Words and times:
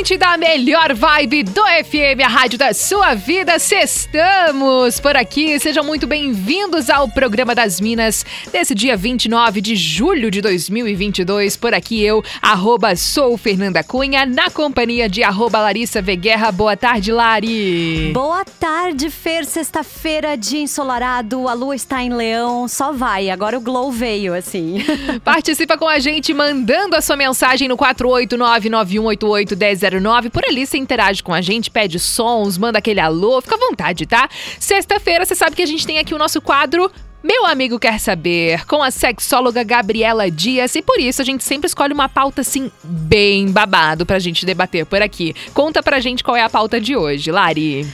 Da 0.00 0.38
melhor 0.38 0.94
vibe 0.94 1.42
do 1.42 1.60
FM, 1.60 2.24
a 2.24 2.28
rádio 2.28 2.58
da 2.58 2.72
sua 2.72 3.12
vida. 3.14 3.58
Sextamos 3.58 4.98
por 4.98 5.14
aqui. 5.14 5.60
Sejam 5.60 5.84
muito 5.84 6.06
bem-vindos 6.06 6.88
ao 6.88 7.06
programa 7.06 7.54
das 7.54 7.78
Minas 7.82 8.24
desse 8.50 8.74
dia 8.74 8.96
29 8.96 9.60
de 9.60 9.76
julho 9.76 10.30
de 10.30 10.40
2022. 10.40 11.54
Por 11.58 11.74
aqui 11.74 12.02
eu, 12.02 12.24
arroba 12.40 12.96
sou 12.96 13.36
Fernanda 13.36 13.84
Cunha, 13.84 14.24
na 14.24 14.48
companhia 14.48 15.06
de 15.06 15.22
arroba 15.22 15.60
Larissa 15.60 16.00
Veguerra. 16.00 16.50
Boa 16.50 16.78
tarde, 16.78 17.12
Lari. 17.12 18.10
Boa 18.14 18.42
tarde, 18.44 19.10
Fer. 19.10 19.44
Sexta-feira, 19.44 20.34
dia 20.34 20.62
ensolarado, 20.62 21.46
a 21.46 21.52
lua 21.52 21.76
está 21.76 22.02
em 22.02 22.12
leão, 22.12 22.66
só 22.66 22.90
vai. 22.90 23.28
Agora 23.28 23.58
o 23.58 23.60
glow 23.60 23.92
veio, 23.92 24.32
assim. 24.32 24.78
Participa 25.22 25.76
com 25.76 25.86
a 25.86 25.98
gente 25.98 26.32
mandando 26.32 26.96
a 26.96 27.02
sua 27.02 27.16
mensagem 27.16 27.68
no 27.68 27.76
489 27.76 28.70
9188 28.70 29.54
1009 29.98 30.20
9. 30.20 30.30
Por 30.30 30.44
ali 30.44 30.66
você 30.66 30.76
interage 30.76 31.22
com 31.22 31.32
a 31.32 31.40
gente, 31.40 31.70
pede 31.70 31.98
sons, 31.98 32.58
manda 32.58 32.78
aquele 32.78 33.00
alô, 33.00 33.40
fica 33.40 33.54
à 33.54 33.58
vontade, 33.58 34.06
tá? 34.06 34.28
Sexta-feira, 34.58 35.24
você 35.24 35.34
sabe 35.34 35.56
que 35.56 35.62
a 35.62 35.66
gente 35.66 35.86
tem 35.86 35.98
aqui 35.98 36.14
o 36.14 36.18
nosso 36.18 36.40
quadro 36.40 36.90
meu 37.22 37.44
amigo 37.44 37.78
quer 37.78 38.00
saber, 38.00 38.64
com 38.64 38.82
a 38.82 38.90
sexóloga 38.90 39.62
Gabriela 39.62 40.30
Dias, 40.30 40.74
e 40.74 40.80
por 40.80 40.98
isso 40.98 41.20
a 41.20 41.24
gente 41.24 41.44
sempre 41.44 41.66
escolhe 41.66 41.92
uma 41.92 42.08
pauta 42.08 42.40
assim 42.40 42.72
bem 42.82 43.52
babado 43.52 44.06
pra 44.06 44.18
gente 44.18 44.46
debater 44.46 44.86
por 44.86 45.02
aqui. 45.02 45.34
Conta 45.52 45.82
pra 45.82 46.00
gente 46.00 46.24
qual 46.24 46.34
é 46.34 46.42
a 46.42 46.48
pauta 46.48 46.80
de 46.80 46.96
hoje, 46.96 47.30
Lari. 47.30 47.86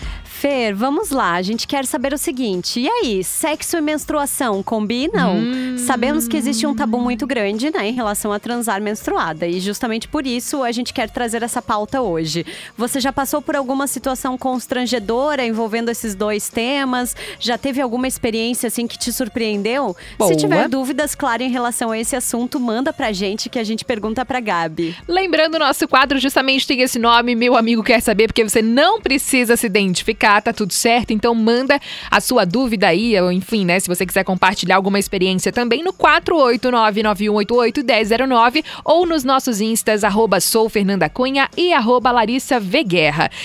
Fer, 0.46 0.72
vamos 0.72 1.10
lá. 1.10 1.32
A 1.32 1.42
gente 1.42 1.66
quer 1.66 1.84
saber 1.84 2.14
o 2.14 2.18
seguinte: 2.18 2.78
e 2.78 2.88
aí, 2.88 3.24
sexo 3.24 3.76
e 3.76 3.80
menstruação 3.80 4.62
combinam? 4.62 5.34
Hum. 5.38 5.76
Sabemos 5.76 6.28
que 6.28 6.36
existe 6.36 6.64
um 6.64 6.72
tabu 6.72 7.00
muito 7.00 7.26
grande, 7.26 7.68
né, 7.68 7.88
em 7.88 7.92
relação 7.92 8.32
a 8.32 8.38
transar 8.38 8.80
menstruada. 8.80 9.44
E 9.48 9.58
justamente 9.58 10.06
por 10.06 10.24
isso 10.24 10.62
a 10.62 10.70
gente 10.70 10.92
quer 10.92 11.10
trazer 11.10 11.42
essa 11.42 11.60
pauta 11.60 12.00
hoje. 12.00 12.46
Você 12.78 13.00
já 13.00 13.12
passou 13.12 13.42
por 13.42 13.56
alguma 13.56 13.88
situação 13.88 14.38
constrangedora 14.38 15.44
envolvendo 15.44 15.88
esses 15.88 16.14
dois 16.14 16.48
temas? 16.48 17.16
Já 17.40 17.58
teve 17.58 17.80
alguma 17.80 18.06
experiência 18.06 18.68
assim 18.68 18.86
que 18.86 18.96
te 18.96 19.12
surpreendeu? 19.12 19.96
Boa. 20.16 20.30
Se 20.30 20.36
tiver 20.36 20.68
dúvidas, 20.68 21.16
claro, 21.16 21.42
em 21.42 21.50
relação 21.50 21.90
a 21.90 21.98
esse 21.98 22.14
assunto, 22.14 22.60
manda 22.60 22.92
pra 22.92 23.10
gente 23.10 23.48
que 23.48 23.58
a 23.58 23.64
gente 23.64 23.84
pergunta 23.84 24.24
pra 24.24 24.38
Gabi. 24.38 24.94
Lembrando, 25.08 25.56
o 25.56 25.58
nosso 25.58 25.88
quadro 25.88 26.20
justamente 26.20 26.68
tem 26.68 26.82
esse 26.82 27.00
nome, 27.00 27.34
meu 27.34 27.56
amigo 27.56 27.82
quer 27.82 28.00
saber, 28.00 28.28
porque 28.28 28.44
você 28.44 28.62
não 28.62 29.00
precisa 29.00 29.56
se 29.56 29.66
identificar 29.66 30.35
tá 30.40 30.52
tudo 30.52 30.72
certo. 30.72 31.12
Então 31.12 31.34
manda 31.34 31.78
a 32.10 32.20
sua 32.20 32.44
dúvida 32.44 32.88
aí, 32.88 33.20
ou 33.20 33.30
enfim, 33.30 33.64
né? 33.64 33.78
Se 33.78 33.88
você 33.88 34.06
quiser 34.06 34.24
compartilhar 34.24 34.76
alguma 34.76 34.98
experiência 34.98 35.52
também 35.52 35.82
no 35.82 35.92
48991881009 35.92 38.64
ou 38.84 39.06
nos 39.06 39.22
nossos 39.22 39.60
instas, 39.60 40.02
arroba 40.02 40.40
sou 40.40 40.68
Fernanda 40.68 41.08
Cunha 41.08 41.48
e 41.56 41.72
arroba. 41.72 42.16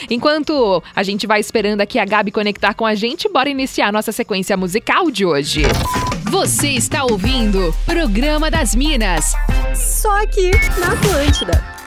Enquanto 0.10 0.84
a 0.96 1.04
gente 1.04 1.28
vai 1.28 1.40
esperando 1.40 1.82
aqui 1.82 2.00
a 2.00 2.06
Gabi 2.06 2.32
conectar 2.32 2.74
com 2.74 2.86
a 2.86 2.96
gente, 2.96 3.28
bora 3.28 3.50
iniciar 3.50 3.92
nossa 3.92 4.12
sequência 4.12 4.56
musical 4.56 5.12
de 5.12 5.26
hoje. 5.26 5.64
Você 6.30 6.70
está 6.70 7.04
ouvindo 7.04 7.74
Programa 7.86 8.50
das 8.50 8.76
Minas. 8.76 9.34
Só 9.76 10.22
aqui 10.22 10.52
na 10.80 10.94
Atlântida. 10.94 11.81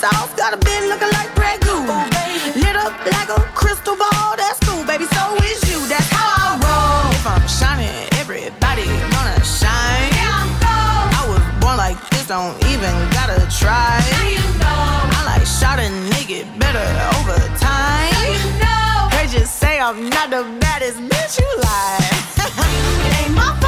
sauce. 0.00 0.32
Got 0.34 0.54
a 0.54 0.60
bin 0.64 0.88
looking 0.88 1.12
like 1.12 1.28
ragu. 1.36 1.76
Oh, 1.84 2.08
Lit 2.56 2.76
up 2.76 2.96
like 3.04 3.28
a 3.28 3.40
crystal 3.52 3.96
ball. 3.96 4.32
That's 4.40 4.58
cool, 4.64 4.84
baby. 4.88 5.04
So 5.12 5.22
is 5.44 5.60
you. 5.68 5.78
That's 5.92 6.08
how 6.08 6.24
I 6.24 6.56
roll. 6.64 7.12
If 7.12 7.26
I'm 7.28 7.46
shining, 7.46 7.92
everybody 8.16 8.88
wanna 9.12 9.36
shine. 9.44 10.08
Yeah, 10.16 10.40
I'm 10.40 10.50
gold. 10.64 11.08
I 11.20 11.22
was 11.28 11.44
born 11.60 11.76
like 11.76 12.00
this, 12.10 12.26
don't 12.32 12.56
even 12.72 12.94
gotta 13.12 13.44
try. 13.60 14.00
Now 14.16 14.26
you 14.36 14.46
know. 14.56 15.16
I 15.16 15.20
like 15.30 15.44
shot 15.44 15.78
a 15.78 15.88
nigga 16.12 16.48
better 16.58 16.86
over 17.20 17.36
time. 17.60 18.08
Now 18.16 18.24
you 18.36 18.44
know. 18.64 18.96
They 19.12 19.26
just 19.28 19.60
say 19.60 19.78
I'm 19.78 20.08
not 20.08 20.30
the 20.30 20.42
baddest 20.64 20.98
bitch 21.10 21.34
you 21.40 21.50
like. 21.68 22.08
ain't 23.20 23.34
my 23.36 23.59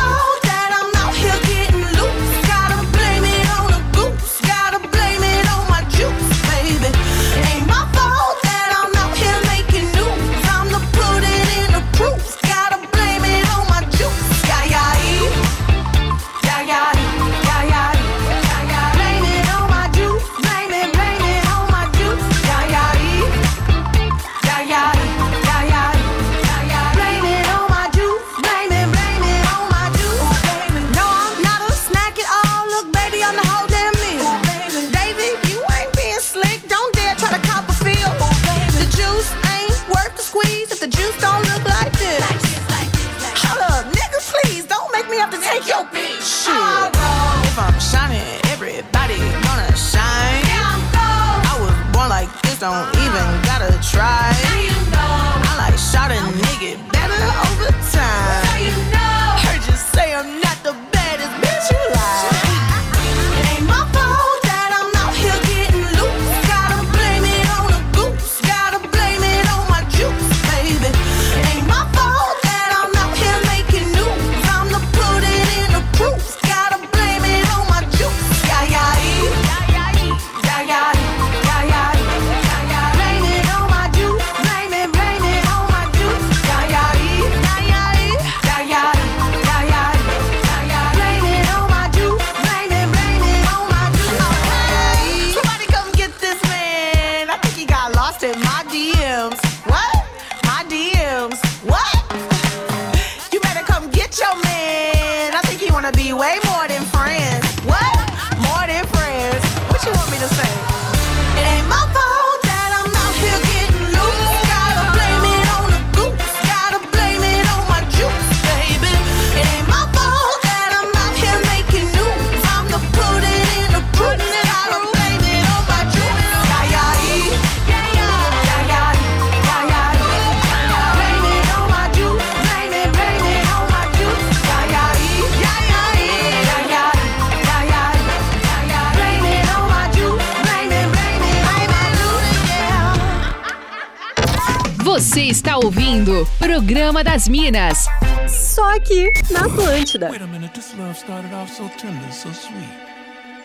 das 147.23 147.29
Minas. 147.29 147.87
Só 148.29 148.75
aqui 148.75 149.11
na 149.31 149.47
Atlântida. 149.47 150.11
Wait 150.11 150.23
a 150.23 150.27
minute, 150.27 150.53
this 150.55 150.75
love 150.77 150.97
started 150.97 151.33
off 151.33 151.53
so 151.53 151.69
tender, 151.79 152.11
so 152.11 152.33
sweet. 152.33 152.69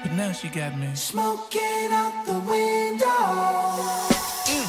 But 0.02 0.14
now 0.14 0.32
she 0.32 0.48
got 0.50 0.76
me 0.78 0.88
smoking 0.96 1.92
out 1.92 2.26
the 2.26 2.40
window. 2.40 3.06
Mm, 4.48 4.66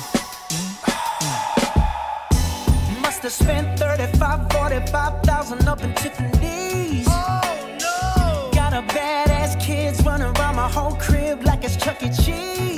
mm, 0.50 0.76
mm. 1.22 3.02
Must 3.02 3.22
have 3.22 3.32
spent 3.32 3.78
35, 3.78 4.50
45,000 4.52 5.68
up 5.68 5.82
in 5.82 5.94
Tiffany's. 5.94 7.06
Oh 7.08 7.40
no! 7.80 8.50
Got 8.52 8.72
a 8.74 8.82
badass 8.92 9.58
kids 9.60 10.02
running 10.04 10.36
around 10.36 10.56
my 10.56 10.68
whole 10.68 10.96
crib 10.96 11.44
like 11.44 11.64
it's 11.64 11.76
Chuck 11.76 12.02
E. 12.02 12.10
Cheese. 12.10 12.77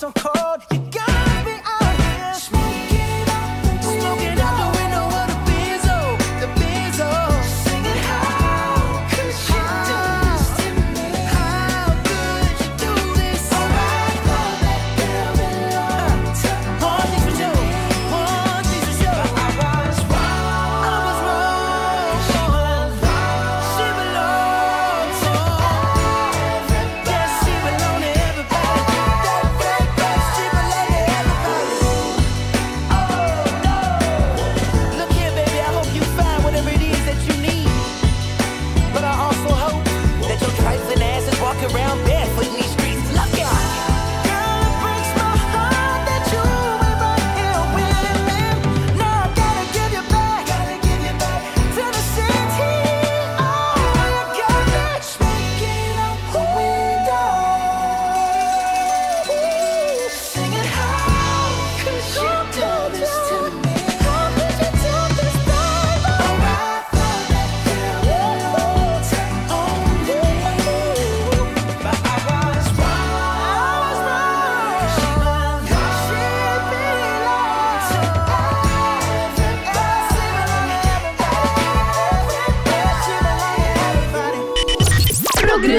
don't 0.00 0.14
call 0.14 0.29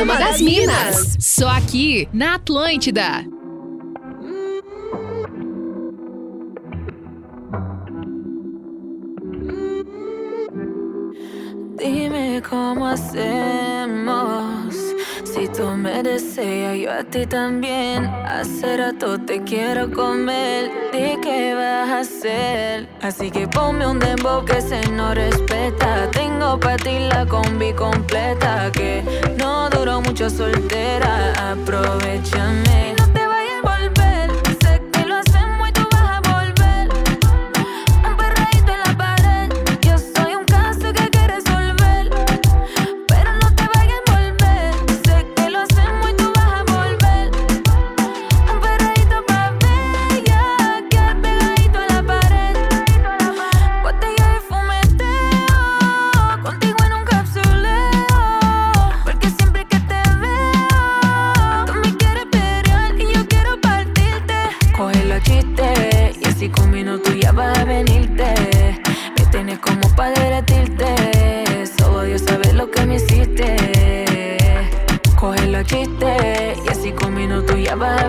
programa 0.06 0.18
das 0.18 0.42
Minas. 0.42 1.18
Só 1.20 1.48
aqui 1.50 2.08
na 2.14 2.36
Atlântida. 2.36 3.24
Dime 11.78 12.42
como 12.48 12.86
hacemos. 12.86 14.76
Si 15.24 15.48
tú 15.48 15.66
me 15.78 16.04
deseas, 16.04 16.78
yo 16.78 16.92
a 16.92 17.04
ti 17.04 17.26
también. 17.26 18.06
Hace 18.06 18.78
rato 18.78 19.20
te 19.20 19.44
quiero 19.44 19.92
comer. 19.92 20.72
¿De 20.92 21.18
qué 21.22 21.54
vas 21.56 21.90
a 21.90 22.00
hacer? 22.00 22.90
Así 23.02 23.32
que 23.32 23.48
ponme 23.48 23.88
un 23.88 24.00
dembow 24.00 24.44
que 24.46 24.62
se 24.62 24.82
no 24.92 25.14
respeta. 25.14 26.10
para 26.42 26.76
ti 26.78 26.98
la 27.00 27.26
combi 27.26 27.72
completa 27.74 28.72
que 28.74 29.04
no 29.38 29.70
duró 29.70 30.02
mucho 30.02 30.30
soltera. 30.30 31.52
Aprovechame. 31.52 32.90
Y 32.90 33.00
no 33.00 33.14
te 33.14 33.28
vayas 33.28 33.64
a 33.64 33.70
volver. 33.70 34.41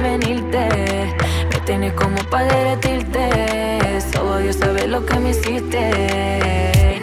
prevenirte. 0.02 1.14
Me 1.52 1.60
tienes 1.64 1.92
como 1.92 2.16
para 2.28 2.46
derretirte. 2.46 4.00
Solo 4.12 4.38
Dios 4.38 4.56
sabe 4.56 4.88
lo 4.88 5.04
que 5.06 5.14
me 5.20 5.30
hiciste. 5.30 7.02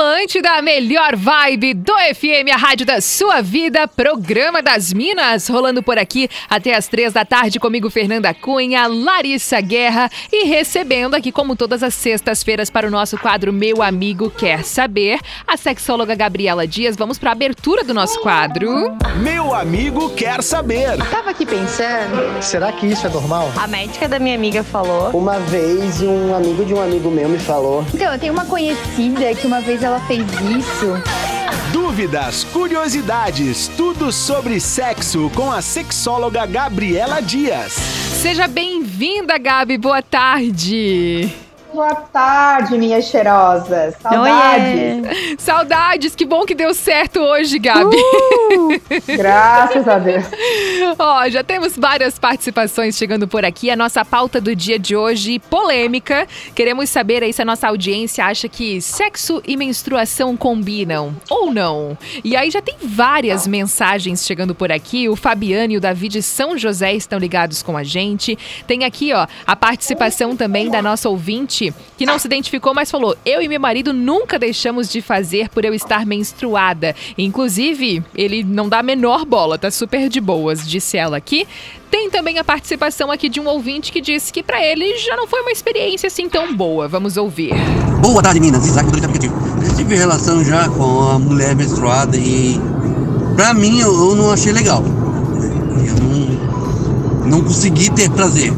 Atlântida, 0.00 0.52
a 0.52 0.62
melhor 0.62 1.14
vibe 1.14 1.74
do 1.74 1.92
FM, 1.92 2.50
a 2.54 2.56
rádio 2.56 2.86
da 2.86 3.02
sua 3.02 3.42
vida, 3.42 3.86
programa 3.86 4.62
das 4.62 4.94
Minas, 4.94 5.46
rolando 5.46 5.82
por 5.82 5.98
aqui 5.98 6.26
até 6.48 6.74
as 6.74 6.88
três 6.88 7.12
da 7.12 7.22
tarde 7.22 7.60
comigo, 7.60 7.90
Fernanda 7.90 8.32
Cunha, 8.32 8.86
Larissa 8.86 9.60
Guerra 9.60 10.10
e 10.32 10.46
recebendo 10.46 11.14
aqui, 11.14 11.30
como 11.30 11.54
todas 11.54 11.82
as 11.82 11.92
sextas-feiras, 11.92 12.70
para 12.70 12.88
o 12.88 12.90
nosso 12.90 13.18
quadro 13.18 13.52
Meu 13.52 13.82
Amigo 13.82 14.30
Quer 14.30 14.64
Saber, 14.64 15.20
a 15.46 15.58
sexóloga 15.58 16.14
Gabriela 16.14 16.66
Dias. 16.66 16.96
Vamos 16.96 17.18
para 17.18 17.28
a 17.28 17.32
abertura 17.32 17.84
do 17.84 17.92
nosso 17.92 18.22
quadro. 18.22 18.96
Meu 19.22 19.54
amigo 19.54 20.08
quer 20.14 20.42
saber. 20.42 20.96
Tava 21.10 21.28
aqui 21.28 21.44
pensando. 21.44 22.42
Será 22.42 22.72
que 22.72 22.86
isso 22.86 23.06
é 23.06 23.10
normal? 23.10 23.52
A 23.54 23.66
médica 23.66 24.08
da 24.08 24.18
minha 24.18 24.34
amiga 24.34 24.64
falou. 24.64 25.10
Uma 25.10 25.38
vez 25.40 26.00
um 26.00 26.34
amigo 26.34 26.64
de 26.64 26.72
um 26.72 26.80
amigo 26.80 27.10
meu 27.10 27.28
me 27.28 27.38
falou. 27.38 27.84
Então, 27.92 28.10
eu 28.10 28.18
tenho 28.18 28.32
uma 28.32 28.46
conhecida 28.46 29.34
que 29.34 29.46
uma 29.46 29.60
vez 29.60 29.82
ela 29.82 29.89
fez 30.00 30.24
isso. 30.40 31.02
Dúvidas, 31.72 32.44
curiosidades, 32.44 33.68
tudo 33.76 34.12
sobre 34.12 34.60
sexo 34.60 35.30
com 35.34 35.50
a 35.50 35.60
sexóloga 35.60 36.46
Gabriela 36.46 37.20
Dias. 37.20 37.72
Seja 37.72 38.46
bem-vinda, 38.46 39.38
Gabi. 39.38 39.78
Boa 39.78 40.02
tarde. 40.02 41.32
Boa 41.72 41.94
tarde, 41.94 42.76
minhas 42.76 43.04
cheirosas. 43.04 43.94
Saudades. 44.02 45.04
Oiê. 45.04 45.36
Saudades. 45.38 46.16
Que 46.16 46.24
bom 46.24 46.44
que 46.44 46.54
deu 46.54 46.74
certo 46.74 47.20
hoje, 47.20 47.60
Gabi. 47.60 47.96
Uh, 47.96 49.16
graças 49.16 49.86
a 49.86 49.98
Deus. 49.98 50.24
Ó, 50.98 51.28
já 51.28 51.44
temos 51.44 51.76
várias 51.76 52.18
participações 52.18 52.96
chegando 52.96 53.28
por 53.28 53.44
aqui. 53.44 53.70
A 53.70 53.76
nossa 53.76 54.04
pauta 54.04 54.40
do 54.40 54.54
dia 54.54 54.80
de 54.80 54.96
hoje, 54.96 55.38
polêmica. 55.38 56.26
Queremos 56.56 56.90
saber 56.90 57.22
aí 57.22 57.32
se 57.32 57.40
a 57.40 57.44
nossa 57.44 57.68
audiência 57.68 58.24
acha 58.24 58.48
que 58.48 58.80
sexo 58.80 59.40
e 59.46 59.56
menstruação 59.56 60.36
combinam 60.36 61.14
ou 61.30 61.52
não. 61.52 61.96
E 62.24 62.36
aí 62.36 62.50
já 62.50 62.60
tem 62.60 62.74
várias 62.82 63.46
mensagens 63.46 64.26
chegando 64.26 64.56
por 64.56 64.72
aqui. 64.72 65.08
O 65.08 65.14
Fabiano 65.14 65.72
e 65.72 65.76
o 65.76 65.80
Davi 65.80 66.08
de 66.08 66.20
São 66.20 66.58
José 66.58 66.94
estão 66.94 67.18
ligados 67.18 67.62
com 67.62 67.76
a 67.76 67.84
gente. 67.84 68.36
Tem 68.66 68.84
aqui, 68.84 69.12
ó, 69.12 69.28
a 69.46 69.54
participação 69.54 70.34
também 70.34 70.68
da 70.68 70.82
nossa 70.82 71.08
ouvinte 71.08 71.59
que 71.98 72.06
não 72.06 72.18
se 72.18 72.26
identificou, 72.26 72.72
mas 72.72 72.90
falou: 72.90 73.14
Eu 73.24 73.42
e 73.42 73.48
meu 73.48 73.60
marido 73.60 73.92
nunca 73.92 74.38
deixamos 74.38 74.88
de 74.88 75.02
fazer 75.02 75.50
por 75.50 75.64
eu 75.64 75.74
estar 75.74 76.06
menstruada. 76.06 76.94
Inclusive, 77.18 78.02
ele 78.14 78.42
não 78.42 78.68
dá 78.68 78.78
a 78.78 78.82
menor 78.82 79.26
bola, 79.26 79.58
tá 79.58 79.70
super 79.70 80.08
de 80.08 80.20
boas, 80.20 80.66
disse 80.66 80.96
ela 80.96 81.18
aqui. 81.18 81.46
Tem 81.90 82.08
também 82.08 82.38
a 82.38 82.44
participação 82.44 83.10
aqui 83.10 83.28
de 83.28 83.40
um 83.40 83.48
ouvinte 83.48 83.90
que 83.90 84.00
disse 84.00 84.32
que 84.32 84.44
para 84.44 84.64
ele 84.64 84.96
já 84.98 85.16
não 85.16 85.26
foi 85.26 85.40
uma 85.40 85.50
experiência 85.50 86.06
assim 86.06 86.28
tão 86.28 86.54
boa. 86.54 86.86
Vamos 86.86 87.16
ouvir. 87.16 87.52
Boa 88.00 88.22
tarde, 88.22 88.38
Minas. 88.38 88.64
Isaac 88.64 88.88
do 88.90 88.96
aplicativo. 88.96 89.34
Eu 89.66 89.76
tive 89.76 89.96
relação 89.96 90.44
já 90.44 90.68
com 90.68 91.02
a 91.02 91.18
mulher 91.18 91.56
menstruada 91.56 92.16
e 92.16 92.60
pra 93.34 93.52
mim 93.52 93.80
eu, 93.80 93.92
eu 93.92 94.14
não 94.14 94.30
achei 94.30 94.52
legal. 94.52 94.84
Eu 94.84 95.94
não, 95.96 97.38
não 97.38 97.44
consegui 97.44 97.90
ter 97.90 98.08
prazer. 98.10 98.52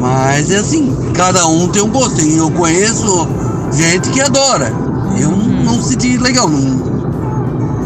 Mas 0.00 0.50
é 0.50 0.56
assim, 0.58 0.94
cada 1.14 1.46
um 1.46 1.68
tem 1.68 1.82
um 1.82 1.90
gosto. 1.90 2.20
E 2.22 2.36
eu 2.38 2.50
conheço 2.50 3.28
gente 3.72 4.10
que 4.10 4.20
adora. 4.20 4.72
Eu 5.20 5.28
Uhum. 5.28 5.64
não 5.64 5.82
senti 5.82 6.16
legal, 6.16 6.48
não, 6.48 6.60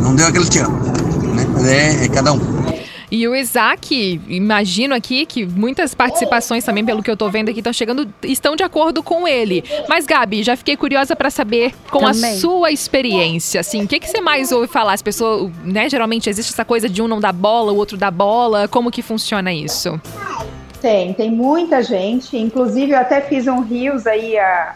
não 0.00 0.14
deu 0.14 0.26
aquele 0.28 0.48
tchan. 0.48 0.68
Né? 0.68 1.46
Mas 1.52 1.66
é, 1.66 2.04
é 2.04 2.08
cada 2.08 2.32
um. 2.32 2.54
E 3.10 3.28
o 3.28 3.36
Isaac, 3.36 4.20
imagino 4.28 4.92
aqui 4.92 5.24
que 5.24 5.46
muitas 5.46 5.94
participações 5.94 6.64
também, 6.64 6.84
pelo 6.84 7.00
que 7.00 7.08
eu 7.08 7.16
tô 7.16 7.30
vendo 7.30 7.48
aqui, 7.48 7.60
estão 7.60 7.72
chegando, 7.72 8.08
estão 8.24 8.56
de 8.56 8.64
acordo 8.64 9.04
com 9.04 9.28
ele. 9.28 9.62
Mas, 9.88 10.04
Gabi, 10.04 10.42
já 10.42 10.56
fiquei 10.56 10.76
curiosa 10.76 11.14
para 11.14 11.30
saber 11.30 11.72
com 11.90 12.00
Também. 12.00 12.32
a 12.32 12.38
sua 12.40 12.72
experiência, 12.72 13.60
assim, 13.60 13.84
o 13.84 13.86
que, 13.86 14.00
que 14.00 14.08
você 14.08 14.20
mais 14.20 14.50
ouve 14.50 14.66
falar? 14.66 14.94
As 14.94 15.02
pessoas, 15.02 15.48
né, 15.64 15.88
geralmente 15.88 16.28
existe 16.28 16.52
essa 16.52 16.64
coisa 16.64 16.88
de 16.88 17.00
um 17.02 17.06
não 17.06 17.20
dar 17.20 17.32
bola, 17.32 17.70
o 17.72 17.76
outro 17.76 17.96
dá 17.96 18.10
bola. 18.10 18.66
Como 18.66 18.90
que 18.90 19.00
funciona 19.02 19.52
isso? 19.52 20.00
Tem, 20.84 21.14
tem 21.14 21.30
muita 21.30 21.82
gente. 21.82 22.36
Inclusive, 22.36 22.92
eu 22.92 22.98
até 22.98 23.22
fiz 23.22 23.46
um 23.46 23.62
Rios 23.62 24.06
aí 24.06 24.38
a 24.38 24.74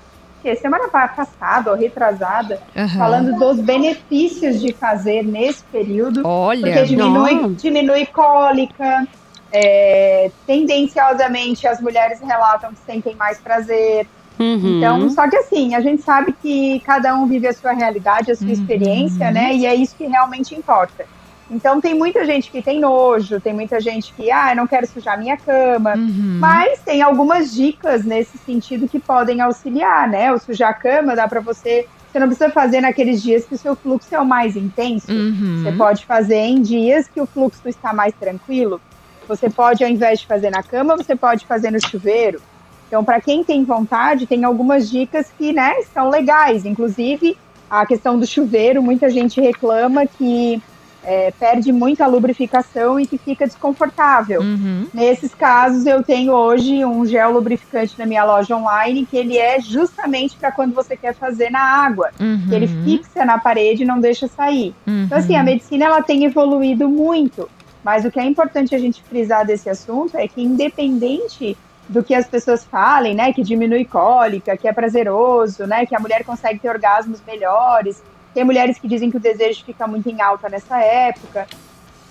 semana 0.58 0.88
pa- 0.88 1.08
passada 1.08 1.70
ou 1.70 1.76
retrasada, 1.76 2.58
Aham. 2.74 2.96
falando 2.98 3.38
dos 3.38 3.60
benefícios 3.60 4.58
de 4.58 4.72
fazer 4.72 5.22
nesse 5.22 5.66
período. 5.70 6.22
Olha, 6.24 6.62
Porque 6.62 6.84
diminui, 6.84 7.34
não. 7.34 7.54
diminui 7.54 8.06
cólica. 8.06 9.06
é, 9.50 10.30
tendenciosamente, 10.46 11.66
as 11.66 11.80
mulheres 11.80 12.20
relatam 12.22 12.70
que 12.72 12.80
sentem 12.80 13.14
mais 13.16 13.38
prazer. 13.42 14.06
Uhum. 14.38 14.76
Então, 14.76 15.10
só 15.10 15.28
que 15.28 15.36
assim, 15.36 15.74
a 15.74 15.80
gente 15.80 16.02
sabe 16.02 16.34
que 16.34 16.80
cada 16.86 17.14
um 17.14 17.26
vive 17.26 17.48
a 17.48 17.52
sua 17.52 17.72
realidade, 17.72 18.30
a 18.30 18.34
sua 18.34 18.46
Uhum. 18.46 18.52
experiência, 18.52 19.30
né? 19.30 19.54
E 19.54 19.66
é 19.66 19.74
isso 19.74 19.96
que 19.96 20.06
realmente 20.06 20.54
importa. 20.54 21.06
Então, 21.50 21.80
tem 21.80 21.94
muita 21.94 22.24
gente 22.24 22.50
que 22.50 22.60
tem 22.60 22.78
nojo, 22.78 23.40
tem 23.40 23.54
muita 23.54 23.80
gente 23.80 24.12
que, 24.14 24.30
ah, 24.30 24.54
não 24.54 24.66
quero 24.66 24.86
sujar 24.86 25.18
minha 25.18 25.36
cama. 25.36 25.94
Uhum. 25.94 26.38
Mas 26.38 26.80
tem 26.80 27.00
algumas 27.00 27.52
dicas 27.54 28.04
nesse 28.04 28.36
sentido 28.38 28.86
que 28.88 28.98
podem 28.98 29.40
auxiliar, 29.40 30.08
né? 30.08 30.32
O 30.32 30.38
sujar 30.38 30.70
a 30.70 30.74
cama 30.74 31.16
dá 31.16 31.26
pra 31.26 31.40
você. 31.40 31.86
Você 32.10 32.18
não 32.18 32.26
precisa 32.26 32.50
fazer 32.50 32.80
naqueles 32.80 33.22
dias 33.22 33.44
que 33.44 33.54
o 33.54 33.58
seu 33.58 33.76
fluxo 33.76 34.14
é 34.14 34.20
o 34.20 34.26
mais 34.26 34.56
intenso. 34.56 35.10
Uhum. 35.10 35.62
Você 35.62 35.72
pode 35.72 36.06
fazer 36.06 36.36
em 36.36 36.60
dias 36.60 37.08
que 37.08 37.20
o 37.20 37.26
fluxo 37.26 37.68
está 37.68 37.92
mais 37.92 38.14
tranquilo. 38.14 38.80
Você 39.26 39.50
pode, 39.50 39.84
ao 39.84 39.90
invés 39.90 40.20
de 40.20 40.26
fazer 40.26 40.50
na 40.50 40.62
cama, 40.62 40.96
você 40.96 41.14
pode 41.14 41.44
fazer 41.46 41.70
no 41.70 41.80
chuveiro. 41.86 42.40
Então, 42.86 43.04
para 43.04 43.20
quem 43.20 43.44
tem 43.44 43.62
vontade, 43.64 44.26
tem 44.26 44.44
algumas 44.44 44.90
dicas 44.90 45.30
que, 45.36 45.52
né, 45.52 45.74
são 45.92 46.08
legais. 46.08 46.64
Inclusive, 46.64 47.36
a 47.68 47.84
questão 47.84 48.18
do 48.18 48.26
chuveiro, 48.26 48.82
muita 48.82 49.10
gente 49.10 49.38
reclama 49.38 50.06
que 50.06 50.62
é, 51.04 51.30
perde 51.30 51.72
muita 51.72 52.06
lubrificação 52.06 52.98
e 52.98 53.06
que 53.06 53.18
fica 53.18 53.46
desconfortável. 53.46 54.40
Uhum. 54.40 54.86
Nesses 54.92 55.34
casos, 55.34 55.86
eu 55.86 56.02
tenho 56.02 56.32
hoje 56.32 56.84
um 56.84 57.06
gel 57.06 57.32
lubrificante 57.32 57.98
na 57.98 58.04
minha 58.04 58.24
loja 58.24 58.56
online, 58.56 59.06
que 59.06 59.16
ele 59.16 59.38
é 59.38 59.60
justamente 59.60 60.36
para 60.36 60.52
quando 60.52 60.74
você 60.74 60.96
quer 60.96 61.14
fazer 61.14 61.50
na 61.50 61.60
água. 61.60 62.10
Uhum. 62.20 62.46
Que 62.48 62.54
ele 62.54 62.68
fixa 62.84 63.24
na 63.24 63.38
parede 63.38 63.82
e 63.82 63.86
não 63.86 64.00
deixa 64.00 64.28
sair. 64.28 64.74
Uhum. 64.86 65.04
Então, 65.04 65.18
assim, 65.18 65.36
a 65.36 65.42
medicina 65.42 65.86
ela 65.86 66.02
tem 66.02 66.24
evoluído 66.24 66.88
muito, 66.88 67.48
mas 67.82 68.04
o 68.04 68.10
que 68.10 68.20
é 68.20 68.24
importante 68.24 68.74
a 68.74 68.78
gente 68.78 69.02
frisar 69.02 69.46
desse 69.46 69.70
assunto 69.70 70.16
é 70.16 70.26
que, 70.26 70.42
independente 70.42 71.56
do 71.88 72.04
que 72.04 72.14
as 72.14 72.26
pessoas 72.26 72.64
falem, 72.64 73.14
né, 73.14 73.32
que 73.32 73.42
diminui 73.42 73.84
cólica, 73.84 74.56
que 74.56 74.68
é 74.68 74.72
prazeroso, 74.72 75.66
né, 75.66 75.86
que 75.86 75.96
a 75.96 75.98
mulher 75.98 76.22
consegue 76.22 76.58
ter 76.58 76.68
orgasmos 76.68 77.22
melhores, 77.26 78.02
tem 78.34 78.44
mulheres 78.44 78.78
que 78.78 78.86
dizem 78.88 79.10
que 79.10 79.16
o 79.16 79.20
desejo 79.20 79.64
fica 79.64 79.86
muito 79.86 80.08
em 80.08 80.20
alta 80.20 80.48
nessa 80.48 80.78
época. 80.78 81.46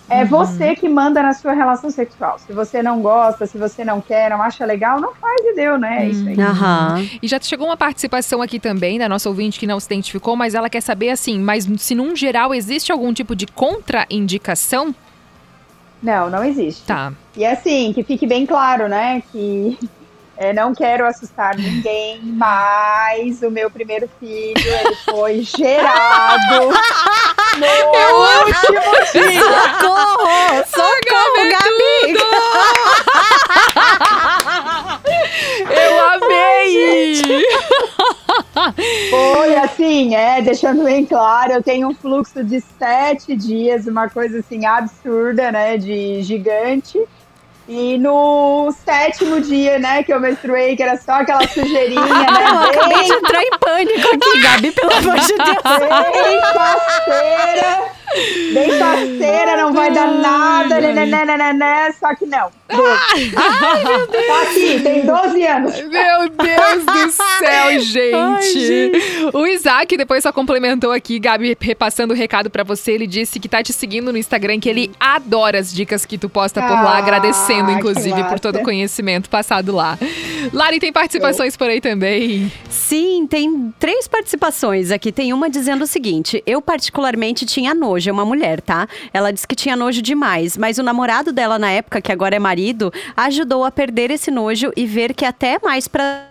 É 0.10 0.22
Uhum. 0.22 0.28
você 0.30 0.74
que 0.74 0.88
manda 0.88 1.22
na 1.22 1.34
sua 1.34 1.52
relação 1.52 1.90
sexual. 1.92 2.40
Se 2.40 2.54
você 2.54 2.82
não 2.82 3.02
gosta, 3.02 3.46
se 3.46 3.58
você 3.58 3.84
não 3.84 4.00
quer, 4.00 4.30
não 4.30 4.42
acha 4.42 4.64
legal, 4.66 5.02
não 5.02 5.14
faz 5.14 5.42
e 5.44 5.54
deu, 5.54 5.78
né? 5.78 6.06
É 6.06 6.10
isso 6.10 6.26
aí. 6.30 6.40
Aham. 6.40 7.06
E 7.22 7.28
já 7.28 7.38
chegou 7.42 7.68
uma 7.68 7.76
participação 7.76 8.42
aqui 8.42 8.58
também 8.58 8.98
da 8.98 9.10
nossa 9.10 9.28
ouvinte 9.28 9.60
que 9.60 9.68
não 9.68 9.80
se 9.82 9.86
identificou, 9.88 10.36
mas 10.38 10.56
ela 10.56 10.70
quer 10.70 10.80
saber 10.82 11.10
assim, 11.10 11.38
mas 11.40 11.68
se 11.80 11.94
num 11.94 12.16
geral 12.16 12.54
existe 12.56 12.90
algum 12.90 13.12
tipo 13.12 13.36
de 13.36 13.46
contraindicação? 13.48 14.96
Não, 16.02 16.30
não 16.30 16.44
existe. 16.44 16.86
Tá. 16.86 17.12
E 17.36 17.46
assim, 17.46 17.92
que 17.92 18.02
fique 18.04 18.26
bem 18.26 18.46
claro, 18.46 18.88
né? 18.88 19.22
Que 19.32 19.78
é, 20.38 20.54
não 20.54 20.74
quero 20.74 21.06
assustar 21.06 21.56
ninguém, 21.56 22.22
mas 22.24 23.42
o 23.42 23.50
meu 23.50 23.72
primeiro 23.72 24.08
filho 24.20 24.56
ele 24.56 24.96
foi 25.10 25.42
gerado 25.42 26.70
no 27.58 27.68
último 28.46 28.82
dia. 29.12 29.42
Socorro! 29.82 30.64
Socorro, 30.68 31.42
Gabi! 31.52 32.18
Eu 35.70 36.06
amei! 36.06 37.46
Foi 39.10 39.56
assim, 39.56 40.16
é, 40.16 40.42
deixando 40.42 40.84
bem 40.84 41.06
claro, 41.06 41.54
eu 41.54 41.64
tenho 41.64 41.88
um 41.88 41.96
fluxo 41.96 42.44
de 42.44 42.62
sete 42.62 43.36
dias, 43.36 43.88
uma 43.88 44.10
coisa 44.10 44.40
assim 44.40 44.66
absurda, 44.66 45.52
né? 45.52 45.78
De 45.78 46.22
gigante. 46.22 47.00
E 47.68 47.98
no 47.98 48.74
sétimo 48.86 49.42
dia, 49.42 49.78
né, 49.78 50.02
que 50.02 50.14
eu 50.14 50.20
menstruei, 50.22 50.76
que 50.78 50.84
era 50.84 50.96
só 50.98 51.14
aquela 51.16 51.46
sujeirinha, 51.50 52.02
né? 52.02 52.46
Eu 52.48 52.60
acabei 52.70 53.04
de 53.04 53.10
Bem, 53.10 53.18
entrar 53.18 53.44
em 53.44 53.50
pânico 53.60 54.08
aqui, 54.16 54.40
Gabi, 54.42 54.72
pelo 54.72 54.94
amor 54.94 55.20
de 55.20 55.34
Deus. 55.36 55.80
bem 56.14 56.42
parceira. 56.54 57.97
Bem 58.54 58.80
parceira, 58.80 59.58
não 59.58 59.74
vai 59.74 59.92
dar 59.92 60.08
nada, 60.08 60.80
né, 60.80 60.94
né, 60.94 61.06
né, 61.06 61.26
né, 61.26 61.38
né, 61.38 61.54
né, 61.54 61.92
só 62.00 62.16
que 62.16 62.26
não. 62.26 62.50
Doze. 62.70 63.34
Ai, 63.36 63.84
meu 63.84 64.08
Deus. 64.08 64.28
Tá 64.28 64.42
aqui, 64.44 64.80
tem 64.82 65.06
12 65.06 65.46
anos. 65.46 65.74
Meu 65.74 66.30
Deus 66.30 66.86
do 66.86 67.12
céu, 67.40 67.80
gente. 67.80 68.14
Ai, 68.14 68.42
gente. 68.42 69.02
O 69.34 69.46
Isaac 69.48 69.96
depois 69.96 70.24
só 70.24 70.32
complementou 70.32 70.92
aqui, 70.92 71.18
Gabi, 71.20 71.56
repassando 71.60 72.14
o 72.14 72.18
recado 72.18 72.50
pra 72.50 72.64
você. 72.64 72.92
Ele 72.92 73.08
disse 73.08 73.40
que 73.40 73.48
tá 73.48 73.64
te 73.64 73.72
seguindo 73.74 74.12
no 74.12 74.18
Instagram, 74.18 74.60
que 74.60 74.70
ele 74.70 74.92
adora 75.00 75.60
as 75.60 75.74
dicas 75.74 76.06
que 76.06 76.18
tu 76.18 76.30
posta 76.30 76.62
por 76.62 76.74
lá, 76.74 76.96
Ah, 76.96 76.98
agradecendo, 76.98 77.72
inclusive, 77.72 78.24
por 78.26 78.40
todo 78.40 78.58
o 78.60 78.64
conhecimento 78.64 79.30
passado 79.30 79.74
lá. 79.74 79.98
Lari, 80.54 80.80
tem 80.80 80.92
participações 80.92 81.56
por 81.56 81.68
aí 81.70 81.80
também. 81.82 82.52
Sim, 82.70 83.28
tem 83.30 83.74
três 83.80 84.08
participações 84.08 84.92
aqui. 84.92 85.12
Tem 85.12 85.32
uma 85.34 85.50
dizendo 85.50 85.84
o 85.84 85.88
seguinte: 85.88 86.44
eu 86.46 86.62
particularmente 86.62 87.46
tinha 87.46 87.74
nojo, 87.98 88.10
é 88.10 88.14
uma 88.14 88.26
mulher, 88.26 88.62
tá? 88.62 88.88
Ela 89.12 89.32
disse 89.32 89.48
que 89.48 89.56
tinha 89.56 89.76
nojo 89.76 90.02
demais, 90.02 90.56
mas 90.56 90.78
o 90.78 90.84
namorado 90.84 91.32
dela 91.32 91.58
na 91.58 91.72
época, 91.72 92.00
que 92.00 92.12
agora 92.12 92.36
é 92.36 92.40
marido, 92.40 92.94
ajudou 93.16 93.66
a 93.66 93.72
perder 93.72 94.12
esse 94.12 94.30
nojo 94.30 94.72
e 94.76 94.86
ver 94.86 95.14
que 95.14 95.26
até 95.26 95.56
é 95.56 95.60
mais 95.62 95.88
pra. 95.88 96.28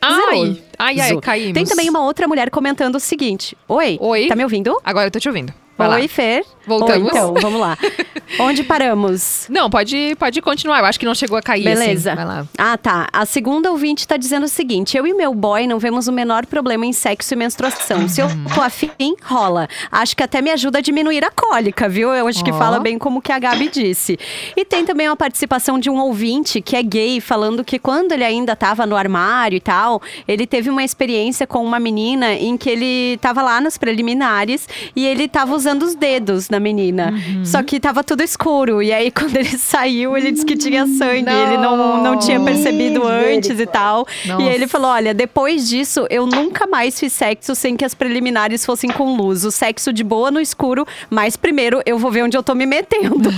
Ai, 0.00 0.62
ai, 0.78 1.00
ai, 1.00 1.20
caímos. 1.20 1.54
Tem 1.54 1.64
também 1.64 1.88
uma 1.88 2.02
outra 2.02 2.26
mulher 2.26 2.50
comentando 2.50 2.96
o 2.96 3.00
seguinte: 3.00 3.56
Oi, 3.68 3.98
Oi. 4.00 4.26
tá 4.26 4.36
me 4.36 4.42
ouvindo? 4.42 4.78
Agora 4.84 5.06
eu 5.06 5.10
tô 5.10 5.18
te 5.18 5.28
ouvindo. 5.28 5.52
Vai 5.76 5.88
Oi, 5.88 6.02
lá. 6.02 6.08
Fer. 6.08 6.44
Voltamos? 6.66 7.02
Oi, 7.02 7.08
então, 7.08 7.34
vamos 7.34 7.60
lá. 7.60 7.76
Onde 8.40 8.62
paramos? 8.64 9.46
Não, 9.50 9.68
pode, 9.68 10.16
pode 10.18 10.40
continuar. 10.40 10.78
Eu 10.78 10.84
acho 10.86 10.98
que 10.98 11.04
não 11.04 11.14
chegou 11.14 11.36
a 11.36 11.42
cair 11.42 11.64
Beleza. 11.64 12.12
assim. 12.12 12.16
Vai 12.16 12.24
lá. 12.24 12.46
Ah, 12.56 12.78
tá. 12.78 13.08
A 13.12 13.26
segunda 13.26 13.70
ouvinte 13.70 14.08
tá 14.08 14.16
dizendo 14.16 14.44
o 14.44 14.48
seguinte: 14.48 14.96
eu 14.96 15.06
e 15.06 15.12
meu 15.12 15.34
boy 15.34 15.66
não 15.66 15.78
vemos 15.78 16.08
o 16.08 16.12
menor 16.12 16.46
problema 16.46 16.86
em 16.86 16.92
sexo 16.92 17.34
e 17.34 17.36
menstruação. 17.36 18.08
Se 18.08 18.20
eu 18.20 18.28
tô 18.54 18.62
afim, 18.62 18.90
rola. 19.22 19.68
Acho 19.90 20.16
que 20.16 20.22
até 20.22 20.40
me 20.40 20.50
ajuda 20.50 20.78
a 20.78 20.80
diminuir 20.80 21.24
a 21.24 21.30
cólica, 21.30 21.88
viu? 21.88 22.12
Eu 22.14 22.26
acho 22.28 22.44
que 22.44 22.52
Ó. 22.52 22.54
fala 22.54 22.78
bem 22.78 22.98
como 22.98 23.20
que 23.20 23.32
a 23.32 23.38
Gabi 23.38 23.68
disse. 23.68 24.18
E 24.56 24.64
tem 24.64 24.84
também 24.84 25.08
uma 25.08 25.16
participação 25.16 25.78
de 25.78 25.90
um 25.90 25.98
ouvinte 25.98 26.60
que 26.62 26.76
é 26.76 26.82
gay, 26.82 27.20
falando 27.20 27.64
que 27.64 27.78
quando 27.78 28.12
ele 28.12 28.24
ainda 28.24 28.56
tava 28.56 28.86
no 28.86 28.96
armário 28.96 29.56
e 29.56 29.60
tal, 29.60 30.00
ele 30.26 30.46
teve 30.46 30.70
uma 30.70 30.84
experiência 30.84 31.46
com 31.46 31.64
uma 31.64 31.78
menina 31.78 32.32
em 32.32 32.56
que 32.56 32.70
ele 32.70 33.18
tava 33.18 33.42
lá 33.42 33.60
nos 33.60 33.76
preliminares 33.76 34.68
e 34.94 35.04
ele 35.04 35.28
tava 35.28 35.54
usando 35.54 35.63
os 35.66 35.94
dedos 35.94 36.48
na 36.48 36.58
menina. 36.58 37.12
Uhum. 37.12 37.44
Só 37.44 37.62
que 37.62 37.78
tava 37.80 38.02
tudo 38.02 38.22
escuro. 38.22 38.82
E 38.82 38.92
aí, 38.92 39.10
quando 39.12 39.36
ele 39.36 39.56
saiu, 39.58 40.16
ele 40.16 40.32
disse 40.32 40.44
que 40.44 40.56
tinha 40.56 40.86
sangue. 40.86 41.30
Ele 41.30 41.56
não, 41.56 42.02
não 42.02 42.18
tinha 42.18 42.40
percebido 42.40 43.06
antes 43.06 43.58
e 43.58 43.66
tal. 43.66 44.06
Nossa. 44.26 44.42
E 44.42 44.48
ele 44.48 44.66
falou: 44.66 44.90
olha, 44.90 45.14
depois 45.14 45.68
disso, 45.68 46.06
eu 46.10 46.26
nunca 46.26 46.66
mais 46.66 46.98
fiz 46.98 47.12
sexo 47.12 47.54
sem 47.54 47.76
que 47.76 47.84
as 47.84 47.94
preliminares 47.94 48.64
fossem 48.64 48.90
com 48.90 49.16
luz. 49.16 49.44
O 49.44 49.50
sexo 49.50 49.92
de 49.92 50.04
boa 50.04 50.30
no 50.30 50.40
escuro, 50.40 50.86
mas 51.10 51.36
primeiro 51.36 51.80
eu 51.86 51.98
vou 51.98 52.10
ver 52.10 52.22
onde 52.22 52.36
eu 52.36 52.42
tô 52.42 52.54
me 52.54 52.66
metendo. 52.66 53.30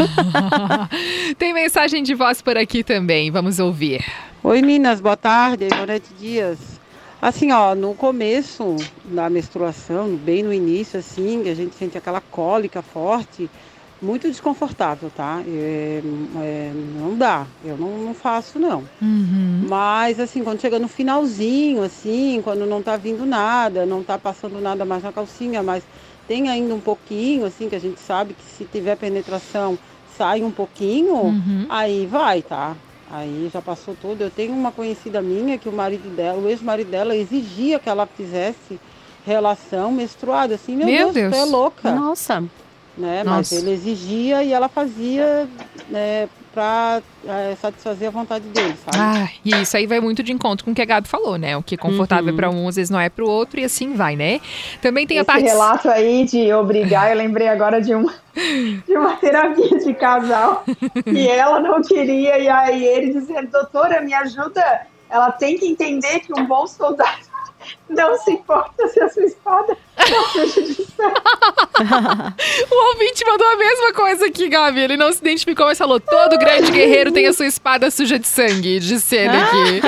Tem 1.39 1.53
mensagem 1.53 2.03
de 2.03 2.15
voz 2.15 2.41
por 2.43 2.57
aqui 2.57 2.83
também. 2.83 3.31
Vamos 3.31 3.59
ouvir. 3.59 4.05
Oi, 4.43 4.63
Minas, 4.63 5.01
boa 5.01 5.17
tarde, 5.17 5.67
Ivonete 5.73 6.09
Dias. 6.21 6.76
Assim, 7.27 7.51
ó, 7.51 7.75
no 7.75 7.93
começo 7.93 8.87
da 9.05 9.29
menstruação, 9.29 10.15
bem 10.17 10.45
no 10.45 10.53
início, 10.53 10.97
assim, 10.97 11.49
a 11.49 11.55
gente 11.55 11.75
sente 11.75 11.99
aquela 11.99 12.21
cólica 12.21 12.83
forte, 12.83 13.51
muito 14.01 14.29
desconfortável, 14.29 15.11
tá? 15.11 15.43
É, 15.45 16.01
é, 16.41 16.73
não 16.73 17.17
dá, 17.17 17.49
eu 17.65 17.77
não, 17.77 17.99
não 17.99 18.15
faço, 18.15 18.61
não. 18.61 18.85
Mas, 19.69 20.21
assim, 20.21 20.45
quando 20.45 20.61
chega 20.61 20.79
no 20.79 20.87
finalzinho, 20.87 21.83
assim, 21.83 22.41
quando 22.45 22.65
não 22.65 22.81
tá 22.81 22.97
vindo 22.97 23.27
nada, 23.27 23.85
não 23.85 24.05
tá 24.05 24.17
passando 24.17 24.61
nada 24.61 24.85
mais 24.85 25.03
na 25.03 25.13
calcinha, 25.13 25.65
mas 25.65 25.83
tem 26.29 26.49
ainda 26.49 26.77
um 26.77 26.81
pouquinho, 26.81 27.45
assim, 27.45 27.69
que 27.69 27.75
a 27.75 27.81
gente 27.81 27.99
sabe 27.99 28.35
que 28.35 28.45
se 28.45 28.65
tiver 28.67 28.95
penetração 28.95 29.77
sai 30.17 30.45
um 30.45 30.53
pouquinho, 30.53 31.13
Uhum. 31.17 31.67
aí 31.69 32.07
vai, 32.07 32.41
tá? 32.41 32.77
Aí 33.11 33.49
já 33.53 33.63
passou 33.63 33.97
tudo. 34.01 34.23
Eu 34.23 34.31
tenho 34.31 34.53
uma 34.53 34.73
conhecida 34.73 35.23
minha 35.23 35.59
que 35.59 35.69
o 35.69 35.73
marido 35.73 36.09
dela, 36.15 36.39
o 36.39 36.49
ex-marido 36.49 36.91
dela, 36.91 37.15
exigia 37.17 37.79
que 37.79 37.89
ela 37.89 38.07
fizesse 38.07 38.81
relação 39.25 39.91
menstruada, 39.91 40.55
assim, 40.55 40.77
meu, 40.77 40.87
Meu 40.87 41.13
Deus, 41.13 41.15
Deus. 41.15 41.35
tu 41.35 41.37
é 41.37 41.45
louca. 41.45 41.93
Nossa. 41.93 42.41
Né? 42.97 43.23
Nossa. 43.25 43.37
Mas 43.37 43.53
ele 43.53 43.71
exigia 43.73 44.43
e 44.43 44.53
ela 44.53 44.69
fazia 44.69 45.49
né, 45.89 46.29
para 46.57 47.03
satisfazer 47.61 48.09
a 48.09 48.11
vontade 48.11 48.49
dele, 48.49 48.75
sabe? 48.83 48.97
Ah, 48.99 49.29
e 49.45 49.51
isso 49.61 49.77
aí 49.77 49.87
vai 49.87 50.01
muito 50.01 50.23
de 50.23 50.33
encontro 50.33 50.65
com 50.65 50.71
o 50.71 50.75
que 50.75 50.81
a 50.81 50.87
Gabi 50.87 51.07
falou, 51.07 51.37
né? 51.37 51.55
O 51.55 51.63
que 51.63 51.75
é 51.75 51.79
confortável 51.79 52.31
Uhum. 52.31 52.37
pra 52.37 52.49
um, 52.49 52.67
às 52.67 52.77
vezes 52.77 52.89
não 52.91 52.99
é 52.99 53.11
pro 53.11 53.29
outro, 53.29 53.61
e 53.61 53.65
assim 53.65 53.93
vai, 53.93 54.17
né? 54.17 54.41
Também 54.81 55.07
tem 55.07 55.19
a 55.19 55.21
Esse 55.21 55.27
parte. 55.27 55.45
relato 55.45 55.91
aí 55.91 56.25
de 56.25 56.51
obrigar, 56.55 57.11
eu 57.11 57.17
lembrei 57.19 57.47
agora 57.47 57.79
de 57.83 57.95
uma, 57.95 58.15
de 58.87 58.97
uma 58.97 59.17
terapia 59.21 59.79
de 59.79 59.93
casal 59.93 60.65
que 61.05 61.29
ela 61.29 61.61
não 61.61 61.83
queria, 61.83 62.39
e 62.39 62.49
aí 62.49 62.83
ele 62.87 63.13
dizendo, 63.13 63.51
doutora, 63.51 64.01
me 64.01 64.15
ajuda. 64.15 64.87
Ela 65.11 65.31
tem 65.31 65.59
que 65.59 65.67
entender 65.69 66.21
que 66.21 66.33
um 66.33 66.47
bom 66.47 66.67
soldado 66.67 67.19
não 67.89 68.17
se 68.19 68.31
importa 68.33 68.87
se 68.89 69.01
a 69.01 69.09
sua 69.09 69.25
espada 69.25 69.77
não 70.11 70.25
sangue. 70.33 70.87
O 72.71 72.89
ouvinte 72.93 73.25
mandou 73.27 73.47
a 73.49 73.57
mesma 73.57 73.93
coisa 73.93 74.27
aqui, 74.27 74.49
Gabi. 74.49 74.81
Ele 74.81 74.97
não 74.97 75.13
se 75.13 75.19
identificou, 75.21 75.67
mas 75.67 75.77
falou: 75.77 76.01
todo 76.01 76.39
grande 76.39 76.71
guerreiro 76.71 77.13
tem 77.13 77.27
a 77.27 77.33
sua 77.33 77.47
espada 77.47 77.91
suja 77.91 78.19
de 78.19 78.27
sangue, 78.27 78.81
disse 78.81 79.15
ele 79.17 79.37
aqui. 79.37 79.81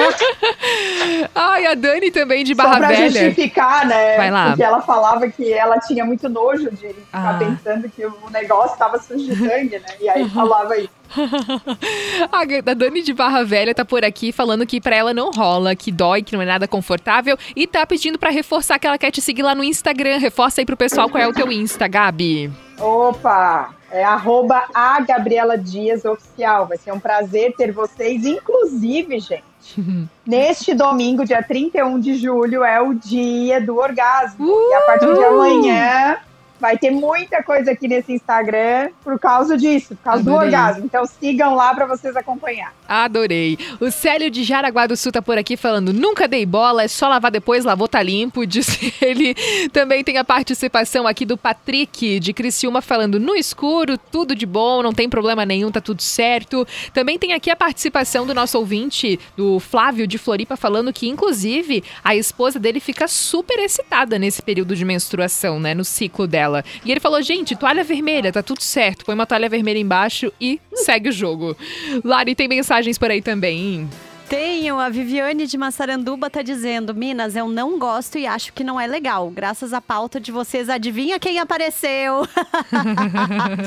Ai, 1.35 1.67
a 1.67 1.75
Dani 1.75 2.11
também 2.11 2.45
de 2.45 2.55
Só 2.55 2.63
Barra 2.63 2.79
pra 2.79 2.89
Velha. 2.89 3.09
justificar, 3.11 3.87
né? 3.87 4.17
Vai 4.17 4.31
lá. 4.31 4.49
Porque 4.49 4.63
ela 4.63 4.83
falava 4.83 5.29
que 5.29 5.53
ela 5.53 5.79
tinha 5.81 6.05
muito 6.05 6.29
nojo 6.29 6.71
de 6.71 6.89
ficar 6.89 6.97
Ah. 7.13 7.39
pensando 7.39 7.89
que 7.89 8.05
o 8.05 8.31
negócio 8.31 8.73
estava 8.75 8.99
sujo 8.99 9.25
de 9.25 9.37
sangue, 9.49 9.79
né? 9.79 9.87
E 10.01 10.09
aí 10.09 10.29
falava 10.29 10.77
isso. 10.77 10.91
A 12.33 12.75
Dani 12.75 13.03
de 13.03 13.13
Barra 13.13 13.45
Velha 13.45 13.75
tá 13.75 13.85
por 13.85 14.05
aqui 14.05 14.33
falando 14.33 14.67
que 14.67 14.81
pra 14.81 14.97
ela 14.97 15.15
não 15.15 15.31
rola, 15.31 15.75
que 15.75 15.91
dói, 15.91 16.23
que 16.23 16.35
não 16.35 16.43
é 16.43 16.47
nada 16.47 16.69
confortável 16.69 17.37
e 17.57 17.67
tá 17.67 17.87
pedindo 17.87 18.19
pra 18.19 18.31
reforçar 18.31 18.79
que 18.79 18.87
ela 18.87 18.99
quer 18.99 19.11
te 19.11 19.21
seguir 19.21 19.43
lá 19.43 19.55
no 19.55 19.65
Instagram. 19.65 20.19
Reforça 20.19 20.61
aí 20.61 20.67
pro 20.67 20.77
pessoal 20.77 21.09
qual 21.09 21.23
é 21.23 21.29
o 21.29 21.33
teu 21.33 21.51
Insta, 21.51 21.89
Gabi. 21.89 22.51
Opa! 22.79 23.75
É 23.91 24.05
arroba 24.05 24.65
a 24.75 25.01
Gabriela 25.01 25.57
Dias 25.57 26.05
Oficial. 26.05 26.67
Vai 26.67 26.77
ser 26.77 26.93
um 26.93 27.01
prazer 27.01 27.55
ter 27.57 27.73
vocês. 27.73 28.25
Inclusive, 28.27 29.19
gente, 29.19 29.43
neste 30.27 30.75
domingo, 30.75 31.25
dia 31.25 31.43
31 31.43 31.99
de 31.99 32.15
julho, 32.17 32.63
é 32.63 32.81
o 32.81 32.93
dia 32.93 33.61
do 33.61 33.77
orgasmo. 33.79 34.47
E 34.47 34.75
a 34.75 34.81
partir 34.83 35.13
de 35.13 35.25
amanhã 35.25 36.19
vai 36.61 36.77
ter 36.77 36.91
muita 36.91 37.43
coisa 37.43 37.73
aqui 37.73 37.89
nesse 37.89 38.13
Instagram 38.13 38.91
por 39.03 39.19
causa 39.19 39.57
disso, 39.57 39.95
por 39.97 40.05
causa 40.05 40.23
do 40.23 40.31
Adorei. 40.31 40.47
orgasmo. 40.47 40.85
Então 40.85 41.07
sigam 41.07 41.55
lá 41.55 41.75
para 41.75 41.87
vocês 41.87 42.17
acompanhar. 42.17 42.73
Adorei. 42.87 43.59
O 43.81 43.91
Célio 43.91 44.31
de 44.31 44.43
Jaraguá 44.43 44.87
do 44.87 44.97
Sul 44.97 45.13
tá 45.13 45.23
por 45.23 45.39
aqui 45.39 45.57
falando: 45.57 45.93
nunca 45.93 46.27
dei 46.27 46.45
bola, 46.45 46.83
é 46.83 46.89
só 46.89 47.09
lavar 47.09 47.31
depois, 47.31 47.65
lavou 47.65 47.89
tá 47.89 48.03
limpo, 48.03 48.45
disse 48.47 48.95
ele. 49.01 49.35
Também 49.73 50.03
tem 50.03 50.19
a 50.19 50.25
participação 50.25 51.07
aqui 51.07 51.25
do 51.25 51.37
Patrick 51.37 52.19
de 52.19 52.33
Criciúma 52.33 52.81
falando: 52.81 53.21
no 53.21 53.35
escuro, 53.35 53.99
tudo 53.99 54.35
de 54.35 54.47
bom, 54.47 54.83
não 54.83 54.93
tem 54.93 55.09
problema 55.09 55.45
nenhum, 55.45 55.71
tá 55.71 55.81
tudo 55.81 56.03
certo. 56.03 56.67
Também 56.93 57.19
tem 57.19 57.33
aqui 57.33 57.51
a 57.51 57.57
participação 57.57 58.27
do 58.27 58.35
nosso 58.35 58.59
ouvinte, 58.59 59.19
do 59.37 59.61
Flávio 59.61 60.07
de 60.07 60.19
Floripa, 60.19 60.57
falando 60.57 60.93
que, 60.93 61.09
inclusive, 61.09 61.85
a 62.03 62.17
esposa 62.17 62.59
dele 62.59 62.81
fica 62.81 63.07
super 63.07 63.59
excitada 63.59 64.19
nesse 64.19 64.43
período 64.43 64.75
de 64.75 64.85
menstruação, 64.85 65.61
né? 65.61 65.75
No 65.75 65.85
ciclo 65.85 66.27
dela. 66.27 66.48
E 66.85 66.91
ele 66.91 67.01
falou: 67.01 67.21
gente, 67.23 67.57
toalha 67.57 67.85
vermelha, 67.85 68.33
tá 68.33 68.43
tudo 68.43 68.63
certo. 68.63 69.05
Põe 69.05 69.15
uma 69.15 69.27
toalha 69.27 69.49
vermelha 69.49 69.79
embaixo 69.79 70.33
e 70.41 70.61
segue 70.75 71.09
o 71.09 71.13
jogo. 71.13 71.57
Lari, 72.05 72.35
tem 72.35 72.49
mensagens 72.49 72.99
por 72.99 73.11
aí 73.11 73.23
também. 73.23 73.89
Tenho, 74.29 74.79
a 74.79 74.91
Viviane 74.91 75.47
de 75.47 75.57
Massaranduba 75.57 76.29
tá 76.29 76.43
dizendo: 76.43 76.95
Minas, 76.95 77.35
eu 77.35 77.49
não 77.49 77.79
gosto 77.79 78.19
e 78.19 78.27
acho 78.27 78.53
que 78.53 78.63
não 78.63 78.79
é 78.79 78.87
legal. 78.87 79.31
Graças 79.31 79.73
à 79.73 79.81
pauta 79.81 80.21
de 80.21 80.31
vocês, 80.31 80.69
adivinha 80.69 81.19
quem 81.19 81.39
apareceu? 81.39 82.29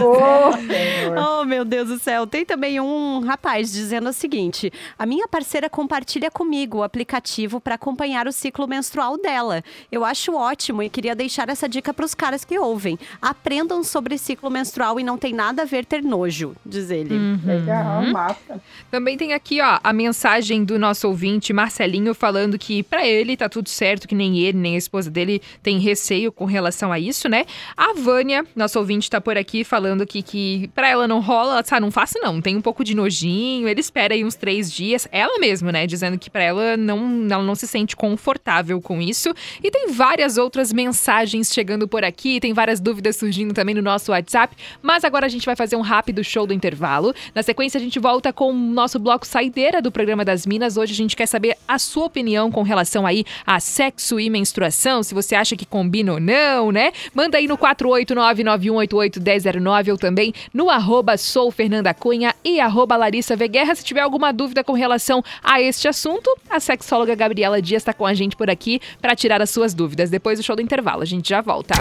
Senhor. 0.68 1.18
Oh, 1.18 1.46
meu 1.46 1.66
Deus 1.66 1.90
do 1.90 1.98
céu. 1.98 2.28
Tem 2.28 2.46
também 2.46 2.80
um 2.80 3.22
rapaz 3.22 3.72
dizendo 3.72 4.10
o 4.10 4.14
seguinte: 4.14 4.72
a 5.00 5.06
minha 5.06 5.28
parceira 5.28 5.68
compartilha 5.68 6.30
comigo 6.30 6.78
o 6.78 6.84
aplicativo 6.84 7.60
para 7.60 7.74
acompanhar 7.74 8.28
o 8.28 8.32
ciclo 8.32 8.68
menstrual 8.68 9.18
dela. 9.18 9.64
Eu 9.92 10.06
acho 10.06 10.36
ótimo 10.36 10.84
e 10.84 10.90
queria 10.90 11.16
deixar 11.16 11.50
essa 11.50 11.68
dica 11.68 11.92
para 11.92 12.06
os 12.06 12.14
caras 12.14 12.46
que 12.46 12.60
ouvem. 12.60 13.00
Aprendam 13.20 13.84
sobre 13.84 14.16
ciclo 14.16 14.52
menstrual 14.52 15.00
e 15.00 15.04
não 15.04 15.18
tem 15.18 15.34
nada 15.34 15.64
a 15.64 15.66
ver 15.66 15.86
ter 15.86 16.04
nojo, 16.04 16.56
diz 16.64 16.92
ele. 16.92 17.16
Uhum. 17.16 17.40
Legal, 17.46 18.04
massa. 18.12 18.62
Também 18.92 19.18
tem 19.18 19.34
aqui, 19.34 19.60
ó, 19.60 19.80
a 19.84 19.92
mensagem 19.92 20.51
mensagem 20.52 20.64
do 20.66 20.78
nosso 20.78 21.08
ouvinte 21.08 21.54
Marcelinho 21.54 22.14
falando 22.14 22.58
que 22.58 22.84
para 22.84 23.08
ele 23.08 23.38
tá 23.38 23.48
tudo 23.48 23.70
certo, 23.70 24.08
que 24.08 24.14
nem 24.14 24.40
ele, 24.40 24.58
nem 24.58 24.76
a 24.76 24.78
esposa 24.78 25.10
dele 25.10 25.42
tem 25.64 25.80
receio 25.80 26.32
com 26.32 26.46
relação 26.46 26.92
a 26.92 27.00
isso, 27.00 27.30
né? 27.30 27.46
A 27.76 27.94
Vânia, 27.94 28.46
nosso 28.56 28.78
ouvinte, 28.78 29.10
tá 29.10 29.22
por 29.22 29.38
aqui 29.38 29.64
falando 29.64 30.06
que, 30.06 30.22
que 30.22 30.70
para 30.76 30.90
ela 30.90 31.08
não 31.08 31.22
rola, 31.22 31.54
ela, 31.54 31.64
ah, 31.72 31.80
não 31.80 31.92
faço 31.92 32.20
não, 32.20 32.42
tem 32.42 32.58
um 32.58 32.62
pouco 32.62 32.84
de 32.84 32.96
nojinho, 32.96 33.68
ele 33.68 33.80
espera 33.80 34.14
aí 34.14 34.26
uns 34.26 34.36
três 34.36 34.72
dias, 34.72 35.08
ela 35.12 35.40
mesma, 35.40 35.72
né? 35.72 35.88
Dizendo 35.88 36.18
que 36.18 36.30
para 36.30 36.44
ela 36.44 36.76
não, 36.76 37.28
ela 37.30 37.44
não 37.44 37.56
se 37.56 37.68
sente 37.68 37.96
confortável 37.96 38.82
com 38.82 39.02
isso. 39.02 39.34
E 39.64 39.72
tem 39.72 39.88
várias 39.92 40.38
outras 40.38 40.74
mensagens 40.74 41.52
chegando 41.54 41.88
por 41.88 42.04
aqui, 42.04 42.40
tem 42.40 42.54
várias 42.54 42.80
dúvidas 42.80 43.16
surgindo 43.16 43.54
também 43.54 43.76
no 43.76 43.82
nosso 43.82 44.12
WhatsApp, 44.12 44.56
mas 44.82 45.04
agora 45.04 45.26
a 45.26 45.30
gente 45.30 45.46
vai 45.46 45.56
fazer 45.56 45.76
um 45.76 45.82
rápido 45.82 46.24
show 46.24 46.46
do 46.46 46.54
intervalo. 46.54 47.14
Na 47.34 47.42
sequência, 47.42 47.78
a 47.78 47.82
gente 47.82 48.00
volta 48.00 48.34
com 48.34 48.52
o 48.52 48.54
nosso 48.54 49.00
bloco 49.00 49.26
saideira 49.26 49.82
do 49.82 49.92
programa 49.92 50.26
das 50.26 50.41
Minas. 50.46 50.78
Hoje 50.78 50.94
a 50.94 50.96
gente 50.96 51.16
quer 51.16 51.26
saber 51.26 51.58
a 51.68 51.80
sua 51.80 52.06
opinião 52.06 52.52
com 52.52 52.64
relação 52.64 53.06
aí 53.06 53.24
a 53.46 53.60
sexo 53.60 54.20
e 54.20 54.30
menstruação, 54.30 55.04
se 55.04 55.14
você 55.14 55.36
acha 55.36 55.56
que 55.56 55.66
combina 55.66 56.14
ou 56.14 56.20
não, 56.20 56.72
né? 56.72 56.92
Manda 57.14 57.38
aí 57.38 57.48
no 57.48 57.58
48991881009 57.58 59.92
ou 59.92 59.98
também 59.98 60.34
no 60.54 60.70
arroba 60.70 61.18
soufernandacunha 61.18 62.34
e 62.44 62.60
arroba 62.60 62.98
Larissa. 62.98 63.36
Se 63.76 63.84
tiver 63.84 64.02
alguma 64.02 64.32
dúvida 64.32 64.64
com 64.64 64.74
relação 64.74 65.24
a 65.44 65.62
este 65.62 65.88
assunto, 65.88 66.30
a 66.50 66.60
sexóloga 66.60 67.16
Gabriela 67.16 67.62
Dias 67.62 67.82
está 67.82 67.94
com 67.94 68.06
a 68.06 68.14
gente 68.14 68.36
por 68.36 68.50
aqui 68.50 68.80
para 69.02 69.16
tirar 69.16 69.42
as 69.42 69.50
suas 69.50 69.74
dúvidas. 69.74 70.10
Depois 70.10 70.40
do 70.40 70.44
show 70.44 70.56
do 70.56 70.62
intervalo, 70.62 71.02
a 71.02 71.06
gente 71.06 71.30
já 71.30 71.42
volta. 71.42 71.74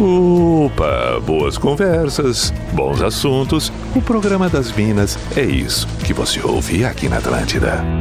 Opa, 0.00 1.20
boas 1.20 1.56
conversas, 1.56 2.52
bons 2.72 3.02
assuntos. 3.02 3.72
O 3.96 4.02
programa 4.02 4.48
das 4.48 4.72
Minas 4.72 5.18
é 5.36 5.44
isso 5.44 5.86
que 6.04 6.12
você 6.12 6.40
ouve 6.40 6.84
aqui 6.84 7.08
na 7.08 7.18
Atlântida. 7.18 7.97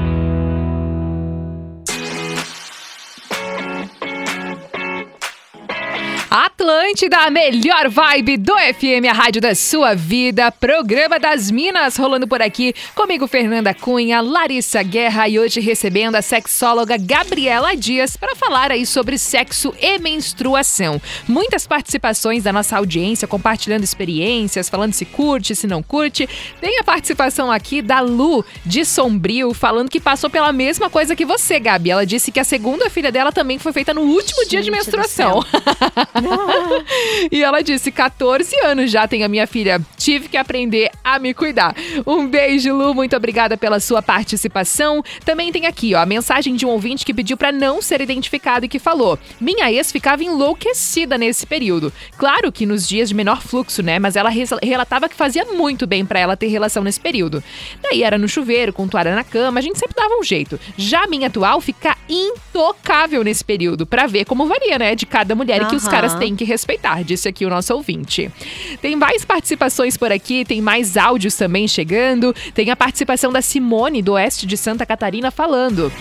Atlântida, 6.29 7.19
a 7.19 7.29
melhor 7.29 7.87
vibe 7.87 8.35
do 8.35 8.53
FM, 8.53 9.07
a 9.09 9.13
rádio 9.13 9.41
da 9.41 9.55
sua 9.55 9.95
vida. 9.95 10.51
Programa 10.51 11.17
das 11.17 11.49
Minas 11.49 11.95
rolando 11.95 12.27
por 12.27 12.41
aqui. 12.41 12.73
Comigo, 12.93 13.27
Fernanda 13.27 13.73
Cunha, 13.73 14.19
Larissa 14.19 14.83
Guerra 14.83 15.29
e 15.29 15.39
hoje 15.39 15.61
recebendo 15.61 16.15
a 16.15 16.21
sexóloga 16.21 16.97
Gabriela 16.97 17.77
Dias 17.77 18.17
para 18.17 18.35
falar 18.35 18.71
aí 18.71 18.85
sobre 18.85 19.17
sexo 19.17 19.73
e 19.79 19.97
menstruação. 19.99 21.01
Muitas 21.29 21.65
participações 21.65 22.43
da 22.43 22.51
nossa 22.51 22.77
audiência 22.77 23.25
compartilhando 23.25 23.85
experiências, 23.85 24.67
falando 24.67 24.91
se 24.91 25.05
curte, 25.05 25.55
se 25.55 25.65
não 25.65 25.81
curte. 25.81 26.27
Tem 26.59 26.77
a 26.77 26.83
participação 26.83 27.49
aqui 27.49 27.81
da 27.81 28.01
Lu 28.01 28.43
de 28.65 28.83
Sombrio, 28.83 29.53
falando 29.53 29.89
que 29.89 30.01
passou 30.01 30.29
pela 30.29 30.51
mesma 30.51 30.89
coisa 30.89 31.15
que 31.15 31.25
você, 31.25 31.57
Gabi. 31.57 31.89
Ela 31.89 32.05
disse 32.05 32.33
que 32.33 32.39
a 32.39 32.43
segunda 32.43 32.89
filha 32.89 33.13
dela 33.13 33.31
também 33.31 33.57
foi 33.57 33.71
feita 33.71 33.93
no 33.93 34.01
último 34.01 34.41
Gente 34.41 34.49
dia 34.49 34.61
de 34.61 34.71
menstruação. 34.71 35.41
e 37.31 37.43
ela 37.43 37.61
disse: 37.61 37.91
14 37.91 38.55
anos 38.65 38.91
já 38.91 39.07
tem 39.07 39.23
a 39.23 39.27
minha 39.27 39.47
filha. 39.47 39.81
Tive 39.97 40.29
que 40.29 40.37
aprender 40.37 40.89
a 41.03 41.19
me 41.19 41.33
cuidar. 41.33 41.75
Um 42.05 42.27
beijo, 42.27 42.73
Lu. 42.73 42.93
Muito 42.93 43.15
obrigada 43.15 43.57
pela 43.57 43.79
sua 43.79 44.01
participação. 44.01 45.03
Também 45.25 45.51
tem 45.51 45.65
aqui, 45.65 45.93
ó, 45.95 45.99
a 45.99 46.05
mensagem 46.05 46.55
de 46.55 46.65
um 46.65 46.69
ouvinte 46.69 47.05
que 47.05 47.13
pediu 47.13 47.37
para 47.37 47.51
não 47.51 47.81
ser 47.81 48.01
identificado 48.01 48.65
e 48.65 48.69
que 48.69 48.79
falou: 48.79 49.17
Minha 49.39 49.71
ex 49.71 49.91
ficava 49.91 50.23
enlouquecida 50.23 51.17
nesse 51.17 51.45
período. 51.45 51.91
Claro 52.17 52.51
que 52.51 52.65
nos 52.65 52.87
dias 52.87 53.09
de 53.09 53.15
menor 53.15 53.41
fluxo, 53.41 53.81
né? 53.81 53.99
Mas 53.99 54.15
ela 54.15 54.29
relatava 54.61 55.09
que 55.09 55.15
fazia 55.15 55.45
muito 55.45 55.87
bem 55.87 56.05
para 56.05 56.19
ela 56.19 56.37
ter 56.37 56.47
relação 56.47 56.83
nesse 56.83 56.99
período. 56.99 57.43
Daí 57.81 58.03
era 58.03 58.17
no 58.17 58.27
chuveiro, 58.27 58.73
com 58.73 58.87
toalha 58.87 59.15
na 59.15 59.23
cama, 59.23 59.59
a 59.59 59.61
gente 59.61 59.79
sempre 59.79 59.95
dava 59.95 60.15
um 60.19 60.23
jeito. 60.23 60.59
Já 60.77 61.03
a 61.03 61.07
minha 61.07 61.27
atual 61.27 61.59
fica 61.61 61.97
intocável 62.09 63.23
nesse 63.23 63.43
período, 63.43 63.85
para 63.85 64.07
ver 64.07 64.25
como 64.25 64.45
varia, 64.45 64.77
né? 64.77 64.95
De 64.95 65.05
cada 65.05 65.35
mulher 65.35 65.61
e 65.61 65.65
que 65.65 65.75
os 65.75 65.87
caras 65.87 66.06
têm 66.15 66.35
que 66.35 66.43
respeitar, 66.43 67.03
disse 67.03 67.27
aqui 67.27 67.45
o 67.45 67.49
nosso 67.49 67.73
ouvinte. 67.73 68.31
Tem 68.81 68.95
mais 68.95 69.23
participações 69.25 69.97
por 69.97 70.11
aqui, 70.11 70.45
tem 70.45 70.61
mais 70.61 70.97
áudios 70.97 71.35
também 71.35 71.67
chegando. 71.67 72.33
Tem 72.53 72.69
a 72.69 72.75
participação 72.75 73.31
da 73.31 73.41
Simone, 73.41 74.01
do 74.01 74.13
oeste 74.13 74.45
de 74.45 74.57
Santa 74.57 74.85
Catarina, 74.85 75.31
falando. 75.31 75.91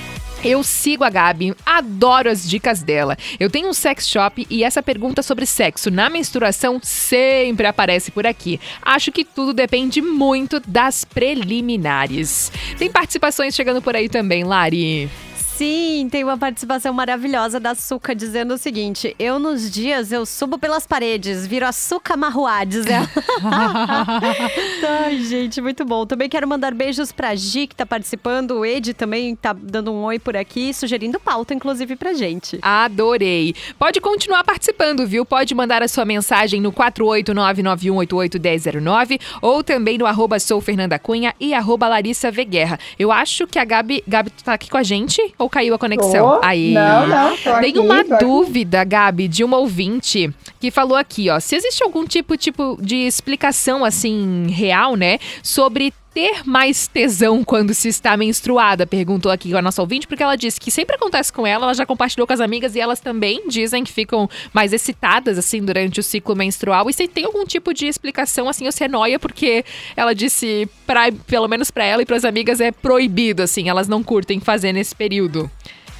Eu 0.44 0.62
sigo 0.62 1.02
a 1.02 1.10
Gabi, 1.10 1.54
adoro 1.64 2.30
as 2.30 2.48
dicas 2.48 2.82
dela. 2.82 3.16
Eu 3.40 3.50
tenho 3.50 3.68
um 3.68 3.72
sex 3.72 4.06
shop 4.06 4.46
e 4.48 4.62
essa 4.62 4.82
pergunta 4.82 5.22
sobre 5.22 5.46
sexo 5.46 5.90
na 5.90 6.08
menstruação 6.08 6.78
sempre 6.82 7.66
aparece 7.66 8.10
por 8.10 8.26
aqui. 8.26 8.60
Acho 8.82 9.10
que 9.10 9.24
tudo 9.24 9.52
depende 9.52 10.00
muito 10.00 10.60
das 10.60 11.04
preliminares. 11.04 12.52
Tem 12.78 12.90
participações 12.90 13.54
chegando 13.54 13.82
por 13.82 13.96
aí 13.96 14.08
também, 14.08 14.44
Lari. 14.44 15.10
Sim, 15.56 16.08
tem 16.10 16.22
uma 16.22 16.36
participação 16.36 16.92
maravilhosa 16.92 17.58
da 17.58 17.74
Suca 17.74 18.14
dizendo 18.14 18.52
o 18.52 18.58
seguinte: 18.58 19.16
Eu 19.18 19.38
nos 19.38 19.70
dias 19.70 20.12
eu 20.12 20.26
subo 20.26 20.58
pelas 20.58 20.86
paredes, 20.86 21.46
viro 21.46 21.64
açúcar 21.64 22.14
marruá, 22.14 22.62
diz 22.62 22.84
ela. 22.84 23.08
Ai, 25.06 25.18
gente, 25.22 25.62
muito 25.62 25.82
bom. 25.82 26.04
Também 26.04 26.28
quero 26.28 26.46
mandar 26.46 26.74
beijos 26.74 27.10
pra 27.10 27.34
Gi, 27.34 27.68
que 27.68 27.74
tá 27.74 27.86
participando. 27.86 28.50
O 28.50 28.66
Ed 28.66 28.92
também 28.92 29.34
tá 29.34 29.54
dando 29.54 29.94
um 29.94 30.04
oi 30.04 30.18
por 30.18 30.36
aqui, 30.36 30.74
sugerindo 30.74 31.18
pauta, 31.18 31.54
inclusive, 31.54 31.96
pra 31.96 32.12
gente. 32.12 32.58
Adorei. 32.60 33.54
Pode 33.78 33.98
continuar 33.98 34.44
participando, 34.44 35.06
viu? 35.06 35.24
Pode 35.24 35.54
mandar 35.54 35.82
a 35.82 35.88
sua 35.88 36.04
mensagem 36.04 36.60
no 36.60 36.70
48991881009 36.70 39.18
ou 39.40 39.64
também 39.64 39.96
no 39.96 40.04
arroba 40.04 40.38
soufernandacunha 40.38 41.34
e 41.40 41.54
arroba 41.54 41.88
Larissa 41.88 42.30
Veguerra. 42.30 42.78
Eu 42.98 43.10
acho 43.10 43.46
que 43.46 43.58
a 43.58 43.64
Gabi, 43.64 44.04
Gabi 44.06 44.30
tá 44.44 44.52
aqui 44.52 44.68
com 44.68 44.76
a 44.76 44.82
gente 44.82 45.22
ou 45.38 45.45
caiu 45.48 45.74
a 45.74 45.78
conexão? 45.78 46.38
Tô. 46.40 46.40
Aí. 46.44 46.72
Não, 46.72 47.06
não, 47.06 47.36
tô 47.36 47.50
Tem 47.60 47.70
aqui, 47.70 47.78
uma 47.78 48.04
tô 48.04 48.14
aqui. 48.14 48.24
dúvida, 48.24 48.84
Gabi, 48.84 49.28
de 49.28 49.44
uma 49.44 49.58
ouvinte 49.58 50.30
que 50.60 50.70
falou 50.70 50.96
aqui, 50.96 51.28
ó. 51.30 51.38
Se 51.40 51.56
existe 51.56 51.82
algum 51.82 52.04
tipo, 52.04 52.36
tipo 52.36 52.78
de 52.80 52.96
explicação, 52.96 53.84
assim, 53.84 54.46
real, 54.50 54.96
né? 54.96 55.18
Sobre 55.42 55.92
ter 56.16 56.46
mais 56.46 56.88
tesão 56.88 57.44
quando 57.44 57.74
se 57.74 57.88
está 57.88 58.16
menstruada? 58.16 58.86
Perguntou 58.86 59.30
aqui 59.30 59.54
a 59.54 59.60
nossa 59.60 59.82
ouvinte, 59.82 60.06
porque 60.06 60.22
ela 60.22 60.34
disse 60.34 60.58
que 60.58 60.70
sempre 60.70 60.96
acontece 60.96 61.30
com 61.30 61.46
ela, 61.46 61.66
ela 61.66 61.74
já 61.74 61.84
compartilhou 61.84 62.26
com 62.26 62.32
as 62.32 62.40
amigas 62.40 62.74
e 62.74 62.80
elas 62.80 63.00
também 63.00 63.46
dizem 63.48 63.84
que 63.84 63.92
ficam 63.92 64.26
mais 64.50 64.72
excitadas, 64.72 65.36
assim, 65.36 65.60
durante 65.62 66.00
o 66.00 66.02
ciclo 66.02 66.34
menstrual. 66.34 66.88
E 66.88 66.92
se 66.94 67.06
tem 67.06 67.26
algum 67.26 67.44
tipo 67.44 67.74
de 67.74 67.86
explicação, 67.86 68.48
assim, 68.48 68.64
ou 68.64 68.72
se 68.72 68.82
é 68.82 68.88
noia, 68.88 69.18
porque 69.18 69.62
ela 69.94 70.14
disse, 70.14 70.66
pra, 70.86 71.12
pelo 71.26 71.48
menos 71.48 71.70
pra 71.70 71.84
ela 71.84 72.00
e 72.00 72.06
pras 72.06 72.24
amigas, 72.24 72.62
é 72.62 72.72
proibido, 72.72 73.42
assim, 73.42 73.68
elas 73.68 73.86
não 73.86 74.02
curtem 74.02 74.40
fazer 74.40 74.72
nesse 74.72 74.94
período. 74.94 75.50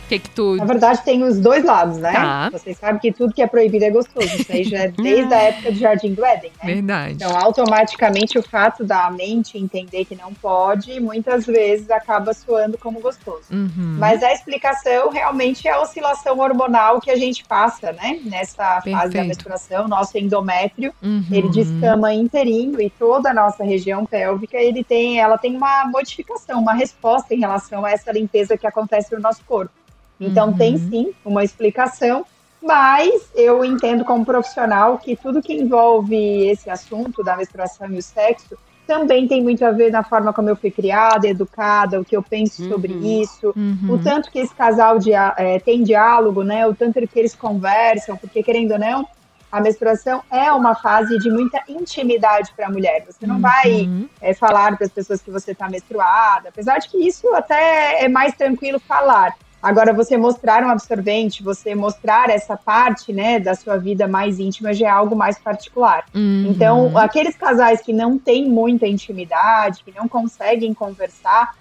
Que 0.09 0.19
que 0.21 0.31
tu... 0.31 0.57
Na 0.57 0.64
verdade, 0.64 1.03
tem 1.05 1.25
os 1.25 1.40
dois 1.40 1.64
lados, 1.64 1.99
né? 1.99 2.12
Tá. 2.12 2.51
Vocês 2.51 2.79
sabem 2.79 3.01
que 3.01 3.12
tudo 3.12 3.35
que 3.35 3.42
é 3.42 3.47
proibido 3.47 3.85
é 3.85 3.90
gostoso. 3.90 4.27
Isso 4.27 4.53
aí 4.53 4.62
já 4.64 4.79
é 4.79 4.88
desde 4.88 5.35
a 5.35 5.38
época 5.42 5.73
do 5.73 5.79
Jardim 5.79 6.14
do 6.14 6.25
Éden, 6.25 6.53
né? 6.62 6.75
Verdade. 6.75 7.14
Então, 7.14 7.37
automaticamente, 7.37 8.38
o 8.38 8.42
fato 8.42 8.85
da 8.85 9.11
mente 9.11 9.59
entender 9.59 10.05
que 10.05 10.14
não 10.14 10.33
pode, 10.35 11.01
muitas 11.01 11.45
vezes 11.45 11.90
acaba 11.90 12.33
soando 12.33 12.79
como 12.79 13.01
gostoso. 13.01 13.45
Uhum. 13.51 13.97
Mas 13.99 14.23
a 14.23 14.33
explicação 14.33 15.11
realmente 15.11 15.66
é 15.66 15.73
a 15.73 15.81
oscilação 15.81 16.38
hormonal 16.38 17.01
que 17.01 17.11
a 17.11 17.16
gente 17.16 17.45
passa, 17.45 17.92
né? 17.92 18.21
Nessa 18.25 18.81
fase 18.81 18.85
da 18.85 19.01
Perfeito. 19.01 19.27
menstruação, 19.27 19.88
nosso 19.88 20.16
endométrio, 20.16 20.95
Uhum. 21.03 21.25
ele 21.31 21.49
descama 21.49 22.12
inteirinho 22.14 22.81
e 22.81 22.88
toda 22.90 23.31
a 23.31 23.35
nossa 23.35 23.64
região 23.64 24.07
pélvica, 24.07 24.57
ele 24.57 24.85
tem, 24.85 25.19
ela 25.21 25.37
tem 25.37 25.57
uma 25.57 25.85
modificação, 25.87 26.61
uma 26.61 26.75
resposta 26.75 27.35
em 27.35 27.40
relação 27.40 27.85
a 27.85 27.90
essa 27.90 28.12
limpeza 28.12 28.57
que 28.57 28.66
acontece 28.66 29.14
no 29.14 29.21
nosso 29.21 29.42
corpo. 29.45 29.73
Então 30.20 30.48
Uhum. 30.48 30.55
tem 30.55 30.79
sim 30.79 31.12
uma 31.24 31.44
explicação, 31.44 32.24
mas 32.62 33.31
eu 33.35 33.64
entendo 33.64 34.05
como 34.05 34.24
profissional 34.24 34.98
que 34.98 35.16
tudo 35.16 35.42
que 35.42 35.52
envolve 35.55 36.48
esse 36.48 36.68
assunto 36.70 37.22
da 37.22 37.37
menstruação 37.37 37.90
e 37.90 37.98
o 37.98 38.02
sexo 38.02 38.57
também 38.87 39.26
tem 39.26 39.42
muito 39.42 39.64
a 39.64 39.72
ver 39.72 39.90
na 39.90 40.05
forma 40.05 40.33
como 40.33 40.48
eu 40.48 40.57
fui 40.57 40.70
criada, 40.70 41.26
educada, 41.26 42.00
o 42.00 42.05
que 42.05 42.16
eu 42.16 42.22
penso 42.22 42.62
sobre 42.68 42.92
isso, 42.94 43.52
Uhum. 43.55 43.94
o 43.94 43.98
tanto 43.98 44.31
que 44.31 44.38
esse 44.38 44.55
casal 44.55 44.98
dia- 44.98 45.35
eh, 45.37 45.59
tem 45.61 45.83
diálogo, 45.83 46.42
né? 46.44 46.66
O 46.66 46.74
tanto 46.74 46.94
que 47.07 47.18
eles 47.18 47.35
conversam, 47.35 48.16
porque 48.16 48.42
querendo 48.44 48.72
ou 48.72 48.79
não, 48.79 49.05
a 49.50 49.61
menstruação 49.61 50.22
é 50.31 50.50
uma 50.52 50.74
fase 50.76 51.18
de 51.18 51.31
muita 51.31 51.61
intimidade 51.68 52.52
para 52.57 52.66
a 52.66 52.70
mulher. 52.70 53.05
Você 53.07 53.26
não 53.26 53.40
vai 53.40 53.70
Uhum. 53.83 54.09
eh, 54.20 54.35
falar 54.35 54.76
para 54.76 54.87
as 54.87 54.92
pessoas 54.92 55.20
que 55.20 55.31
você 55.31 55.50
está 55.52 55.68
menstruada, 55.68 56.48
apesar 56.48 56.79
de 56.79 56.88
que 56.88 56.98
isso 57.07 57.29
até 57.35 58.05
é 58.05 58.09
mais 58.09 58.35
tranquilo 58.35 58.81
falar. 58.88 59.35
Agora, 59.62 59.92
você 59.92 60.16
mostrar 60.16 60.62
um 60.62 60.69
absorvente, 60.71 61.42
você 61.42 61.75
mostrar 61.75 62.31
essa 62.31 62.57
parte, 62.57 63.12
né, 63.12 63.40
da 63.40 63.55
sua 63.55 63.77
vida 63.77 64.07
mais 64.07 64.38
íntima 64.38 64.73
já 64.73 64.87
é 64.87 64.90
algo 64.90 65.16
mais 65.16 65.38
particular. 65.38 66.05
Uhum. 66.14 66.47
Então, 66.51 66.97
aqueles 66.97 67.35
casais 67.37 67.81
que 67.81 67.92
não 67.92 68.19
têm 68.19 68.49
muita 68.49 68.87
intimidade, 68.87 69.83
que 69.85 69.92
não 69.97 70.07
conseguem 70.07 70.73
conversar, 70.73 71.55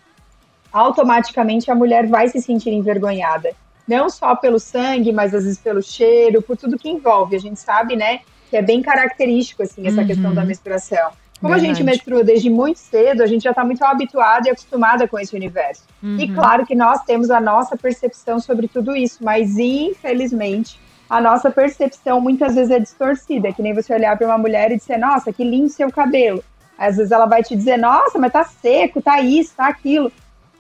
automaticamente 0.72 1.72
a 1.72 1.76
mulher 1.76 2.06
vai 2.08 2.28
se 2.28 2.42
sentir 2.42 2.72
envergonhada. 2.72 3.52
Não 3.88 4.10
só 4.10 4.36
pelo 4.36 4.60
sangue, 4.60 5.12
mas 5.12 5.34
às 5.34 5.44
vezes 5.44 5.60
pelo 5.60 5.82
cheiro, 5.82 6.42
por 6.42 6.58
tudo 6.58 6.78
que 6.78 6.90
envolve. 6.90 7.36
A 7.36 7.40
gente 7.40 7.60
sabe, 7.60 7.96
né, 7.96 8.20
que 8.50 8.58
é 8.58 8.62
bem 8.62 8.82
característico, 8.82 9.64
assim, 9.64 9.88
essa 9.88 10.02
Uhum. 10.02 10.08
questão 10.08 10.34
da 10.34 10.44
menstruação. 10.44 11.12
Como 11.42 11.54
a 11.54 11.58
gente 11.58 11.78
Verdade. 11.78 11.84
menstrua 11.84 12.24
desde 12.24 12.50
muito 12.50 12.78
cedo, 12.78 13.22
a 13.22 13.28
gente 13.28 13.44
já 13.44 13.50
está 13.52 13.64
muito 13.64 13.84
habituado 13.84 14.48
e 14.48 14.50
acostumada 14.50 15.08
com 15.08 15.20
esse 15.20 15.36
universo. 15.36 15.84
E 16.02 16.08
Uhum. 16.26 16.34
claro 16.34 16.66
que 16.66 16.74
nós 16.76 17.04
temos 17.04 17.30
a 17.30 17.40
nossa 17.42 17.76
percepção 17.78 18.40
sobre 18.40 18.68
tudo 18.68 18.96
isso, 18.96 19.24
mas 19.24 19.58
infelizmente 19.58 20.80
a 21.10 21.22
nossa 21.22 21.52
percepção 21.52 22.20
muitas 22.20 22.56
vezes 22.56 22.72
é 22.72 22.80
distorcida. 22.80 23.50
É 23.50 23.54
que 23.54 23.62
nem 23.62 23.74
você 23.74 23.94
olhar 23.94 24.18
para 24.18 24.28
uma 24.28 24.38
mulher 24.38 24.72
e 24.72 24.78
dizer, 24.78 24.98
nossa, 24.98 25.32
que 25.32 25.44
lindo 25.44 25.70
seu 25.70 25.92
cabelo. 25.92 26.44
Às 26.78 26.98
vezes 26.98 27.12
ela 27.12 27.26
vai 27.26 27.44
te 27.44 27.56
dizer, 27.56 27.78
nossa, 27.78 28.18
mas 28.18 28.32
tá 28.34 28.44
seco, 28.44 29.02
tá 29.02 29.22
isso, 29.22 29.54
tá 29.56 29.68
aquilo. 29.68 30.12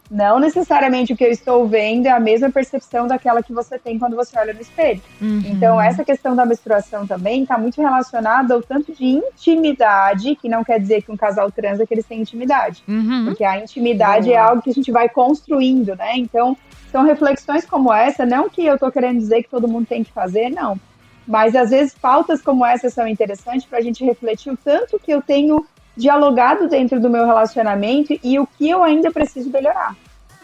Não 0.10 0.39
necessariamente 0.39 1.13
o 1.13 1.18
que 1.18 1.24
eu 1.24 1.32
estou 1.32 1.68
vendo 1.68 2.06
é 2.06 2.12
a 2.12 2.20
mesma 2.20 2.52
percepção 2.52 3.08
daquela 3.08 3.41
que 3.41 3.52
você 3.52 3.80
tem 3.80 3.98
quando 3.98 4.15
você 4.15 4.38
olha 4.38 4.54
no 4.54 4.62
espelho. 4.62 5.02
Uhum. 5.20 5.41
Então, 5.46 5.82
essa 5.82 6.06
questão 6.06 6.36
da 6.36 6.46
menstruação 6.46 7.08
também 7.08 7.41
está 7.44 7.58
muito 7.58 7.82
relacionada 7.82 8.54
ao 8.54 8.62
tanto 8.62 8.94
de 8.94 9.06
intimidade, 9.06 10.36
que 10.36 10.48
não 10.48 10.63
quer 10.63 10.80
dizer 10.80 11.02
que 11.02 11.12
um 11.12 11.18
casal 11.18 11.52
transa 11.52 11.86
que 11.88 11.94
eles 11.94 12.06
têm 12.06 12.22
intimidade. 12.22 12.84
Uhum. 12.88 13.26
Porque 13.26 13.44
a 13.44 13.60
intimidade 13.60 14.32
é 14.32 14.38
algo 14.38 14.62
que 14.62 14.70
a 14.70 14.74
gente 14.74 14.91
vai 14.91 15.10
construindo, 15.10 15.96
né? 15.96 16.15
Então, 16.18 16.56
são 16.91 17.04
reflexões 17.04 17.65
como 17.65 17.91
essa, 17.91 18.26
não 18.26 18.48
que 18.48 18.65
eu 18.65 18.78
tô 18.78 18.91
querendo 18.91 19.18
dizer 19.18 19.44
que 19.44 19.50
todo 19.50 19.68
mundo 19.68 19.88
tem 19.88 20.04
que 20.04 20.12
fazer, 20.12 20.50
não. 20.50 20.80
Mas 21.28 21.56
às 21.56 21.72
vezes 21.72 21.96
pautas 21.96 22.41
como 22.41 22.63
essa 22.63 22.89
são 22.89 23.08
interessantes 23.08 23.65
para 23.65 23.80
a 23.80 23.82
gente 23.82 24.06
refletir 24.06 24.52
o 24.52 24.58
tanto 24.58 25.00
que 25.00 25.12
eu 25.12 25.22
tenho 25.22 25.65
dialogado 25.95 26.67
dentro 26.67 26.99
do 26.99 27.10
meu 27.10 27.25
relacionamento 27.25 28.17
e 28.23 28.39
o 28.39 28.47
que 28.47 28.69
eu 28.69 28.84
ainda 28.84 29.12
preciso 29.12 29.49
melhorar. 29.49 29.95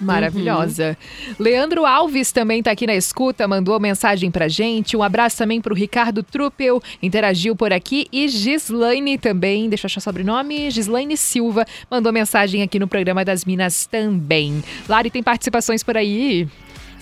Maravilhosa. 0.01 0.97
Leandro 1.39 1.85
Alves 1.85 2.31
também 2.31 2.63
tá 2.63 2.71
aqui 2.71 2.87
na 2.87 2.95
escuta, 2.95 3.47
mandou 3.47 3.79
mensagem 3.79 4.31
pra 4.31 4.47
gente. 4.47 4.97
Um 4.97 5.03
abraço 5.03 5.37
também 5.37 5.61
pro 5.61 5.75
Ricardo 5.75 6.23
Truppel, 6.23 6.81
interagiu 7.01 7.55
por 7.55 7.71
aqui. 7.71 8.07
E 8.11 8.27
Gislaine 8.27 9.17
também, 9.17 9.69
deixa 9.69 9.85
eu 9.85 9.87
achar 9.87 9.99
o 9.99 10.01
sobrenome, 10.01 10.71
Gislaine 10.71 11.15
Silva, 11.15 11.65
mandou 11.89 12.11
mensagem 12.11 12.63
aqui 12.63 12.79
no 12.79 12.87
programa 12.87 13.23
das 13.23 13.45
Minas 13.45 13.85
também. 13.85 14.63
Lari, 14.89 15.11
tem 15.11 15.21
participações 15.21 15.83
por 15.83 15.95
aí? 15.95 16.47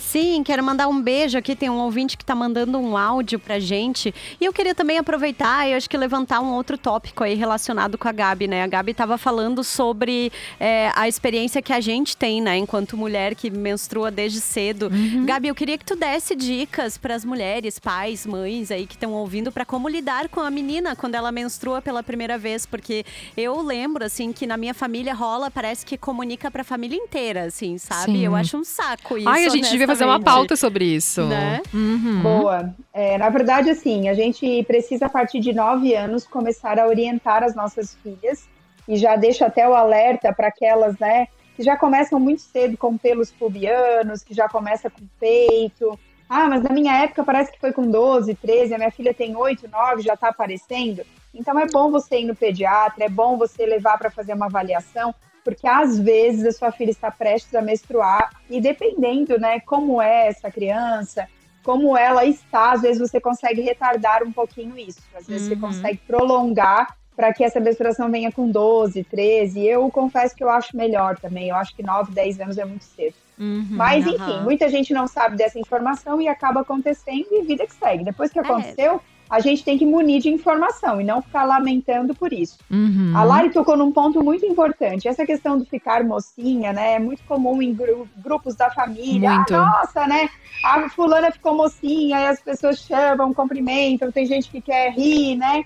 Sim, 0.09 0.41
quero 0.41 0.63
mandar 0.63 0.87
um 0.87 0.99
beijo 0.99 1.37
aqui. 1.37 1.55
Tem 1.55 1.69
um 1.69 1.77
ouvinte 1.77 2.17
que 2.17 2.25
tá 2.25 2.33
mandando 2.33 2.79
um 2.79 2.97
áudio 2.97 3.37
pra 3.37 3.59
gente. 3.59 4.11
E 4.41 4.45
eu 4.45 4.51
queria 4.51 4.73
também 4.73 4.97
aproveitar 4.97 5.69
e 5.69 5.75
acho 5.75 5.87
que 5.87 5.95
levantar 5.95 6.39
um 6.39 6.51
outro 6.51 6.79
tópico 6.79 7.23
aí 7.23 7.35
relacionado 7.35 7.95
com 7.95 8.07
a 8.07 8.11
Gabi, 8.11 8.47
né? 8.47 8.63
A 8.63 8.67
Gabi 8.67 8.95
tava 8.95 9.19
falando 9.19 9.63
sobre 9.63 10.31
é, 10.59 10.91
a 10.95 11.07
experiência 11.07 11.61
que 11.61 11.71
a 11.71 11.79
gente 11.79 12.17
tem, 12.17 12.41
né? 12.41 12.57
Enquanto 12.57 12.97
mulher 12.97 13.35
que 13.35 13.51
menstrua 13.51 14.09
desde 14.09 14.41
cedo. 14.41 14.89
Gabi, 15.25 15.49
eu 15.49 15.53
queria 15.53 15.77
que 15.77 15.85
tu 15.85 15.95
desse 15.95 16.35
dicas 16.35 16.97
para 16.97 17.13
as 17.13 17.23
mulheres, 17.23 17.77
pais, 17.77 18.25
mães 18.25 18.71
aí 18.71 18.87
que 18.87 18.95
estão 18.95 19.13
ouvindo 19.13 19.51
para 19.51 19.63
como 19.63 19.87
lidar 19.87 20.27
com 20.27 20.39
a 20.39 20.49
menina 20.49 20.95
quando 20.95 21.13
ela 21.13 21.31
menstrua 21.31 21.83
pela 21.83 22.01
primeira 22.01 22.35
vez, 22.35 22.65
porque 22.65 23.05
eu 23.37 23.61
lembro 23.61 24.03
assim 24.03 24.33
que 24.33 24.47
na 24.47 24.57
minha 24.57 24.73
família 24.73 25.13
rola, 25.13 25.51
parece 25.51 25.85
que 25.85 25.99
comunica 25.99 26.49
para 26.49 26.63
a 26.63 26.65
família 26.65 26.97
inteira, 26.97 27.43
assim, 27.43 27.77
sabe? 27.77 28.13
Sim. 28.13 28.25
Eu 28.25 28.35
acho 28.35 28.57
um 28.57 28.63
saco 28.63 29.15
isso. 29.15 29.29
Ai, 29.29 29.45
a 29.45 29.49
gente 29.49 29.69
devia 29.69 29.85
fazer 29.85 29.98
uma 30.05 30.15
honestamente. 30.15 30.37
pauta 30.37 30.55
sobre 30.55 30.85
isso. 30.85 31.25
Né? 31.25 31.61
Uhum. 31.73 32.21
Boa. 32.21 32.73
É, 32.93 33.17
na 33.17 33.29
verdade, 33.29 33.69
assim, 33.69 34.09
a 34.09 34.13
gente 34.13 34.63
precisa, 34.63 35.07
a 35.07 35.09
partir 35.09 35.39
de 35.39 35.53
nove 35.53 35.95
anos, 35.95 36.25
começar 36.25 36.79
a 36.79 36.87
orientar 36.87 37.43
as 37.43 37.55
nossas 37.55 37.95
filhas. 37.95 38.47
E 38.87 38.97
já 38.97 39.15
deixa 39.15 39.45
até 39.45 39.67
o 39.67 39.75
alerta 39.75 40.33
para 40.33 40.47
aquelas, 40.47 40.97
né, 40.97 41.27
que 41.55 41.61
já 41.61 41.77
começam 41.77 42.19
muito 42.19 42.41
cedo 42.41 42.75
com 42.75 42.97
pelos 42.97 43.31
pubianos, 43.31 44.23
que 44.23 44.33
já 44.33 44.49
começa 44.49 44.89
com 44.89 45.01
peito. 45.19 45.99
Ah, 46.27 46.47
mas 46.47 46.63
na 46.63 46.69
minha 46.69 47.03
época 47.03 47.23
parece 47.23 47.51
que 47.51 47.59
foi 47.59 47.73
com 47.73 47.89
12, 47.89 48.33
13, 48.35 48.73
a 48.73 48.77
minha 48.77 48.91
filha 48.91 49.13
tem 49.13 49.35
8, 49.35 49.67
9, 49.67 50.01
já 50.01 50.13
está 50.13 50.29
aparecendo. 50.29 51.03
Então 51.33 51.59
é 51.59 51.67
bom 51.67 51.91
você 51.91 52.21
ir 52.21 52.25
no 52.25 52.35
pediatra, 52.35 53.05
é 53.05 53.09
bom 53.09 53.37
você 53.37 53.65
levar 53.65 53.97
para 53.97 54.09
fazer 54.09 54.33
uma 54.33 54.45
avaliação, 54.45 55.13
porque 55.43 55.67
às 55.67 55.99
vezes 55.99 56.45
a 56.45 56.51
sua 56.51 56.71
filha 56.71 56.91
está 56.91 57.09
prestes 57.11 57.53
a 57.55 57.61
menstruar 57.61 58.29
e 58.49 58.59
dependendo, 58.61 59.39
né, 59.39 59.59
como 59.61 60.01
é 60.01 60.27
essa 60.27 60.51
criança, 60.51 61.27
como 61.63 61.95
ela 61.97 62.25
está, 62.25 62.71
às 62.71 62.81
vezes 62.81 62.99
você 62.99 63.19
consegue 63.19 63.61
retardar 63.61 64.23
um 64.23 64.31
pouquinho 64.31 64.77
isso. 64.77 65.01
Às 65.15 65.27
vezes 65.27 65.47
você 65.47 65.53
Uhum. 65.55 65.59
consegue 65.61 65.99
prolongar 66.07 66.95
para 67.15 67.33
que 67.33 67.43
essa 67.43 67.59
menstruação 67.59 68.09
venha 68.09 68.31
com 68.31 68.49
12, 68.49 69.03
13. 69.03 69.65
Eu 69.65 69.89
confesso 69.91 70.33
que 70.33 70.43
eu 70.43 70.49
acho 70.49 70.75
melhor 70.75 71.17
também. 71.19 71.49
Eu 71.49 71.55
acho 71.57 71.75
que 71.75 71.83
9, 71.83 72.13
10 72.13 72.39
anos 72.39 72.57
é 72.57 72.63
muito 72.63 72.85
cedo. 72.85 73.13
Uhum. 73.37 73.67
Mas, 73.71 74.05
enfim, 74.05 74.39
muita 74.41 74.69
gente 74.69 74.93
não 74.93 75.05
sabe 75.05 75.35
dessa 75.35 75.59
informação 75.59 76.21
e 76.21 76.27
acaba 76.29 76.61
acontecendo 76.61 77.27
e 77.31 77.43
vida 77.43 77.65
que 77.67 77.75
segue. 77.75 78.05
Depois 78.05 78.31
que 78.31 78.39
É. 78.39 78.93
a 79.29 79.39
gente 79.39 79.63
tem 79.63 79.77
que 79.77 79.85
munir 79.85 80.21
de 80.21 80.29
informação 80.29 80.99
e 80.99 81.03
não 81.03 81.21
ficar 81.21 81.43
lamentando 81.43 82.15
por 82.15 82.33
isso. 82.33 82.57
Uhum. 82.71 83.13
A 83.15 83.23
Lari 83.23 83.51
tocou 83.51 83.77
num 83.77 83.91
ponto 83.91 84.23
muito 84.23 84.45
importante. 84.45 85.07
Essa 85.07 85.25
questão 85.25 85.57
do 85.59 85.65
ficar 85.65 86.03
mocinha, 86.03 86.73
né? 86.73 86.95
É 86.95 86.99
muito 86.99 87.23
comum 87.25 87.61
em 87.61 87.73
gru- 87.73 88.07
grupos 88.17 88.55
da 88.55 88.71
família. 88.71 89.29
Muito. 89.29 89.53
Ah, 89.55 89.81
nossa, 89.83 90.07
né? 90.07 90.29
A 90.65 90.89
fulana 90.89 91.31
ficou 91.31 91.53
mocinha, 91.55 92.19
e 92.21 92.25
as 92.27 92.41
pessoas 92.41 92.79
chamam, 92.79 93.33
cumprimentam, 93.33 94.11
tem 94.11 94.25
gente 94.25 94.49
que 94.49 94.59
quer 94.61 94.91
rir, 94.93 95.35
né? 95.35 95.63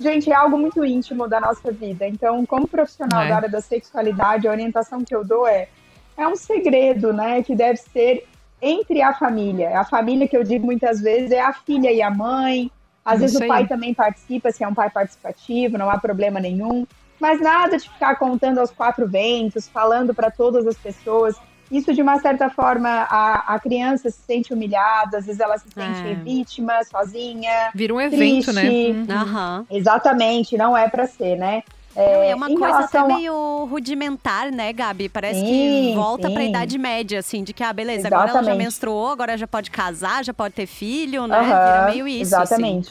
Gente, 0.00 0.30
é 0.32 0.34
algo 0.34 0.58
muito 0.58 0.84
íntimo 0.84 1.28
da 1.28 1.38
nossa 1.38 1.70
vida. 1.70 2.08
Então, 2.08 2.44
como 2.46 2.66
profissional 2.66 3.22
É. 3.22 3.28
da 3.28 3.36
área 3.36 3.48
da 3.48 3.60
sexualidade, 3.60 4.48
a 4.48 4.50
orientação 4.50 5.04
que 5.04 5.14
eu 5.14 5.24
dou 5.24 5.46
é 5.46 5.68
é 6.16 6.26
um 6.28 6.36
segredo, 6.36 7.12
né? 7.12 7.42
Que 7.42 7.54
deve 7.54 7.76
ser 7.78 8.26
entre 8.60 9.00
a 9.02 9.14
família. 9.14 9.78
A 9.78 9.84
família 9.84 10.28
que 10.28 10.36
eu 10.36 10.44
digo 10.44 10.64
muitas 10.66 11.00
vezes 11.00 11.30
é 11.30 11.40
a 11.40 11.52
filha 11.52 11.90
e 11.92 12.00
a 12.02 12.10
mãe. 12.10 12.70
Às 13.04 13.20
vezes 13.20 13.34
Isso 13.36 13.44
o 13.44 13.48
pai 13.48 13.62
aí. 13.62 13.68
também 13.68 13.92
participa, 13.94 14.50
se 14.52 14.62
é 14.62 14.68
um 14.68 14.74
pai 14.74 14.90
participativo, 14.90 15.76
não 15.78 15.90
há 15.90 15.98
problema 15.98 16.38
nenhum. 16.38 16.86
Mas 17.20 17.40
nada 17.40 17.76
de 17.76 17.88
ficar 17.88 18.16
contando 18.16 18.58
aos 18.58 18.70
quatro 18.70 19.06
ventos, 19.08 19.68
falando 19.68 20.14
para 20.14 20.30
todas 20.30 20.66
as 20.66 20.76
pessoas. 20.76 21.36
Isso, 21.70 21.94
de 21.94 22.02
uma 22.02 22.18
certa 22.18 22.50
forma, 22.50 22.88
a, 23.08 23.54
a 23.54 23.58
criança 23.58 24.10
se 24.10 24.18
sente 24.26 24.52
humilhada, 24.52 25.18
às 25.18 25.26
vezes 25.26 25.40
ela 25.40 25.56
se 25.56 25.68
sente 25.70 26.06
É. 26.06 26.14
vítima, 26.14 26.74
sozinha. 26.84 27.70
Vira 27.74 27.94
um 27.94 28.00
evento, 28.00 28.52
né? 28.52 28.62
triste. 28.62 29.12
Uhum. 29.12 29.66
Exatamente, 29.70 30.56
não 30.58 30.76
é 30.76 30.88
para 30.88 31.06
ser, 31.06 31.36
né? 31.36 31.62
Não, 31.94 32.24
e 32.24 32.28
é 32.30 32.34
uma 32.34 32.48
coisa 32.48 32.66
relação 32.66 33.00
até 33.02 33.12
a- 33.12 33.16
meio 33.16 33.64
rudimentar, 33.66 34.50
né, 34.50 34.72
Gabi? 34.72 35.08
Parece 35.08 35.42
que 35.44 35.48
Sim, 35.48 35.92
volta 35.94 36.30
pra 36.30 36.42
sim. 36.42 36.48
idade 36.48 36.78
média, 36.78 37.18
assim, 37.18 37.44
de 37.44 37.52
que, 37.52 37.62
ah, 37.62 37.72
beleza, 37.72 38.08
agora 38.08 38.22
ela 38.30 38.32
já 38.32 38.38
Exatamente. 38.38 38.64
menstruou, 38.64 39.08
agora 39.08 39.36
já 39.36 39.46
pode 39.46 39.70
casar, 39.70 40.24
já 40.24 40.32
pode 40.34 40.54
ter 40.54 40.66
filho, 40.66 41.26
né? 41.26 41.38
Aham, 41.38 41.66
Vira 41.66 41.86
meio 41.86 42.08
isso. 42.08 42.34
assim. 42.36 42.82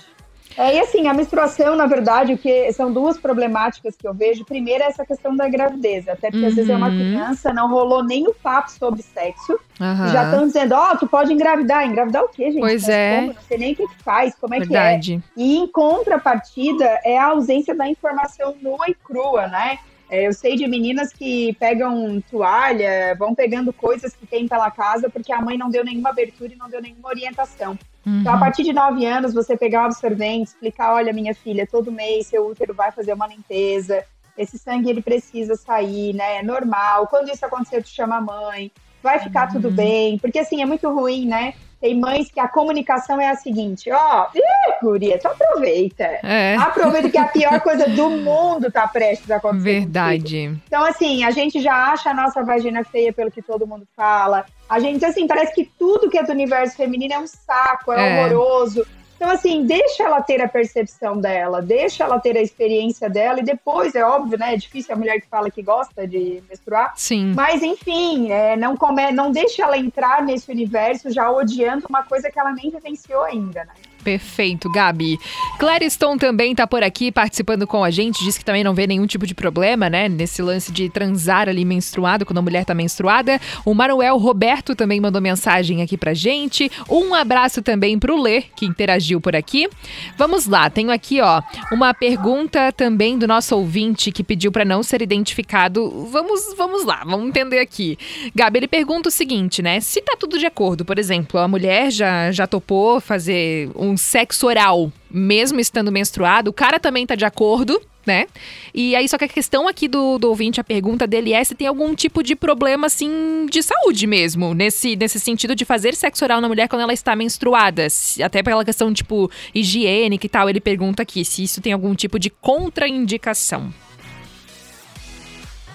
É, 0.58 0.76
e 0.76 0.80
assim, 0.80 1.08
a 1.08 1.14
menstruação, 1.14 1.76
na 1.76 1.86
verdade, 1.86 2.34
o 2.34 2.38
que 2.38 2.72
são 2.74 2.92
duas 2.92 3.18
problemáticas 3.18 3.96
que 3.96 4.08
eu 4.08 4.14
vejo. 4.14 4.44
Primeiro 4.46 4.84
é 4.84 4.88
essa 4.88 5.06
questão 5.06 5.36
da 5.36 5.48
gravidez, 5.48 6.08
até 6.08 6.30
porque 6.30 6.46
às 6.46 6.56
vezes 6.56 6.70
é 6.70 6.76
uma 6.76 6.90
Uhum. 6.90 6.98
criança, 6.98 7.54
não 7.54 7.70
rolou 7.70 8.04
nem 8.04 8.28
o 8.28 8.34
papo 8.34 8.70
sobre 8.72 9.02
sexo. 9.02 9.60
E 9.80 10.12
já 10.12 10.26
estão 10.26 10.46
dizendo, 10.46 10.74
ó, 10.76 10.96
tu 10.96 11.08
pode 11.08 11.34
engravidar. 11.34 11.88
Engravidar 11.88 12.24
o 12.24 12.30
quê, 12.30 12.52
gente? 12.52 12.60
Pois 12.60 12.84
Mas 12.84 12.90
é. 12.90 13.16
como? 13.16 13.34
Não 13.34 13.42
sei 13.42 13.58
nem 13.58 13.74
o 13.74 13.76
que, 13.76 13.88
que 13.88 14.04
faz, 14.04 14.36
como 14.36 14.54
é 14.54 14.60
Verdade. 14.60 15.24
que 15.34 15.42
é. 15.42 15.44
E 15.44 15.58
em 15.58 15.68
contrapartida 15.68 16.86
é 17.04 17.18
a 17.18 17.28
ausência 17.28 17.74
da 17.74 17.88
informação 17.88 18.56
nua 18.62 18.86
e 18.90 18.94
crua, 18.94 19.48
né? 19.48 19.80
É, 20.10 20.28
eu 20.28 20.34
sei 20.34 20.58
de 20.58 20.68
meninas 20.68 21.14
que 21.14 21.54
pegam 21.58 22.22
toalha, 22.30 23.16
vão 23.18 23.34
pegando 23.34 23.72
coisas 23.72 24.14
que 24.14 24.28
tem 24.28 24.46
pela 24.46 24.70
casa 24.70 25.10
porque 25.10 25.32
a 25.32 25.42
mãe 25.42 25.58
não 25.58 25.70
deu 25.70 25.86
nenhuma 25.86 26.10
abertura 26.10 26.52
e 26.54 26.58
não 26.58 26.70
deu 26.70 26.82
nenhuma 26.82 27.08
orientação. 27.08 27.80
Então, 28.06 28.32
a 28.32 28.36
Uhum. 28.36 28.40
partir 28.40 28.64
de 28.64 28.74
9 28.74 29.06
anos, 29.06 29.34
você 29.34 29.56
pegar 29.56 29.82
um 29.82 29.86
absorvente, 29.86 30.50
explicar, 30.50 30.94
olha, 30.94 31.14
minha 31.14 31.36
filha, 31.36 31.68
todo 31.70 31.92
mês 31.92 32.28
seu 32.28 32.48
útero 32.48 32.74
vai 32.74 32.92
fazer 32.92 33.14
uma 33.14 33.28
limpeza, 33.28 34.04
esse 34.38 34.58
sangue 34.58 34.90
ele 34.90 35.02
precisa 35.02 35.56
sair, 35.56 36.14
né? 36.14 36.38
É 36.38 36.44
normal. 36.44 37.08
Quando 37.08 37.30
isso 37.30 37.46
acontecer, 37.46 37.84
tu 37.84 37.90
chama 37.90 38.18
a 38.18 38.22
mãe, 38.22 38.72
vai 39.04 39.20
ficar 39.20 39.48
tudo 39.48 39.68
Uhum. 39.70 39.76
bem, 39.76 40.18
porque 40.20 40.40
assim 40.40 40.62
é 40.62 40.66
muito 40.66 40.90
ruim, 40.92 41.26
né? 41.28 41.54
Tem 41.80 42.00
mães 42.00 42.30
que 42.32 42.40
a 42.40 42.48
comunicação 42.48 43.20
é 43.20 43.28
a 43.28 43.36
seguinte, 43.36 43.92
ó, 43.92 44.28
ih, 44.36 44.74
guria, 44.84 45.18
tu 45.20 45.28
aproveita. 45.28 46.04
É. 46.24 46.56
Aproveita 46.56 47.10
que 47.10 47.18
a 47.18 47.26
pior 47.26 47.60
coisa 47.62 47.90
do 47.90 48.08
mundo 48.12 48.72
tá 48.72 48.88
prestes 48.88 49.30
a 49.32 49.38
acontecer. 49.38 49.64
Verdade. 49.80 50.60
Então, 50.68 50.86
assim, 50.86 51.24
a 51.24 51.32
gente 51.32 51.60
já 51.60 51.92
acha 51.92 52.12
a 52.12 52.14
nossa 52.14 52.44
vagina 52.44 52.84
feia 52.84 53.12
pelo 53.12 53.32
que 53.32 53.42
todo 53.42 53.66
mundo 53.66 53.88
fala. 53.96 54.46
A 54.72 54.80
gente, 54.80 55.04
assim, 55.04 55.28
parece 55.28 55.54
que 55.54 55.66
tudo 55.66 56.10
que 56.10 56.18
é 56.18 56.24
do 56.24 56.32
universo 56.32 56.78
feminino 56.78 57.14
é 57.14 57.20
um 57.20 57.28
saco, 57.28 57.92
é, 57.92 58.00
É. 58.00 58.26
horroroso. 58.26 58.88
Então, 59.18 59.30
assim, 59.30 59.66
deixa 59.68 60.02
ela 60.04 60.22
ter 60.22 60.42
a 60.42 60.48
percepção 60.48 61.20
dela, 61.20 61.62
deixa 61.62 62.06
ela 62.06 62.20
ter 62.20 62.38
a 62.38 62.42
experiência 62.42 63.10
dela, 63.10 63.42
e 63.42 63.44
depois, 63.44 63.94
é 63.96 64.04
óbvio, 64.04 64.40
né? 64.40 64.54
É 64.54 64.58
difícil 64.58 64.96
a 64.96 64.98
mulher 64.98 65.20
que 65.20 65.28
fala 65.28 65.52
que 65.52 65.62
gosta 65.62 66.08
de 66.08 66.42
menstruar. 66.50 66.94
Sim. 66.96 67.34
Mas, 67.36 67.62
enfim, 67.62 68.32
é, 68.32 68.56
não, 68.56 68.78
come, 68.78 69.12
não 69.12 69.30
deixa 69.30 69.62
ela 69.62 69.78
entrar 69.78 70.24
nesse 70.24 70.50
universo 70.50 71.12
já 71.12 71.30
odiando 71.30 71.86
uma 71.90 72.04
coisa 72.04 72.32
que 72.32 72.40
ela 72.40 72.54
nem 72.54 72.72
vivenciou 72.72 73.24
ainda, 73.24 73.66
né? 73.66 73.74
Perfeito, 74.04 74.70
Gabi. 74.72 75.18
Clariston 75.60 76.18
também 76.18 76.56
tá 76.56 76.66
por 76.66 76.84
aqui 76.84 77.12
participando 77.12 77.68
com 77.68 77.84
a 77.84 77.92
gente, 77.92 78.24
diz 78.24 78.38
que 78.38 78.46
também 78.46 78.64
não 78.64 78.74
vê 78.74 78.88
nenhum 78.88 79.06
tipo 79.06 79.26
de 79.28 79.36
problema, 79.36 79.90
né, 79.90 80.10
nesse 80.10 80.42
lance 80.42 80.72
de 80.72 80.90
transar 80.90 81.48
ali 81.48 81.64
menstruado, 81.64 82.26
quando 82.26 82.40
a 82.40 82.42
mulher 82.42 82.66
tá 82.66 82.74
menstruada. 82.74 83.40
O 83.66 83.74
Manuel 83.74 84.18
Roberto 84.18 84.76
também 84.76 85.00
mandou 85.00 85.22
mensagem 85.22 85.82
aqui 85.82 85.98
pra 85.98 86.14
gente. 86.14 86.72
Um 86.90 87.14
abraço 87.14 87.62
também 87.62 87.98
pro 88.00 88.20
Lê, 88.20 88.42
que 88.42 88.66
interagiu 88.66 89.22
por 89.22 89.36
aqui. 89.36 89.70
Vamos 90.18 90.48
lá, 90.48 90.70
tenho 90.70 90.92
aqui, 90.92 91.22
ó, 91.22 91.42
uma 91.72 91.94
pergunta 91.94 92.72
também 92.72 93.18
do 93.18 93.28
nosso 93.28 93.56
ouvinte 93.56 94.12
que 94.12 94.24
pediu 94.24 94.52
para 94.52 94.66
não 94.66 94.82
ser 94.84 95.02
identificado. 95.02 96.08
Vamos, 96.12 96.56
vamos 96.58 96.86
lá, 96.86 97.04
vamos 97.06 97.28
entender 97.28 97.60
aqui. 97.60 97.98
Gabi, 98.34 98.60
ele 98.60 98.68
pergunta 98.68 99.10
o 99.10 99.12
seguinte, 99.12 99.62
né? 99.62 99.80
Se 99.80 100.02
tá 100.02 100.16
tudo 100.18 100.40
de 100.40 100.46
acordo, 100.46 100.84
por 100.84 100.98
exemplo, 100.98 101.40
a 101.40 101.48
mulher 101.48 101.92
já, 101.92 102.32
já 102.32 102.48
topou 102.48 103.00
fazer 103.00 103.70
um 103.76 103.91
sexo 103.98 104.48
oral, 104.48 104.92
mesmo 105.10 105.60
estando 105.60 105.92
menstruado, 105.92 106.50
o 106.50 106.54
cara 106.54 106.80
também 106.80 107.06
tá 107.06 107.16
de 107.16 107.26
acordo, 107.26 107.82
né? 108.06 108.28
E 108.74 108.96
aí, 108.96 109.08
só 109.08 109.18
que 109.18 109.26
a 109.26 109.28
questão 109.28 109.68
aqui 109.68 109.88
do, 109.88 110.18
do 110.18 110.30
ouvinte, 110.30 110.60
a 110.60 110.64
pergunta 110.64 111.06
dele 111.06 111.34
é 111.34 111.44
se 111.44 111.56
tem 111.56 111.68
algum 111.68 111.94
tipo 111.94 112.24
de 112.24 112.36
problema, 112.36 112.88
assim, 112.88 113.46
de 113.50 113.62
saúde 113.62 114.08
mesmo, 114.08 114.54
nesse, 114.54 114.96
nesse 114.96 115.20
sentido 115.20 115.56
de 115.56 115.66
fazer 115.66 115.96
sexo 115.96 116.24
oral 116.24 116.42
na 116.42 116.48
mulher 116.48 116.68
quando 116.68 116.82
ela 116.82 116.94
está 116.94 117.16
menstruada. 117.16 117.88
Até 118.24 118.42
pela 118.42 118.66
questão, 118.66 118.94
tipo, 118.94 119.30
higiênica 119.54 120.26
e 120.26 120.30
tal, 120.30 120.50
ele 120.50 120.60
pergunta 120.60 121.04
aqui 121.04 121.24
se 121.24 121.44
isso 121.44 121.62
tem 121.62 121.74
algum 121.74 121.94
tipo 121.94 122.18
de 122.18 122.30
contraindicação. 122.30 123.74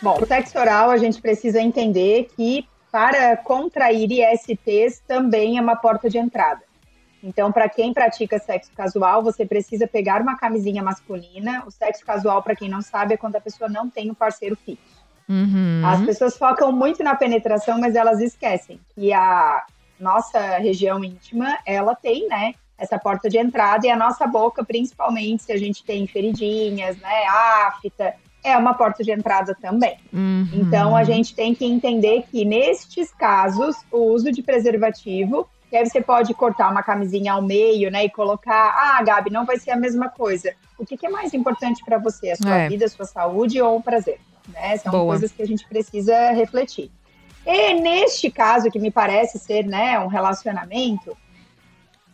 Bom, 0.02 0.18
o 0.20 0.26
sexo 0.26 0.58
oral 0.58 0.90
a 0.90 0.98
gente 0.98 1.20
precisa 1.20 1.60
entender 1.60 2.28
que 2.36 2.66
para 2.90 3.36
contrair 3.36 4.08
ISTs 4.10 5.02
também 5.06 5.58
é 5.58 5.60
uma 5.60 5.76
porta 5.76 6.08
de 6.08 6.18
entrada. 6.18 6.62
Então, 7.22 7.50
para 7.50 7.68
quem 7.68 7.92
pratica 7.92 8.38
sexo 8.38 8.70
casual, 8.76 9.22
você 9.22 9.44
precisa 9.44 9.86
pegar 9.86 10.20
uma 10.20 10.36
camisinha 10.36 10.82
masculina. 10.82 11.64
O 11.66 11.70
sexo 11.70 12.04
casual, 12.04 12.42
para 12.42 12.54
quem 12.54 12.68
não 12.68 12.82
sabe, 12.82 13.14
é 13.14 13.16
quando 13.16 13.36
a 13.36 13.40
pessoa 13.40 13.68
não 13.68 13.88
tem 13.88 14.10
um 14.10 14.14
parceiro 14.14 14.56
fixo. 14.56 15.04
Uhum. 15.28 15.82
As 15.84 16.04
pessoas 16.04 16.36
focam 16.36 16.70
muito 16.70 17.02
na 17.02 17.14
penetração, 17.14 17.80
mas 17.80 17.96
elas 17.96 18.20
esquecem 18.20 18.78
que 18.94 19.12
a 19.12 19.64
nossa 19.98 20.58
região 20.58 21.02
íntima, 21.02 21.58
ela 21.66 21.94
tem, 21.94 22.28
né, 22.28 22.54
essa 22.78 22.98
porta 22.98 23.28
de 23.28 23.38
entrada 23.38 23.86
e 23.86 23.90
a 23.90 23.96
nossa 23.96 24.26
boca, 24.26 24.64
principalmente 24.64 25.44
se 25.44 25.52
a 25.52 25.56
gente 25.56 25.82
tem 25.82 26.06
feridinhas, 26.06 26.96
né, 26.98 27.24
afta, 27.26 28.14
é 28.44 28.56
uma 28.56 28.74
porta 28.74 29.02
de 29.02 29.10
entrada 29.10 29.56
também. 29.60 29.98
Uhum. 30.12 30.48
Então 30.52 30.94
a 30.94 31.02
gente 31.02 31.34
tem 31.34 31.54
que 31.54 31.64
entender 31.64 32.24
que 32.30 32.44
nestes 32.44 33.12
casos 33.12 33.76
o 33.90 34.12
uso 34.12 34.30
de 34.30 34.42
preservativo, 34.42 35.48
que 35.68 35.76
aí 35.76 35.84
você 35.84 36.00
pode 36.00 36.32
cortar 36.34 36.70
uma 36.70 36.82
camisinha 36.82 37.32
ao 37.32 37.42
meio, 37.42 37.90
né, 37.90 38.04
e 38.04 38.10
colocar, 38.10 38.74
ah, 38.76 39.02
Gabi, 39.02 39.30
não 39.30 39.44
vai 39.44 39.58
ser 39.58 39.72
a 39.72 39.76
mesma 39.76 40.08
coisa. 40.08 40.52
O 40.78 40.84
que, 40.86 40.96
que 40.96 41.06
é 41.06 41.10
mais 41.10 41.34
importante 41.34 41.82
para 41.84 41.98
você, 41.98 42.30
a 42.30 42.36
sua 42.36 42.56
É. 42.58 42.68
vida, 42.68 42.84
a 42.84 42.88
sua 42.88 43.04
saúde 43.04 43.60
ou 43.60 43.76
o 43.78 43.82
prazer? 43.82 44.18
Né? 44.48 44.76
São 44.76 44.92
Boa. 44.92 45.06
coisas 45.06 45.32
que 45.32 45.42
a 45.42 45.46
gente 45.46 45.66
precisa 45.68 46.30
refletir. 46.30 46.90
E 47.44 47.74
neste 47.74 48.30
caso, 48.30 48.70
que 48.70 48.78
me 48.78 48.90
parece 48.90 49.38
ser, 49.38 49.64
né, 49.66 49.98
um 49.98 50.06
relacionamento, 50.08 51.16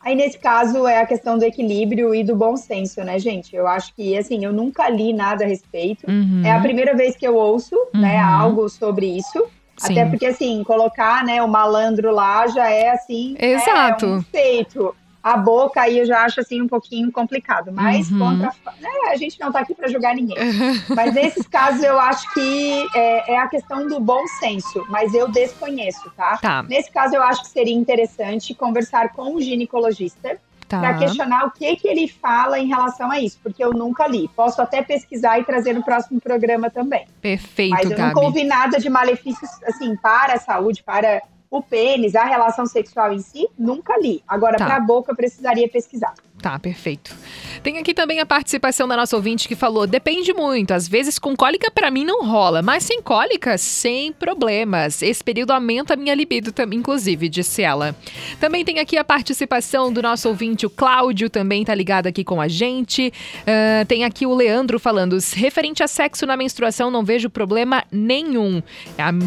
Aí, 0.04 0.16
nesse 0.16 0.36
caso, 0.36 0.84
é 0.88 0.98
a 0.98 1.06
questão 1.06 1.38
do 1.38 1.44
equilíbrio 1.44 2.12
e 2.12 2.24
do 2.24 2.34
bom 2.34 2.56
senso, 2.56 3.04
né, 3.04 3.20
gente? 3.20 3.54
Eu 3.54 3.68
acho 3.68 3.94
que, 3.94 4.18
assim, 4.18 4.44
eu 4.44 4.52
nunca 4.52 4.88
li 4.88 5.12
nada 5.12 5.44
a 5.44 5.46
respeito. 5.46 6.10
Uhum. 6.10 6.42
É 6.44 6.50
a 6.50 6.58
primeira 6.60 6.92
vez 6.96 7.14
que 7.16 7.24
eu 7.24 7.36
ouço, 7.36 7.76
né, 7.94 8.16
Uhum. 8.16 8.28
algo 8.28 8.68
sobre 8.68 9.06
isso. 9.06 9.46
Sim. 9.76 9.92
Até 9.98 10.10
porque, 10.10 10.26
assim, 10.26 10.62
colocar, 10.64 11.24
né, 11.24 11.42
o 11.42 11.48
malandro 11.48 12.12
lá 12.12 12.46
já 12.46 12.68
é, 12.68 12.90
assim, 12.90 13.32
né, 13.40 13.52
Exato. 13.52 14.06
um 14.06 14.22
feito. 14.22 14.94
A 15.22 15.36
boca 15.36 15.80
aí 15.80 16.00
eu 16.00 16.04
já 16.04 16.24
acho, 16.24 16.40
assim, 16.40 16.60
um 16.60 16.66
pouquinho 16.66 17.10
complicado. 17.12 17.70
Mas, 17.72 18.10
Uhum. 18.10 18.18
contra... 18.18 18.52
né, 18.80 18.90
a 19.08 19.16
gente 19.16 19.38
não 19.38 19.52
tá 19.52 19.60
aqui 19.60 19.72
para 19.74 19.86
julgar 19.88 20.14
ninguém. 20.16 20.36
Mas 20.94 21.14
nesses 21.14 21.46
casos 21.46 21.82
eu 21.82 21.98
acho 21.98 22.32
que 22.34 22.88
é, 22.94 23.34
é 23.34 23.38
a 23.38 23.46
questão 23.46 23.86
do 23.86 24.00
bom 24.00 24.26
senso, 24.40 24.84
mas 24.88 25.14
eu 25.14 25.28
desconheço, 25.28 26.10
tá? 26.16 26.38
Tá. 26.38 26.62
Nesse 26.64 26.90
caso 26.90 27.14
eu 27.14 27.22
acho 27.22 27.42
que 27.42 27.48
seria 27.50 27.74
interessante 27.74 28.52
conversar 28.52 29.10
com 29.12 29.34
o 29.36 29.40
ginecologista 29.40 30.38
Tá. 30.72 30.80
para 30.80 30.94
questionar 30.94 31.44
o 31.44 31.50
que 31.50 31.76
que 31.76 31.86
ele 31.86 32.08
fala 32.08 32.58
em 32.58 32.66
relação 32.66 33.10
a 33.10 33.20
isso, 33.20 33.38
porque 33.42 33.62
eu 33.62 33.72
nunca 33.74 34.06
li. 34.06 34.26
Posso 34.34 34.62
até 34.62 34.82
pesquisar 34.82 35.38
e 35.38 35.44
trazer 35.44 35.74
no 35.74 35.84
próximo 35.84 36.18
programa 36.18 36.70
também. 36.70 37.06
Perfeito, 37.20 37.72
mas 37.74 37.90
eu 37.90 37.96
Gabi. 37.96 38.14
nunca 38.14 38.20
ouvi 38.26 38.44
nada 38.44 38.78
de 38.78 38.88
malefícios 38.88 39.50
assim 39.66 39.94
para 39.96 40.32
a 40.34 40.38
saúde, 40.38 40.82
para 40.82 41.20
o 41.50 41.60
pênis, 41.62 42.14
a 42.14 42.24
relação 42.24 42.64
sexual 42.64 43.12
em 43.12 43.18
si, 43.18 43.46
nunca 43.58 43.98
li. 43.98 44.22
Agora 44.26 44.56
Tá. 44.56 44.64
para 44.64 44.76
a 44.76 44.80
boca 44.80 45.12
eu 45.12 45.16
precisaria 45.16 45.68
pesquisar. 45.68 46.14
Tá, 46.42 46.58
perfeito. 46.58 47.14
Tem 47.62 47.78
aqui 47.78 47.94
também 47.94 48.18
a 48.18 48.26
participação 48.26 48.88
da 48.88 48.96
nossa 48.96 49.14
ouvinte 49.14 49.46
que 49.46 49.54
falou: 49.54 49.86
depende 49.86 50.34
muito. 50.34 50.72
Às 50.72 50.88
vezes 50.88 51.16
com 51.16 51.36
cólica 51.36 51.70
pra 51.70 51.88
mim 51.88 52.04
não 52.04 52.26
rola, 52.26 52.60
mas 52.60 52.82
sem 52.82 53.00
cólica, 53.00 53.56
sem 53.56 54.12
problemas. 54.12 55.02
Esse 55.02 55.22
período 55.22 55.52
aumenta 55.52 55.94
a 55.94 55.96
minha 55.96 56.12
libido 56.12 56.52
inclusive, 56.72 57.28
disse 57.28 57.62
ela. 57.62 57.94
Também 58.40 58.64
tem 58.64 58.80
aqui 58.80 58.98
a 58.98 59.04
participação 59.04 59.92
do 59.92 60.02
nosso 60.02 60.28
ouvinte, 60.28 60.66
o 60.66 60.70
Cláudio, 60.70 61.30
também 61.30 61.64
tá 61.64 61.74
ligado 61.74 62.08
aqui 62.08 62.24
com 62.24 62.40
a 62.40 62.48
gente. 62.48 63.12
Ah, 63.46 63.84
tem 63.86 64.02
aqui 64.02 64.26
o 64.26 64.34
Leandro 64.34 64.80
falando: 64.80 65.16
referente 65.34 65.80
a 65.80 65.86
sexo 65.86 66.26
na 66.26 66.36
menstruação, 66.36 66.90
não 66.90 67.04
vejo 67.04 67.30
problema 67.30 67.84
nenhum. 67.92 68.60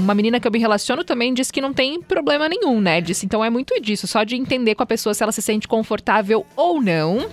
Uma 0.03 0.13
menina 0.13 0.37
que 0.37 0.47
eu 0.47 0.51
me 0.51 0.59
relaciono 0.59 1.05
também 1.05 1.33
disse 1.33 1.53
que 1.53 1.61
não 1.61 1.73
tem 1.73 2.01
problema 2.01 2.49
nenhum, 2.49 2.81
né? 2.81 2.99
Disse, 2.99 3.25
então 3.25 3.43
é 3.43 3.49
muito 3.49 3.79
disso, 3.79 4.05
só 4.05 4.25
de 4.25 4.35
entender 4.35 4.75
com 4.75 4.83
a 4.83 4.85
pessoa 4.85 5.13
se 5.13 5.23
ela 5.23 5.31
se 5.31 5.41
sente 5.41 5.65
confortável 5.65 6.45
ou 6.57 6.81
não. 6.81 7.04
Então, 7.05 7.29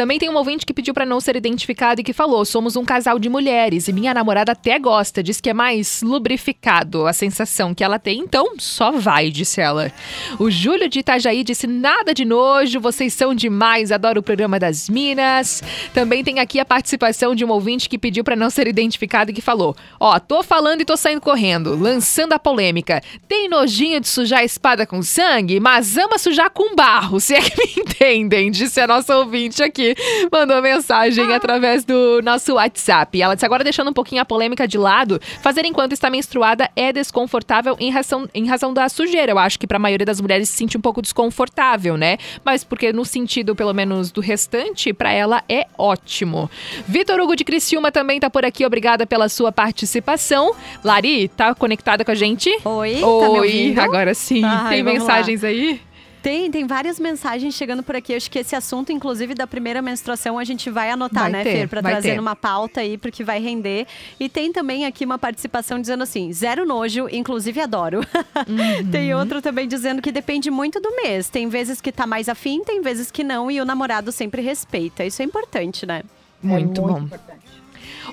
também 0.00 0.18
tem 0.18 0.30
um 0.30 0.36
ouvinte 0.36 0.64
que 0.64 0.72
pediu 0.72 0.94
pra 0.94 1.04
não 1.04 1.20
ser 1.20 1.36
identificado 1.36 2.00
e 2.00 2.02
que 2.02 2.14
falou: 2.14 2.42
somos 2.46 2.74
um 2.74 2.86
casal 2.86 3.18
de 3.18 3.28
mulheres 3.28 3.86
e 3.86 3.92
minha 3.92 4.14
namorada 4.14 4.52
até 4.52 4.78
gosta, 4.78 5.22
diz 5.22 5.42
que 5.42 5.50
é 5.50 5.52
mais 5.52 6.00
lubrificado 6.00 7.06
a 7.06 7.12
sensação 7.12 7.74
que 7.74 7.84
ela 7.84 7.98
tem, 7.98 8.20
então 8.20 8.54
só 8.56 8.92
vai, 8.92 9.30
disse 9.30 9.60
ela. 9.60 9.92
O 10.38 10.50
Júlio 10.50 10.88
de 10.88 11.00
Itajaí 11.00 11.44
disse: 11.44 11.66
nada 11.66 12.14
de 12.14 12.24
nojo, 12.24 12.80
vocês 12.80 13.12
são 13.12 13.34
demais, 13.34 13.92
adoro 13.92 14.20
o 14.20 14.22
programa 14.22 14.58
das 14.58 14.88
Minas. 14.88 15.62
Também 15.92 16.24
tem 16.24 16.40
aqui 16.40 16.58
a 16.58 16.64
participação 16.64 17.34
de 17.34 17.44
um 17.44 17.50
ouvinte 17.50 17.86
que 17.86 17.98
pediu 17.98 18.24
pra 18.24 18.34
não 18.34 18.48
ser 18.48 18.66
identificado 18.68 19.30
e 19.30 19.34
que 19.34 19.42
falou: 19.42 19.76
ó, 20.00 20.18
tô 20.18 20.42
falando 20.42 20.80
e 20.80 20.86
tô 20.86 20.96
saindo 20.96 21.20
correndo, 21.20 21.76
lançando 21.78 22.32
a 22.32 22.38
polêmica. 22.38 23.02
Tem 23.28 23.50
nojinho 23.50 24.00
de 24.00 24.08
sujar 24.08 24.38
a 24.38 24.44
espada 24.44 24.86
com 24.86 25.02
sangue, 25.02 25.60
mas 25.60 25.98
ama 25.98 26.16
sujar 26.16 26.48
com 26.48 26.74
barro, 26.74 27.20
se 27.20 27.34
é 27.34 27.42
que 27.42 27.54
me 27.54 27.82
entendem, 27.82 28.50
disse 28.50 28.80
a 28.80 28.86
nossa 28.86 29.14
ouvinte 29.18 29.62
aqui. 29.62 29.89
Mandou 30.32 30.60
mensagem 30.62 31.32
através 31.32 31.84
do 31.84 32.20
nosso 32.22 32.54
WhatsApp. 32.54 33.20
Ela 33.20 33.34
disse: 33.34 33.46
agora 33.46 33.64
deixando 33.64 33.90
um 33.90 33.92
pouquinho 33.92 34.22
a 34.22 34.24
polêmica 34.24 34.66
de 34.66 34.78
lado, 34.78 35.20
fazer 35.42 35.64
enquanto 35.64 35.92
está 35.92 36.10
menstruada 36.10 36.68
é 36.76 36.92
desconfortável 36.92 37.76
em 37.78 37.90
razão, 37.90 38.28
em 38.34 38.46
razão 38.46 38.72
da 38.72 38.88
sujeira. 38.88 39.32
Eu 39.32 39.38
acho 39.38 39.58
que 39.58 39.66
pra 39.66 39.78
maioria 39.78 40.06
das 40.06 40.20
mulheres 40.20 40.48
se 40.48 40.56
sente 40.56 40.76
um 40.76 40.80
pouco 40.80 41.00
desconfortável, 41.02 41.96
né? 41.96 42.18
Mas 42.44 42.64
porque 42.64 42.92
no 42.92 43.04
sentido, 43.04 43.54
pelo 43.54 43.72
menos, 43.72 44.10
do 44.10 44.20
restante, 44.20 44.92
pra 44.92 45.12
ela 45.12 45.42
é 45.48 45.66
ótimo. 45.78 46.50
Vitor 46.86 47.20
Hugo 47.20 47.36
de 47.36 47.44
Criciúma 47.44 47.90
também 47.92 48.18
tá 48.20 48.28
por 48.30 48.44
aqui. 48.44 48.64
Obrigada 48.64 49.06
pela 49.06 49.28
sua 49.28 49.50
participação. 49.52 50.54
Lari, 50.84 51.28
tá 51.28 51.54
conectada 51.54 52.04
com 52.04 52.10
a 52.10 52.14
gente? 52.14 52.50
Oi, 52.64 53.00
tá 53.00 53.06
Oi, 53.06 53.38
ouvindo? 53.38 53.78
agora 53.80 54.14
sim. 54.14 54.42
Ai, 54.44 54.68
Tem 54.76 54.82
vamos 54.84 55.00
lá. 55.02 55.06
mensagens 55.14 55.44
aí? 55.44 55.80
Tem, 56.22 56.50
tem 56.50 56.66
várias 56.66 57.00
mensagens 57.00 57.54
chegando 57.54 57.82
por 57.82 57.96
aqui. 57.96 58.12
Eu 58.12 58.16
Acho 58.16 58.30
que 58.30 58.38
esse 58.38 58.54
assunto, 58.54 58.92
inclusive 58.92 59.34
da 59.34 59.46
primeira 59.46 59.80
menstruação, 59.80 60.38
a 60.38 60.44
gente 60.44 60.68
vai 60.68 60.90
anotar, 60.90 61.22
Vai 61.24 61.32
né, 61.32 61.42
ter, 61.44 61.52
Fer? 61.52 61.68
Pra 61.68 61.82
trazer 61.82 62.10
ter. 62.10 62.16
numa 62.16 62.36
pauta 62.36 62.80
aí, 62.80 62.98
porque 62.98 63.24
vai 63.24 63.40
render. 63.40 63.86
E 64.18 64.28
tem 64.28 64.52
também 64.52 64.84
aqui 64.84 65.04
uma 65.04 65.18
participação 65.18 65.80
dizendo 65.80 66.02
assim: 66.02 66.30
zero 66.32 66.66
nojo, 66.66 67.08
inclusive 67.10 67.60
adoro. 67.60 68.00
Uhum. 68.48 68.90
tem 68.90 69.14
outro 69.14 69.40
também 69.42 69.68
dizendo 69.68 70.00
que 70.00 70.10
depende 70.10 70.50
muito 70.50 70.80
do 70.80 70.90
mês. 70.96 71.28
Tem 71.28 71.48
vezes 71.48 71.80
que 71.80 71.92
tá 71.92 72.06
mais 72.06 72.28
afim, 72.28 72.62
tem 72.64 72.80
vezes 72.80 73.10
que 73.10 73.22
não, 73.22 73.50
e 73.50 73.60
o 73.60 73.64
namorado 73.64 74.10
sempre 74.10 74.40
respeita. 74.42 75.04
Isso 75.04 75.20
é 75.22 75.24
importante, 75.24 75.86
né? 75.86 76.02
Muito, 76.42 76.80
bom. 76.80 77.06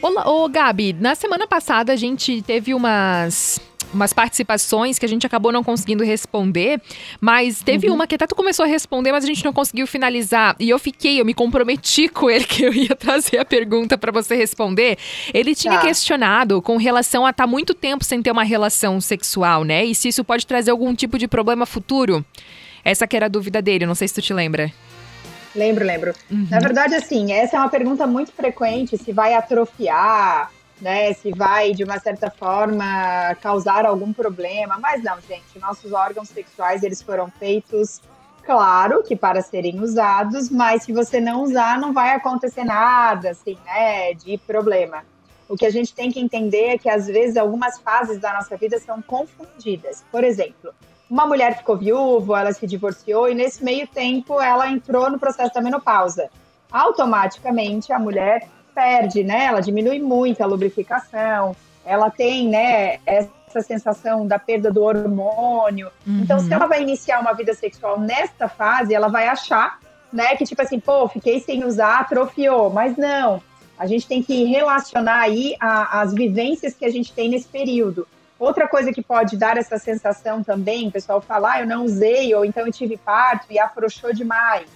Olá, 0.02 0.30
ô 0.30 0.48
Gabi, 0.50 0.94
na 0.94 1.16
semana 1.16 1.48
passada 1.48 1.94
a 1.94 1.96
gente 1.96 2.42
teve 2.42 2.74
umas 2.74 3.60
umas 3.94 4.14
participações 4.14 5.00
que 5.00 5.06
a 5.06 5.10
gente 5.10 5.26
acabou 5.26 5.52
não 5.52 5.64
conseguindo 5.64 6.04
responder, 6.04 6.82
mas 7.22 7.62
teve 7.62 7.90
uma 7.90 8.06
que 8.06 8.16
até 8.16 8.28
tu 8.28 8.36
começou 8.36 8.66
a 8.66 8.68
responder, 8.68 9.12
mas 9.12 9.24
a 9.24 9.28
gente 9.28 9.44
não 9.46 9.54
conseguiu 9.54 9.88
finalizar. 9.88 10.56
E 10.60 10.70
eu 10.70 10.78
fiquei, 10.78 11.20
eu 11.22 11.26
me 11.26 11.34
comprometi 11.34 12.08
com 12.10 12.30
ele 12.30 12.46
que 12.46 12.64
eu 12.64 12.74
ia 12.74 12.96
trazer 12.96 13.38
a 13.40 13.46
pergunta 13.46 13.98
pra 13.98 14.12
você 14.12 14.36
responder. 14.36 14.98
Ele 15.34 15.56
tinha 15.56 15.76
Tá. 15.76 15.82
questionado 15.82 16.62
com 16.62 16.78
relação 16.78 17.26
a 17.26 17.30
estar 17.30 17.48
muito 17.48 17.74
tempo 17.74 18.04
sem 18.04 18.22
ter 18.22 18.32
uma 18.32 18.44
relação 18.44 19.00
sexual, 19.00 19.64
né? 19.64 19.86
E 19.86 19.94
se 19.96 20.08
isso 20.10 20.24
pode 20.24 20.46
trazer 20.46 20.72
algum 20.72 20.94
tipo 20.96 21.18
de 21.18 21.28
problema 21.28 21.66
futuro. 21.66 22.26
Essa 22.84 23.06
que 23.08 23.16
era 23.16 23.26
a 23.26 23.30
dúvida 23.30 23.62
dele, 23.62 23.86
não 23.86 23.96
sei 23.96 24.08
se 24.08 24.14
tu 24.14 24.22
te 24.22 24.34
lembra. 24.34 24.72
Lembro, 25.56 25.84
lembro. 25.86 26.14
Uhum. 26.30 26.48
Na 26.50 26.60
verdade, 26.60 26.94
assim, 26.96 27.32
essa 27.34 27.58
é 27.58 27.60
uma 27.60 27.70
pergunta 27.70 28.06
muito 28.06 28.32
frequente, 28.32 28.96
se 28.98 29.12
vai 29.12 29.34
atrofiar, 29.34 30.52
né? 30.82 31.14
Se 31.14 31.32
vai, 31.32 31.74
de 31.74 31.84
uma 31.84 32.00
certa 32.00 32.30
forma, 32.30 33.36
causar 33.42 33.86
algum 33.86 34.14
problema. 34.14 34.78
Mas 34.80 35.04
não, 35.04 35.20
gente, 35.22 35.60
nossos 35.60 35.94
órgãos 35.94 36.30
sexuais, 36.30 36.84
eles 36.84 37.02
foram 37.02 37.30
feitos 37.40 38.02
claro 38.48 39.04
que 39.04 39.14
para 39.14 39.42
serem 39.42 39.82
usados, 39.82 40.50
mas 40.50 40.84
se 40.84 40.94
você 40.94 41.20
não 41.20 41.44
usar, 41.44 41.78
não 41.78 41.92
vai 41.92 42.16
acontecer 42.16 42.64
nada, 42.64 43.32
assim, 43.32 43.58
né, 43.66 44.14
de 44.14 44.38
problema. 44.38 45.04
O 45.50 45.58
que 45.58 45.66
a 45.66 45.70
gente 45.70 45.94
tem 45.94 46.10
que 46.10 46.20
entender 46.20 46.68
é 46.68 46.78
que, 46.78 46.90
às 46.90 47.08
vezes, 47.08 47.36
algumas 47.36 47.78
fases 47.80 48.20
da 48.20 48.34
nossa 48.34 48.56
vida 48.56 48.80
são 48.80 49.02
confundidas. 49.02 50.04
Por 50.10 50.24
exemplo, 50.24 50.74
uma 51.10 51.26
mulher 51.26 51.58
ficou 51.58 51.78
viúva, 51.78 52.40
ela 52.40 52.54
se 52.54 52.66
divorciou 52.66 53.30
e, 53.30 53.36
nesse 53.36 53.64
meio 53.64 53.88
tempo, 53.88 54.42
ela 54.42 54.70
entrou 54.70 55.10
no 55.10 55.20
processo 55.20 55.54
da 55.54 55.62
menopausa. 55.62 56.30
Automaticamente, 56.72 57.94
a 57.94 58.00
mulher 58.00 58.48
perde, 58.78 59.24
né? 59.24 59.46
Ela 59.46 59.60
diminui 59.60 59.98
muito 59.98 60.44
a 60.44 60.46
lubrificação, 60.46 61.56
ela 61.84 62.12
tem, 62.12 62.48
né, 62.48 63.00
essa 63.08 63.60
sensação 63.62 64.28
da 64.28 64.38
perda 64.38 64.72
do 64.72 64.84
hormônio. 64.84 65.90
Uhum. 66.06 66.20
Então, 66.22 66.40
se 66.40 66.54
ela 66.54 66.68
vai 66.68 66.84
iniciar 66.84 67.20
uma 67.20 67.34
vida 67.34 67.56
sexual 67.56 68.00
nesta 68.00 68.48
fase, 68.48 68.94
ela 68.94 69.08
vai 69.08 69.28
achar, 69.28 69.80
né, 70.14 70.36
que 70.36 70.46
tipo 70.46 70.62
assim, 70.62 70.80
pô, 70.80 71.08
fiquei 71.08 71.40
sem 71.40 71.66
usar, 71.66 72.02
atrofiou. 72.02 72.70
Mas 72.70 72.96
não, 72.96 73.42
a 73.80 73.88
gente 73.88 74.08
tem 74.08 74.22
que 74.22 74.44
relacionar 74.44 75.22
aí 75.22 75.56
a, 75.60 76.02
as 76.02 76.14
vivências 76.14 76.76
que 76.76 76.86
a 76.86 76.92
gente 76.92 77.12
tem 77.12 77.30
nesse 77.30 77.48
período. 77.48 78.08
Outra 78.38 78.68
coisa 78.68 78.94
que 78.94 79.02
pode 79.02 79.36
dar 79.36 79.58
essa 79.58 79.80
sensação 79.80 80.44
também, 80.44 80.90
o 80.90 80.92
pessoal 80.92 81.20
fala, 81.20 81.54
ah, 81.54 81.62
eu 81.62 81.66
não 81.66 81.84
usei, 81.84 82.36
ou 82.36 82.46
então 82.46 82.64
eu 82.68 82.72
tive 82.72 82.96
parto 82.96 83.48
e 83.50 83.58
afrouxou 83.58 84.14
demais. 84.14 84.68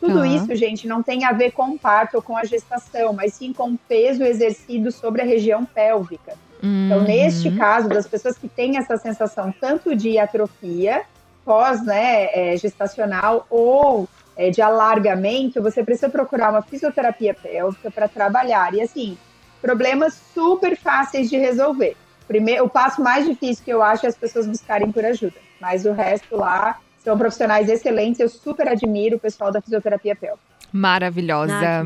Tudo 0.00 0.20
uhum. 0.20 0.24
isso, 0.24 0.56
gente, 0.56 0.88
não 0.88 1.02
tem 1.02 1.26
a 1.26 1.32
ver 1.32 1.52
com 1.52 1.72
o 1.72 1.78
parto 1.78 2.14
ou 2.16 2.22
com 2.22 2.34
a 2.34 2.44
gestação, 2.44 3.12
mas 3.12 3.34
sim 3.34 3.52
com 3.52 3.72
o 3.72 3.78
peso 3.78 4.24
exercido 4.24 4.90
sobre 4.90 5.20
a 5.20 5.24
região 5.26 5.64
pélvica. 5.64 6.32
Uhum. 6.62 6.86
Então, 6.86 7.02
neste 7.02 7.50
caso, 7.52 7.86
das 7.86 8.06
pessoas 8.06 8.38
que 8.38 8.48
têm 8.48 8.78
essa 8.78 8.96
sensação 8.96 9.52
tanto 9.60 9.94
de 9.94 10.18
atrofia 10.18 11.02
pós 11.44 11.84
né, 11.84 12.28
é, 12.32 12.56
gestacional 12.56 13.46
ou 13.50 14.08
é, 14.36 14.50
de 14.50 14.62
alargamento, 14.62 15.62
você 15.62 15.84
precisa 15.84 16.08
procurar 16.08 16.50
uma 16.50 16.62
fisioterapia 16.62 17.34
pélvica 17.34 17.90
para 17.90 18.08
trabalhar. 18.08 18.72
E 18.72 18.80
assim, 18.80 19.18
problemas 19.60 20.18
super 20.32 20.76
fáceis 20.76 21.28
de 21.28 21.36
resolver. 21.36 21.94
Primeiro, 22.26 22.64
o 22.64 22.70
passo 22.70 23.02
mais 23.02 23.26
difícil 23.26 23.64
que 23.64 23.72
eu 23.72 23.82
acho 23.82 24.06
é 24.06 24.08
as 24.08 24.16
pessoas 24.16 24.46
buscarem 24.46 24.90
por 24.90 25.04
ajuda. 25.04 25.36
Mas 25.60 25.84
o 25.84 25.92
resto 25.92 26.36
lá 26.36 26.78
são 27.10 27.18
profissionais 27.18 27.68
excelentes. 27.68 28.20
Eu 28.20 28.28
super 28.28 28.68
admiro 28.68 29.16
o 29.16 29.18
pessoal 29.18 29.50
da 29.50 29.60
fisioterapia 29.60 30.14
pélvica. 30.14 30.38
Maravilhosa. 30.72 31.52
Ah, 31.52 31.82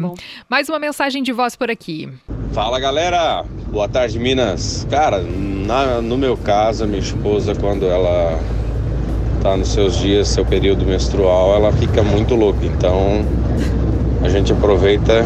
Mais 0.48 0.68
uma 0.68 0.78
mensagem 0.78 1.22
de 1.22 1.32
voz 1.32 1.56
por 1.56 1.70
aqui. 1.70 2.12
Fala 2.52 2.78
galera, 2.78 3.42
boa 3.70 3.88
tarde 3.88 4.18
Minas. 4.18 4.86
Cara, 4.90 5.22
na, 5.22 6.02
no 6.02 6.18
meu 6.18 6.36
caso, 6.36 6.84
a 6.84 6.86
minha 6.86 7.00
esposa, 7.00 7.54
quando 7.54 7.86
ela 7.86 8.38
tá 9.42 9.56
nos 9.56 9.68
seus 9.68 9.96
dias, 9.96 10.28
seu 10.28 10.44
período 10.44 10.84
menstrual, 10.84 11.54
ela 11.54 11.72
fica 11.72 12.02
muito 12.02 12.34
louca. 12.34 12.66
Então 12.66 13.24
a 14.22 14.28
gente 14.28 14.52
aproveita 14.52 15.24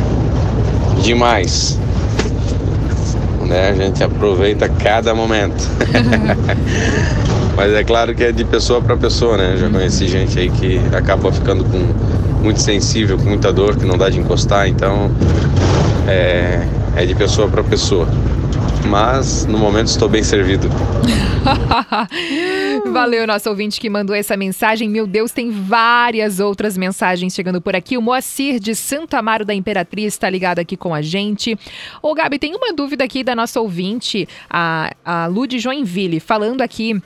demais. 1.02 1.76
Né? 3.48 3.70
A 3.70 3.74
gente 3.74 4.04
aproveita 4.04 4.68
cada 4.68 5.12
momento. 5.12 5.64
Mas 7.58 7.72
é 7.72 7.82
claro 7.82 8.14
que 8.14 8.22
é 8.22 8.30
de 8.30 8.44
pessoa 8.44 8.80
para 8.80 8.96
pessoa, 8.96 9.36
né? 9.36 9.56
Já 9.56 9.68
conheci 9.68 10.06
gente 10.06 10.38
aí 10.38 10.48
que 10.48 10.80
acaba 10.94 11.32
ficando 11.32 11.64
com 11.64 12.40
muito 12.40 12.60
sensível, 12.60 13.18
com 13.18 13.24
muita 13.24 13.52
dor, 13.52 13.76
que 13.76 13.84
não 13.84 13.98
dá 13.98 14.08
de 14.08 14.20
encostar, 14.20 14.68
então 14.68 15.10
é, 16.06 16.64
é 16.94 17.04
de 17.04 17.16
pessoa 17.16 17.48
para 17.48 17.64
pessoa 17.64 18.06
mas 18.88 19.44
no 19.44 19.58
momento 19.58 19.88
estou 19.88 20.08
bem 20.08 20.22
servido. 20.22 20.68
Valeu, 22.92 23.26
nosso 23.26 23.50
ouvinte 23.50 23.80
que 23.80 23.90
mandou 23.90 24.14
essa 24.14 24.36
mensagem. 24.36 24.88
Meu 24.88 25.06
Deus, 25.06 25.32
tem 25.32 25.50
várias 25.50 26.40
outras 26.40 26.76
mensagens 26.78 27.34
chegando 27.34 27.60
por 27.60 27.74
aqui. 27.74 27.98
O 27.98 28.02
Moacir 28.02 28.60
de 28.60 28.74
Santo 28.74 29.14
Amaro 29.14 29.44
da 29.44 29.52
Imperatriz 29.52 30.14
está 30.14 30.30
ligado 30.30 30.60
aqui 30.60 30.76
com 30.76 30.94
a 30.94 31.02
gente. 31.02 31.58
Ô, 32.00 32.14
Gabi, 32.14 32.38
tem 32.38 32.54
uma 32.54 32.72
dúvida 32.72 33.04
aqui 33.04 33.22
da 33.22 33.34
nossa 33.34 33.60
ouvinte, 33.60 34.28
a, 34.48 34.90
a 35.04 35.26
Lu 35.26 35.46
de 35.46 35.58
Joinville, 35.58 36.20
falando 36.20 36.62
aqui. 36.62 37.00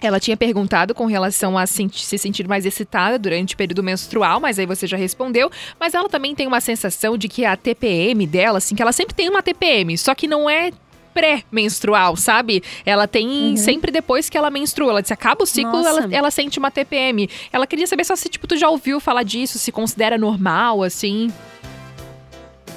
Ela 0.00 0.20
tinha 0.20 0.36
perguntado 0.36 0.94
com 0.94 1.06
relação 1.06 1.58
a 1.58 1.66
se 1.66 2.18
sentir 2.18 2.46
mais 2.46 2.64
excitada 2.64 3.18
durante 3.18 3.54
o 3.54 3.56
período 3.56 3.82
menstrual, 3.82 4.40
mas 4.40 4.58
aí 4.58 4.66
você 4.66 4.86
já 4.86 4.96
respondeu. 4.96 5.50
Mas 5.78 5.94
ela 5.94 6.08
também 6.08 6.34
tem 6.34 6.46
uma 6.46 6.60
sensação 6.60 7.16
de 7.18 7.28
que 7.28 7.44
a 7.44 7.56
TPM 7.56 8.26
dela, 8.26 8.58
assim, 8.58 8.74
que 8.74 8.82
ela 8.82 8.92
sempre 8.92 9.14
tem 9.14 9.28
uma 9.28 9.42
TPM, 9.42 9.96
só 9.98 10.14
que 10.14 10.28
não 10.28 10.48
é 10.48 10.70
pré-menstrual, 11.18 12.16
sabe? 12.16 12.62
Ela 12.86 13.08
tem 13.08 13.26
uhum. 13.28 13.56
sempre 13.56 13.90
depois 13.90 14.30
que 14.30 14.38
ela 14.38 14.50
menstrua. 14.50 14.90
Ela 14.90 15.04
se 15.04 15.12
acaba 15.12 15.42
o 15.42 15.46
ciclo, 15.46 15.84
ela, 15.84 16.08
ela, 16.12 16.30
sente 16.30 16.60
uma 16.60 16.70
TPM. 16.70 17.28
Ela 17.52 17.66
queria 17.66 17.88
saber 17.88 18.04
só 18.04 18.14
se, 18.14 18.28
tipo, 18.28 18.46
tu 18.46 18.56
já 18.56 18.68
ouviu 18.68 19.00
falar 19.00 19.24
disso, 19.24 19.58
se 19.58 19.72
considera 19.72 20.16
normal, 20.16 20.84
assim. 20.84 21.32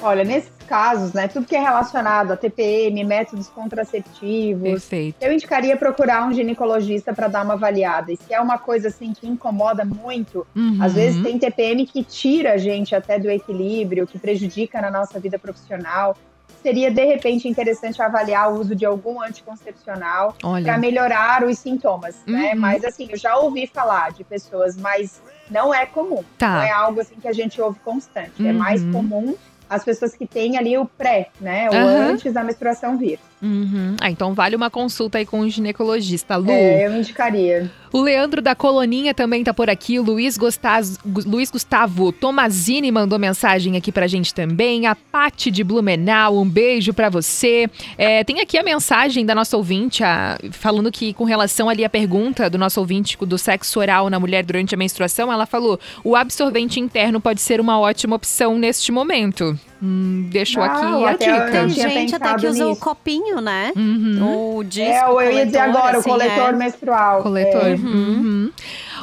Olha, 0.02 0.24
nesses 0.24 0.50
casos, 0.66 1.12
né, 1.12 1.28
tudo 1.28 1.46
que 1.46 1.54
é 1.54 1.60
relacionado 1.60 2.32
a 2.32 2.36
TPM, 2.36 3.04
métodos 3.04 3.48
contraceptivos, 3.48 4.62
Perfeito. 4.62 5.16
eu 5.20 5.32
indicaria 5.32 5.76
procurar 5.76 6.26
um 6.26 6.32
ginecologista 6.32 7.14
para 7.14 7.28
dar 7.28 7.44
uma 7.44 7.54
avaliada. 7.54 8.10
E 8.12 8.16
se 8.16 8.34
é 8.34 8.40
uma 8.40 8.58
coisa 8.58 8.88
assim 8.88 9.12
que 9.12 9.28
incomoda 9.28 9.84
muito, 9.84 10.46
uhum. 10.56 10.78
às 10.80 10.94
vezes 10.94 11.22
tem 11.22 11.38
TPM 11.38 11.86
que 11.86 12.02
tira 12.02 12.54
a 12.54 12.56
gente 12.56 12.94
até 12.94 13.18
do 13.18 13.30
equilíbrio, 13.30 14.06
que 14.06 14.18
prejudica 14.18 14.80
na 14.80 14.90
nossa 14.90 15.20
vida 15.20 15.38
profissional 15.38 16.16
seria 16.62 16.90
de 16.90 17.04
repente 17.04 17.48
interessante 17.48 18.00
avaliar 18.00 18.52
o 18.52 18.60
uso 18.60 18.74
de 18.74 18.86
algum 18.86 19.20
anticoncepcional 19.20 20.36
para 20.40 20.78
melhorar 20.78 21.44
os 21.44 21.58
sintomas, 21.58 22.16
né? 22.24 22.32
uhum. 22.32 22.42
né? 22.42 22.54
Mas 22.54 22.84
assim, 22.84 23.08
eu 23.10 23.18
já 23.18 23.36
ouvi 23.36 23.66
falar 23.66 24.12
de 24.12 24.22
pessoas, 24.22 24.76
mas 24.76 25.20
não 25.50 25.74
é 25.74 25.84
comum. 25.84 26.22
Tá. 26.38 26.56
Não 26.56 26.62
é 26.62 26.70
algo 26.70 27.00
assim 27.00 27.16
que 27.16 27.26
a 27.26 27.32
gente 27.32 27.60
ouve 27.60 27.78
constante. 27.80 28.40
Uhum. 28.40 28.48
É 28.48 28.52
mais 28.52 28.82
uhum. 28.82 28.92
comum 28.92 29.36
as 29.72 29.84
pessoas 29.84 30.14
que 30.14 30.26
têm 30.26 30.58
ali 30.58 30.76
o 30.76 30.84
pré, 30.84 31.30
né? 31.40 31.68
Ou 31.70 31.76
uhum. 31.76 32.10
antes 32.10 32.30
da 32.32 32.44
menstruação 32.44 32.98
vir. 32.98 33.18
Uhum. 33.42 33.96
Ah, 34.00 34.08
então 34.08 34.34
vale 34.34 34.54
uma 34.54 34.70
consulta 34.70 35.18
aí 35.18 35.26
com 35.26 35.40
o 35.40 35.42
um 35.42 35.50
ginecologista, 35.50 36.36
Lu. 36.36 36.50
É, 36.50 36.86
eu 36.86 36.96
indicaria. 36.96 37.68
O 37.92 38.00
Leandro 38.00 38.40
da 38.40 38.54
Coloninha 38.54 39.12
também 39.12 39.42
tá 39.42 39.52
por 39.52 39.68
aqui. 39.68 39.98
O 39.98 40.02
Luiz, 40.02 40.38
Gustaz... 40.38 40.96
Luiz 41.04 41.50
Gustavo 41.50 42.12
Tomazini 42.12 42.90
mandou 42.92 43.18
mensagem 43.18 43.76
aqui 43.76 43.90
pra 43.90 44.06
gente 44.06 44.32
também. 44.32 44.86
A 44.86 44.94
Pati 44.94 45.50
de 45.50 45.64
Blumenau, 45.64 46.38
um 46.38 46.48
beijo 46.48 46.94
para 46.94 47.10
você. 47.10 47.68
É, 47.98 48.22
tem 48.22 48.40
aqui 48.40 48.56
a 48.56 48.62
mensagem 48.62 49.26
da 49.26 49.34
nossa 49.34 49.56
ouvinte, 49.56 50.04
a... 50.04 50.38
falando 50.52 50.90
que 50.92 51.12
com 51.12 51.24
relação 51.24 51.68
ali 51.68 51.84
à 51.84 51.90
pergunta 51.90 52.48
do 52.48 52.56
nosso 52.56 52.78
ouvinte 52.78 53.18
do 53.26 53.36
sexo 53.36 53.80
oral 53.80 54.08
na 54.08 54.20
mulher 54.20 54.44
durante 54.44 54.74
a 54.74 54.78
menstruação, 54.78 55.32
ela 55.32 55.46
falou: 55.46 55.78
o 56.04 56.14
absorvente 56.14 56.78
interno 56.78 57.20
pode 57.20 57.40
ser 57.40 57.60
uma 57.60 57.78
ótima 57.78 58.14
opção 58.14 58.56
neste 58.56 58.92
momento. 58.92 59.58
Hum, 59.82 60.28
deixou 60.30 60.62
ah, 60.62 60.66
aqui 60.66 61.24
a 61.26 61.40
dica. 61.40 61.50
Tem 61.50 61.68
gente 61.70 62.14
até 62.14 62.34
que 62.36 62.46
usa 62.46 62.68
o 62.68 62.76
copinho, 62.76 63.40
né? 63.40 63.72
Uhum. 63.74 64.58
O 64.58 64.62
disco. 64.62 65.20
É, 65.20 65.28
eu 65.28 65.32
ia 65.32 65.46
dizer 65.46 65.58
agora, 65.58 65.98
assim, 65.98 66.08
o 66.08 66.12
coletor 66.12 66.48
é. 66.50 66.52
menstrual. 66.52 67.22
Coletor. 67.22 67.66
É. 67.66 67.74
Uhum. 67.74 68.52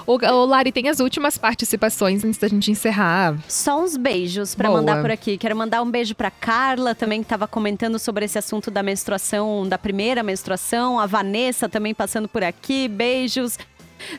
O, 0.08 0.14
o 0.14 0.46
Lari, 0.46 0.72
tem 0.72 0.88
as 0.88 1.02
últimas 1.02 1.38
participações 1.38 2.24
antes 2.24 2.40
da 2.40 2.48
gente 2.48 2.72
encerrar. 2.72 3.38
Só 3.48 3.84
uns 3.84 3.98
beijos 3.98 4.56
para 4.56 4.72
mandar 4.72 5.02
por 5.02 5.12
aqui. 5.12 5.38
Quero 5.38 5.56
mandar 5.56 5.82
um 5.82 5.92
beijo 5.92 6.16
para 6.16 6.32
Carla, 6.32 6.96
também 6.96 7.20
que 7.20 7.26
estava 7.26 7.46
comentando 7.46 8.00
sobre 8.00 8.24
esse 8.24 8.38
assunto 8.38 8.72
da 8.72 8.82
menstruação, 8.82 9.68
da 9.68 9.78
primeira 9.78 10.24
menstruação. 10.24 10.98
A 10.98 11.06
Vanessa 11.06 11.68
também 11.68 11.94
passando 11.94 12.28
por 12.30 12.42
aqui. 12.42 12.88
Beijos. 12.88 13.58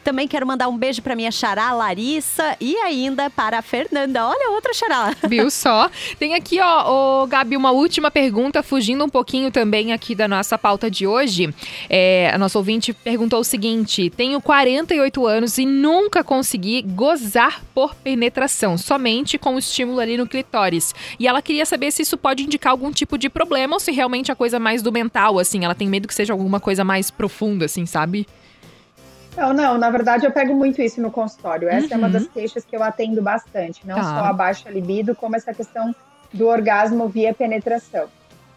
Também 0.02 0.26
quero 0.26 0.46
mandar 0.46 0.68
um 0.68 0.76
beijo 0.76 1.02
para 1.02 1.16
minha 1.16 1.30
xará 1.30 1.72
Larissa 1.72 2.56
e 2.60 2.76
ainda 2.76 3.30
para 3.30 3.58
a 3.58 3.62
Fernanda. 3.62 4.26
Olha, 4.26 4.50
outra 4.50 4.72
xará. 4.74 5.14
Viu 5.28 5.50
só? 5.50 5.90
Tem 6.18 6.34
aqui, 6.34 6.58
ó, 6.60 7.26
Gabi, 7.26 7.56
uma 7.56 7.70
última 7.70 8.10
pergunta, 8.10 8.62
fugindo 8.62 9.04
um 9.04 9.08
pouquinho 9.08 9.50
também 9.50 9.92
aqui 9.92 10.14
da 10.14 10.26
nossa 10.26 10.58
pauta 10.58 10.90
de 10.90 11.06
hoje. 11.06 11.52
É, 11.88 12.30
a 12.32 12.38
nossa 12.38 12.58
ouvinte 12.58 12.92
perguntou 12.92 13.40
o 13.40 13.44
seguinte: 13.44 14.10
tenho 14.10 14.40
48 14.40 15.26
anos 15.26 15.58
e 15.58 15.66
nunca 15.66 16.22
consegui 16.22 16.82
gozar 16.82 17.62
por 17.74 17.94
penetração, 17.94 18.76
somente 18.76 19.38
com 19.38 19.54
o 19.54 19.58
estímulo 19.58 20.00
ali 20.00 20.16
no 20.16 20.26
clitóris. 20.26 20.94
E 21.18 21.26
ela 21.26 21.42
queria 21.42 21.66
saber 21.66 21.90
se 21.90 22.02
isso 22.02 22.16
pode 22.16 22.42
indicar 22.42 22.72
algum 22.72 22.90
tipo 22.90 23.16
de 23.16 23.28
problema 23.28 23.76
ou 23.76 23.80
se 23.80 23.92
realmente 23.92 24.30
é 24.30 24.34
coisa 24.34 24.58
mais 24.58 24.82
do 24.82 24.92
mental, 24.92 25.38
assim. 25.38 25.64
Ela 25.64 25.74
tem 25.74 25.88
medo 25.88 26.08
que 26.08 26.14
seja 26.14 26.32
alguma 26.32 26.60
coisa 26.60 26.84
mais 26.84 27.10
profunda, 27.10 27.64
assim, 27.64 27.86
sabe? 27.86 28.26
Não, 29.36 29.52
não, 29.52 29.78
na 29.78 29.90
verdade 29.90 30.26
eu 30.26 30.32
pego 30.32 30.54
muito 30.54 30.82
isso 30.82 31.00
no 31.00 31.10
consultório. 31.10 31.68
Essa 31.68 31.88
uhum. 31.88 31.92
é 31.92 31.96
uma 31.96 32.06
uhum. 32.06 32.12
das 32.12 32.28
queixas 32.28 32.64
que 32.64 32.74
eu 32.74 32.82
atendo 32.82 33.22
bastante, 33.22 33.86
não 33.86 33.96
tá. 33.96 34.02
só 34.02 34.24
a 34.26 34.32
baixa 34.32 34.70
libido, 34.70 35.14
como 35.14 35.36
essa 35.36 35.54
questão 35.54 35.94
do 36.32 36.46
orgasmo 36.46 37.08
via 37.08 37.34
penetração. 37.34 38.08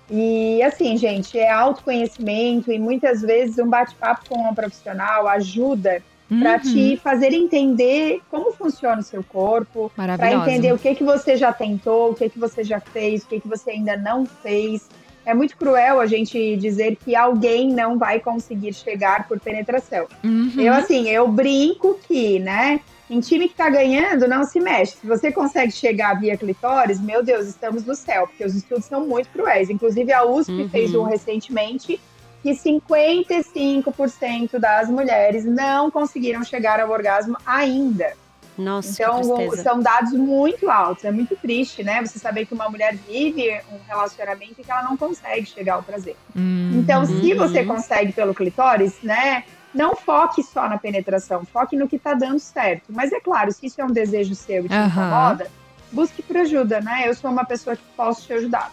E 0.09 0.61
assim, 0.61 0.97
gente, 0.97 1.39
é 1.39 1.49
autoconhecimento 1.49 2.71
e 2.71 2.77
muitas 2.77 3.21
vezes 3.21 3.57
um 3.57 3.69
bate-papo 3.69 4.29
com 4.29 4.49
um 4.49 4.53
profissional 4.53 5.27
ajuda 5.27 6.01
uhum. 6.29 6.41
para 6.41 6.59
te 6.59 6.97
fazer 6.97 7.33
entender 7.33 8.21
como 8.29 8.51
funciona 8.51 8.99
o 8.99 9.03
seu 9.03 9.23
corpo, 9.23 9.91
para 9.95 10.33
entender 10.33 10.73
o 10.73 10.77
que 10.77 10.93
que 10.95 11.03
você 11.03 11.37
já 11.37 11.53
tentou, 11.53 12.11
o 12.11 12.15
que 12.15 12.29
que 12.29 12.37
você 12.37 12.63
já 12.63 12.79
fez, 12.79 13.23
o 13.23 13.27
que 13.27 13.39
que 13.39 13.47
você 13.47 13.71
ainda 13.71 13.95
não 13.95 14.25
fez 14.25 14.89
é 15.25 15.33
muito 15.33 15.57
cruel 15.57 15.99
a 15.99 16.05
gente 16.05 16.57
dizer 16.57 16.97
que 16.97 17.15
alguém 17.15 17.71
não 17.71 17.97
vai 17.97 18.19
conseguir 18.19 18.73
chegar 18.73 19.27
por 19.27 19.39
penetração. 19.39 20.07
Uhum. 20.23 20.51
Eu, 20.57 20.73
assim, 20.73 21.09
eu 21.09 21.27
brinco 21.27 21.99
que, 22.07 22.39
né? 22.39 22.79
Em 23.09 23.19
time 23.19 23.47
que 23.47 23.55
tá 23.55 23.69
ganhando, 23.69 24.27
não 24.27 24.43
se 24.43 24.59
mexe. 24.59 24.97
Se 24.97 25.05
você 25.05 25.31
consegue 25.31 25.71
chegar 25.71 26.19
via 26.19 26.37
clitóris, 26.37 26.99
meu 26.99 27.23
Deus, 27.23 27.47
estamos 27.47 27.85
no 27.85 27.95
céu, 27.95 28.27
porque 28.27 28.43
os 28.43 28.55
estudos 28.55 28.85
são 28.85 29.05
muito 29.05 29.29
cruéis. 29.29 29.69
Inclusive, 29.69 30.11
a 30.11 30.25
USP 30.25 30.51
Uhum. 30.51 30.69
fez 30.69 30.95
um 30.95 31.03
recentemente 31.03 31.99
que 32.41 32.53
55% 32.55 34.59
das 34.59 34.89
mulheres 34.89 35.45
não 35.45 35.89
conseguiram 35.89 36.43
chegar 36.43 36.79
ao 36.79 36.89
orgasmo 36.89 37.37
ainda. 37.45 38.13
Nossa, 38.57 38.89
Então, 38.89 39.51
são 39.51 39.79
dados 39.79 40.13
muito 40.13 40.69
altos. 40.69 41.03
É 41.05 41.11
muito 41.11 41.35
triste, 41.35 41.83
né? 41.83 42.01
Você 42.05 42.19
saber 42.19 42.45
que 42.45 42.53
uma 42.53 42.69
mulher 42.69 42.95
vive 42.95 43.49
um 43.71 43.79
relacionamento 43.87 44.55
e 44.59 44.63
que 44.63 44.71
ela 44.71 44.83
não 44.83 44.95
consegue 44.95 45.45
chegar 45.45 45.75
ao 45.75 45.83
prazer. 45.83 46.15
Hum. 46.35 46.69
Então, 46.73 47.05
se 47.05 47.13
Uhum. 47.33 47.37
você 47.37 47.63
consegue 47.63 48.13
pelo 48.13 48.33
clitóris, 48.33 49.01
né? 49.01 49.43
Não 49.73 49.95
foque 49.95 50.43
só 50.43 50.69
na 50.69 50.77
penetração, 50.77 51.43
foque 51.45 51.75
no 51.75 51.87
que 51.87 51.97
tá 51.97 52.13
dando 52.13 52.37
certo. 52.39 52.93
Mas 52.93 53.11
é 53.11 53.19
claro, 53.19 53.51
se 53.51 53.65
isso 53.65 53.81
é 53.81 53.83
um 53.83 53.91
desejo 53.91 54.35
seu 54.35 54.65
e 54.65 54.69
te 54.69 54.75
Aham. 54.75 54.87
incomoda, 54.87 55.47
busque 55.91 56.21
por 56.21 56.37
ajuda, 56.37 56.79
né? 56.79 57.03
Eu 57.07 57.15
sou 57.15 57.31
uma 57.31 57.43
pessoa 57.45 57.75
que 57.75 57.83
posso 57.97 58.21
te 58.27 58.33
ajudar. 58.33 58.71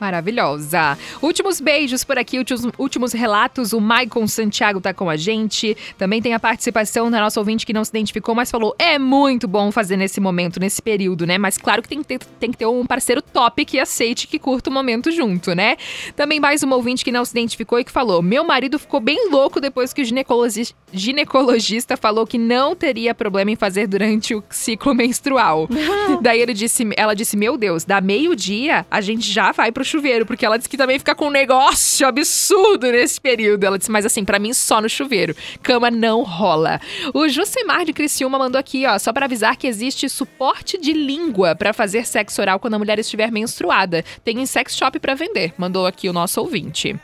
Maravilhosa. 0.00 0.96
Últimos 1.20 1.60
beijos 1.60 2.02
por 2.04 2.16
aqui, 2.18 2.38
últimos, 2.38 2.66
últimos 2.78 3.12
relatos. 3.12 3.72
O 3.72 3.80
Maicon 3.80 4.26
Santiago 4.26 4.80
tá 4.80 4.94
com 4.94 5.10
a 5.10 5.16
gente. 5.16 5.76
Também 5.98 6.22
tem 6.22 6.32
a 6.32 6.40
participação 6.40 7.10
da 7.10 7.20
nossa 7.20 7.38
ouvinte 7.38 7.66
que 7.66 7.72
não 7.72 7.84
se 7.84 7.90
identificou, 7.90 8.34
mas 8.34 8.50
falou: 8.50 8.74
é 8.78 8.98
muito 8.98 9.46
bom 9.46 9.70
fazer 9.70 9.96
nesse 9.96 10.20
momento, 10.20 10.58
nesse 10.58 10.80
período, 10.80 11.26
né? 11.26 11.36
Mas 11.36 11.58
claro 11.58 11.82
que 11.82 11.88
tem 11.88 11.98
que 11.98 12.06
ter, 12.06 12.18
tem 12.38 12.50
que 12.50 12.56
ter 12.56 12.66
um 12.66 12.86
parceiro 12.86 13.20
top 13.20 13.64
que 13.64 13.78
aceite 13.78 14.26
que 14.26 14.38
curta 14.38 14.70
o 14.70 14.72
momento 14.72 15.10
junto, 15.10 15.54
né? 15.54 15.76
Também 16.16 16.40
mais 16.40 16.62
uma 16.62 16.76
ouvinte 16.76 17.04
que 17.04 17.12
não 17.12 17.24
se 17.24 17.32
identificou 17.32 17.78
e 17.78 17.84
que 17.84 17.92
falou: 17.92 18.22
meu 18.22 18.42
marido 18.42 18.78
ficou 18.78 19.00
bem 19.00 19.30
louco 19.30 19.60
depois 19.60 19.92
que 19.92 20.00
o 20.00 20.04
ginecologi- 20.04 20.74
ginecologista 20.92 21.96
falou 21.96 22.26
que 22.26 22.38
não 22.38 22.74
teria 22.74 23.14
problema 23.14 23.50
em 23.50 23.56
fazer 23.56 23.86
durante 23.86 24.34
o 24.34 24.42
ciclo 24.48 24.94
menstrual. 24.94 25.68
Daí 26.22 26.40
ele 26.40 26.54
disse, 26.54 26.88
ela 26.96 27.12
disse: 27.14 27.36
Meu 27.36 27.58
Deus, 27.58 27.84
da 27.84 28.00
meio-dia 28.00 28.86
a 28.90 29.00
gente 29.00 29.30
já 29.30 29.52
vai 29.52 29.70
pro 29.70 29.84
chuveiro, 29.90 30.24
porque 30.24 30.46
ela 30.46 30.56
disse 30.56 30.68
que 30.68 30.76
também 30.76 30.98
fica 30.98 31.14
com 31.14 31.26
um 31.26 31.30
negócio 31.30 32.06
absurdo 32.06 32.90
nesse 32.90 33.20
período. 33.20 33.64
Ela 33.64 33.78
disse, 33.78 33.90
mas 33.90 34.06
assim, 34.06 34.24
pra 34.24 34.38
mim 34.38 34.52
só 34.54 34.80
no 34.80 34.88
chuveiro. 34.88 35.34
Cama 35.62 35.90
não 35.90 36.22
rola. 36.22 36.80
O 37.12 37.28
Jusemar 37.28 37.84
de 37.84 37.92
Criciúma 37.92 38.38
mandou 38.38 38.58
aqui, 38.58 38.86
ó, 38.86 38.98
só 38.98 39.12
pra 39.12 39.26
avisar 39.26 39.56
que 39.56 39.66
existe 39.66 40.08
suporte 40.08 40.78
de 40.78 40.92
língua 40.92 41.54
pra 41.54 41.72
fazer 41.72 42.06
sexo 42.06 42.40
oral 42.40 42.58
quando 42.60 42.74
a 42.74 42.78
mulher 42.78 42.98
estiver 42.98 43.30
menstruada. 43.30 44.04
Tem 44.24 44.40
em 44.40 44.46
sex 44.46 44.76
shop 44.76 44.98
pra 44.98 45.14
vender. 45.14 45.52
Mandou 45.58 45.86
aqui 45.86 46.08
o 46.08 46.12
nosso 46.12 46.40
ouvinte. 46.40 46.94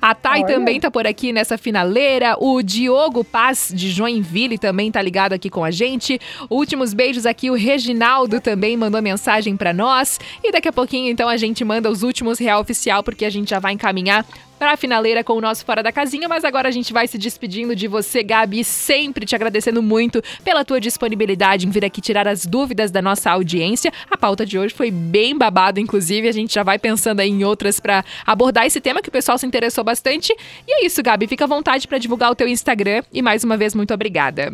A 0.00 0.14
Thay 0.14 0.42
Olha. 0.42 0.54
também 0.54 0.78
tá 0.78 0.90
por 0.90 1.06
aqui 1.06 1.32
nessa 1.32 1.56
finaleira. 1.56 2.36
O 2.38 2.62
Diogo 2.62 3.24
Paz 3.24 3.72
de 3.74 3.90
Joinville 3.90 4.58
também 4.58 4.90
tá 4.90 5.00
ligado 5.00 5.32
aqui 5.32 5.48
com 5.48 5.64
a 5.64 5.70
gente. 5.70 6.20
Últimos 6.50 6.92
beijos 6.92 7.26
aqui, 7.26 7.50
o 7.50 7.54
Reginaldo 7.54 8.40
também 8.40 8.76
mandou 8.76 9.00
mensagem 9.00 9.56
pra 9.56 9.72
nós. 9.72 10.20
E 10.42 10.52
daqui 10.52 10.68
a 10.68 10.72
pouquinho, 10.72 11.10
então, 11.10 11.28
a 11.28 11.36
gente 11.36 11.64
manda 11.64 11.90
os 11.90 12.02
últimos 12.02 12.33
real 12.38 12.60
oficial, 12.60 13.02
porque 13.02 13.24
a 13.24 13.30
gente 13.30 13.50
já 13.50 13.58
vai 13.58 13.72
encaminhar 13.72 14.26
pra 14.58 14.76
finaleira 14.76 15.22
com 15.22 15.34
o 15.34 15.40
nosso 15.40 15.64
Fora 15.64 15.82
da 15.82 15.92
Casinha, 15.92 16.28
mas 16.28 16.44
agora 16.44 16.68
a 16.68 16.72
gente 16.72 16.92
vai 16.92 17.06
se 17.06 17.18
despedindo 17.18 17.74
de 17.74 17.86
você, 17.86 18.22
Gabi, 18.22 18.64
sempre 18.64 19.26
te 19.26 19.34
agradecendo 19.34 19.82
muito 19.82 20.22
pela 20.42 20.64
tua 20.64 20.80
disponibilidade 20.80 21.66
em 21.66 21.70
vir 21.70 21.84
aqui 21.84 22.00
tirar 22.00 22.26
as 22.26 22.46
dúvidas 22.46 22.90
da 22.90 23.02
nossa 23.02 23.30
audiência. 23.30 23.92
A 24.10 24.16
pauta 24.16 24.46
de 24.46 24.58
hoje 24.58 24.72
foi 24.72 24.90
bem 24.90 25.36
babado, 25.36 25.80
inclusive, 25.80 26.28
a 26.28 26.32
gente 26.32 26.54
já 26.54 26.62
vai 26.62 26.78
pensando 26.78 27.20
aí 27.20 27.28
em 27.28 27.44
outras 27.44 27.80
pra 27.80 28.04
abordar 28.24 28.64
esse 28.64 28.80
tema 28.80 29.02
que 29.02 29.08
o 29.08 29.12
pessoal 29.12 29.36
se 29.36 29.46
interessou 29.46 29.84
bastante. 29.84 30.34
E 30.66 30.72
é 30.72 30.86
isso, 30.86 31.02
Gabi, 31.02 31.26
fica 31.26 31.44
à 31.44 31.48
vontade 31.48 31.86
pra 31.86 31.98
divulgar 31.98 32.30
o 32.30 32.34
teu 32.34 32.48
Instagram 32.48 33.02
e 33.12 33.20
mais 33.20 33.44
uma 33.44 33.56
vez 33.56 33.74
muito 33.74 33.92
obrigada. 33.92 34.52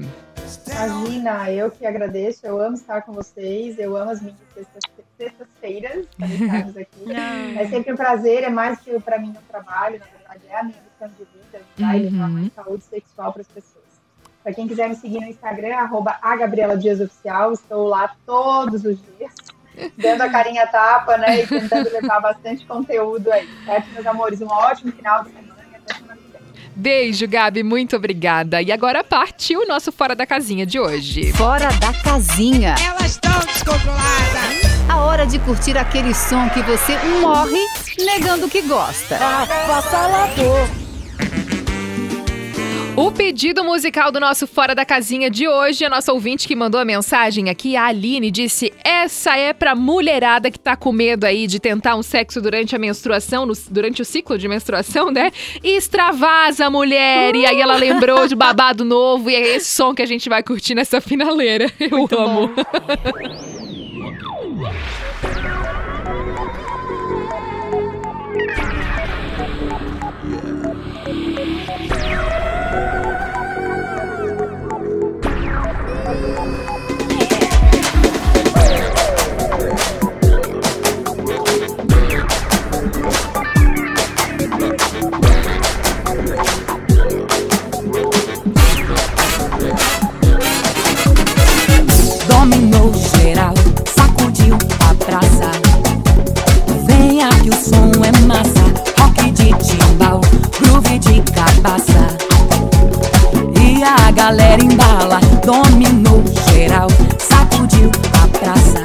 Imagina, 0.66 1.52
eu 1.52 1.70
que 1.70 1.86
agradeço, 1.86 2.44
eu 2.44 2.60
amo 2.60 2.74
estar 2.74 3.02
com 3.02 3.12
vocês, 3.12 3.78
eu 3.78 3.96
amo 3.96 4.10
as 4.10 4.20
minhas 4.20 4.36
sextas-feiras, 5.20 6.06
para 6.16 6.26
estarmos 6.26 6.76
aqui. 6.76 7.04
É 7.60 7.66
sempre 7.68 7.92
um 7.92 7.96
prazer, 7.96 8.44
é 8.44 8.48
mais 8.48 8.80
que 8.80 8.98
para 9.00 9.18
mim 9.18 9.28
um 9.30 9.50
trabalho, 9.50 9.98
na 9.98 10.06
verdade 10.06 10.44
é 10.48 10.58
a 10.58 10.62
minha 10.62 10.78
missão 10.90 11.08
de 11.08 11.24
vida, 11.24 11.64
ajudar 11.76 11.96
e 11.96 12.02
levar 12.02 12.28
mais 12.28 12.52
saúde 12.54 12.84
sexual 12.84 13.32
para 13.32 13.42
as 13.42 13.48
pessoas. 13.48 13.84
Para 14.42 14.54
quem 14.54 14.66
quiser 14.66 14.88
me 14.88 14.94
seguir 14.94 15.20
no 15.20 15.26
Instagram, 15.26 15.76
arroba 15.76 16.18
a 16.22 16.36
Gabriela 16.36 16.76
Dias 16.76 17.00
Oficial, 17.00 17.52
estou 17.52 17.88
lá 17.88 18.14
todos 18.24 18.84
os 18.84 18.98
dias, 19.18 19.34
dando 19.98 20.22
a 20.22 20.30
carinha 20.30 20.66
tapa, 20.66 21.18
né, 21.18 21.42
e 21.42 21.46
tentando 21.46 21.90
levar 21.92 22.20
bastante 22.20 22.64
conteúdo 22.64 23.30
aí, 23.30 23.46
certo, 23.66 23.90
meus 23.92 24.06
amores? 24.06 24.40
Um 24.40 24.48
ótimo 24.48 24.92
final 24.92 25.24
de 25.24 25.32
semana 25.32 25.64
e 25.70 25.76
até 25.76 25.94
semana 25.94 26.16
que 26.16 26.32
vem. 26.32 26.40
Beijo, 26.74 27.28
Gabi, 27.28 27.62
muito 27.62 27.96
obrigada. 27.96 28.62
E 28.62 28.72
agora 28.72 29.04
partiu 29.04 29.60
o 29.60 29.66
nosso 29.66 29.92
Fora 29.92 30.14
da 30.14 30.26
Casinha 30.26 30.64
de 30.64 30.80
hoje. 30.80 31.32
Fora 31.32 31.68
da 31.74 31.92
casinha. 32.02 32.74
Elas 32.82 33.10
estão 33.10 33.38
descontroladas. 33.40 34.69
A 34.90 34.96
hora 35.04 35.24
de 35.26 35.38
curtir 35.38 35.76
aquele 35.78 36.12
som 36.14 36.48
que 36.50 36.62
você 36.62 36.96
morre 37.20 37.60
negando 37.98 38.48
que 38.48 38.60
gosta. 38.62 39.18
O 42.96 43.12
pedido 43.12 43.62
musical 43.64 44.10
do 44.10 44.18
nosso 44.18 44.46
Fora 44.48 44.74
da 44.74 44.84
Casinha 44.84 45.30
de 45.30 45.46
hoje, 45.48 45.84
a 45.84 45.88
nossa 45.88 46.12
ouvinte 46.12 46.46
que 46.46 46.56
mandou 46.56 46.80
a 46.80 46.84
mensagem 46.84 47.48
aqui, 47.48 47.76
a 47.76 47.84
Aline, 47.86 48.30
disse: 48.32 48.72
Essa 48.84 49.36
é 49.36 49.52
pra 49.52 49.74
mulherada 49.76 50.50
que 50.50 50.58
tá 50.58 50.74
com 50.76 50.90
medo 50.92 51.24
aí 51.24 51.46
de 51.46 51.60
tentar 51.60 51.94
um 51.94 52.02
sexo 52.02 52.42
durante 52.42 52.74
a 52.74 52.78
menstruação, 52.78 53.46
no- 53.46 53.54
durante 53.70 54.02
o 54.02 54.04
ciclo 54.04 54.36
de 54.36 54.48
menstruação, 54.48 55.10
né? 55.10 55.30
E 55.62 55.76
extravasa, 55.76 56.68
mulher! 56.68 57.34
E 57.36 57.46
aí 57.46 57.60
ela 57.60 57.76
lembrou 57.76 58.26
de 58.26 58.34
babado 58.34 58.84
novo, 58.84 59.30
e 59.30 59.34
é 59.36 59.56
esse 59.56 59.70
som 59.70 59.94
que 59.94 60.02
a 60.02 60.06
gente 60.06 60.28
vai 60.28 60.42
curtir 60.42 60.74
nessa 60.74 61.00
finaleira. 61.00 61.72
Eu 61.80 62.08
amo. 62.18 62.50
Dominou 64.60 65.79
galera 104.30 104.62
embala, 104.62 105.18
dominou 105.44 106.22
geral, 106.52 106.86
sacudiu 107.18 107.90
a 108.22 108.28
praça. 108.38 108.84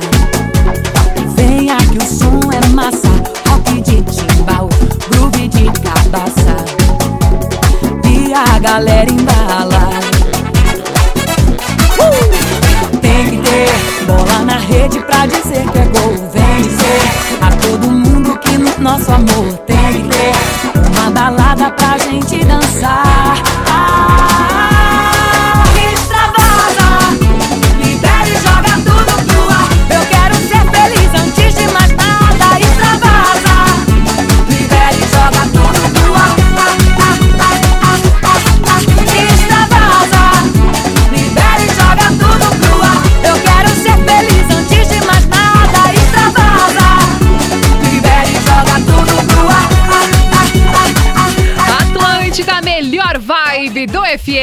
Venha 1.35 1.77
que 1.77 1.99
o 1.99 2.01
som 2.01 2.39
é 2.51 2.67
massa, 2.69 3.07
rock 3.47 3.79
de 3.81 4.01
timbal, 4.01 4.67
groove 5.11 5.47
de 5.49 5.65
cabaça. 5.81 6.65
E 8.09 8.33
a 8.33 8.57
galera 8.57 9.07
embala. 9.11 9.89
Uh! 11.99 12.97
Tem 13.01 13.29
que 13.29 13.37
ter 13.47 14.05
bola 14.07 14.45
na 14.45 14.57
rede 14.57 14.99
pra 15.01 15.27
dizer 15.27 15.63
que 15.69 15.77
é 15.77 15.85
gol. 15.85 16.15
Vem 16.33 16.61
dizer 16.63 17.01
a 17.41 17.51
todo 17.51 17.91
mundo 17.91 18.35
que 18.39 18.57
no 18.57 18.79
nosso 18.79 19.11
amor 19.11 19.53
tem 19.67 19.93
que 19.93 20.09
ter 20.09 20.89
uma 20.89 21.11
balada 21.11 21.69
pra 21.69 21.99
gente 21.99 22.43
dançar. 22.45 23.14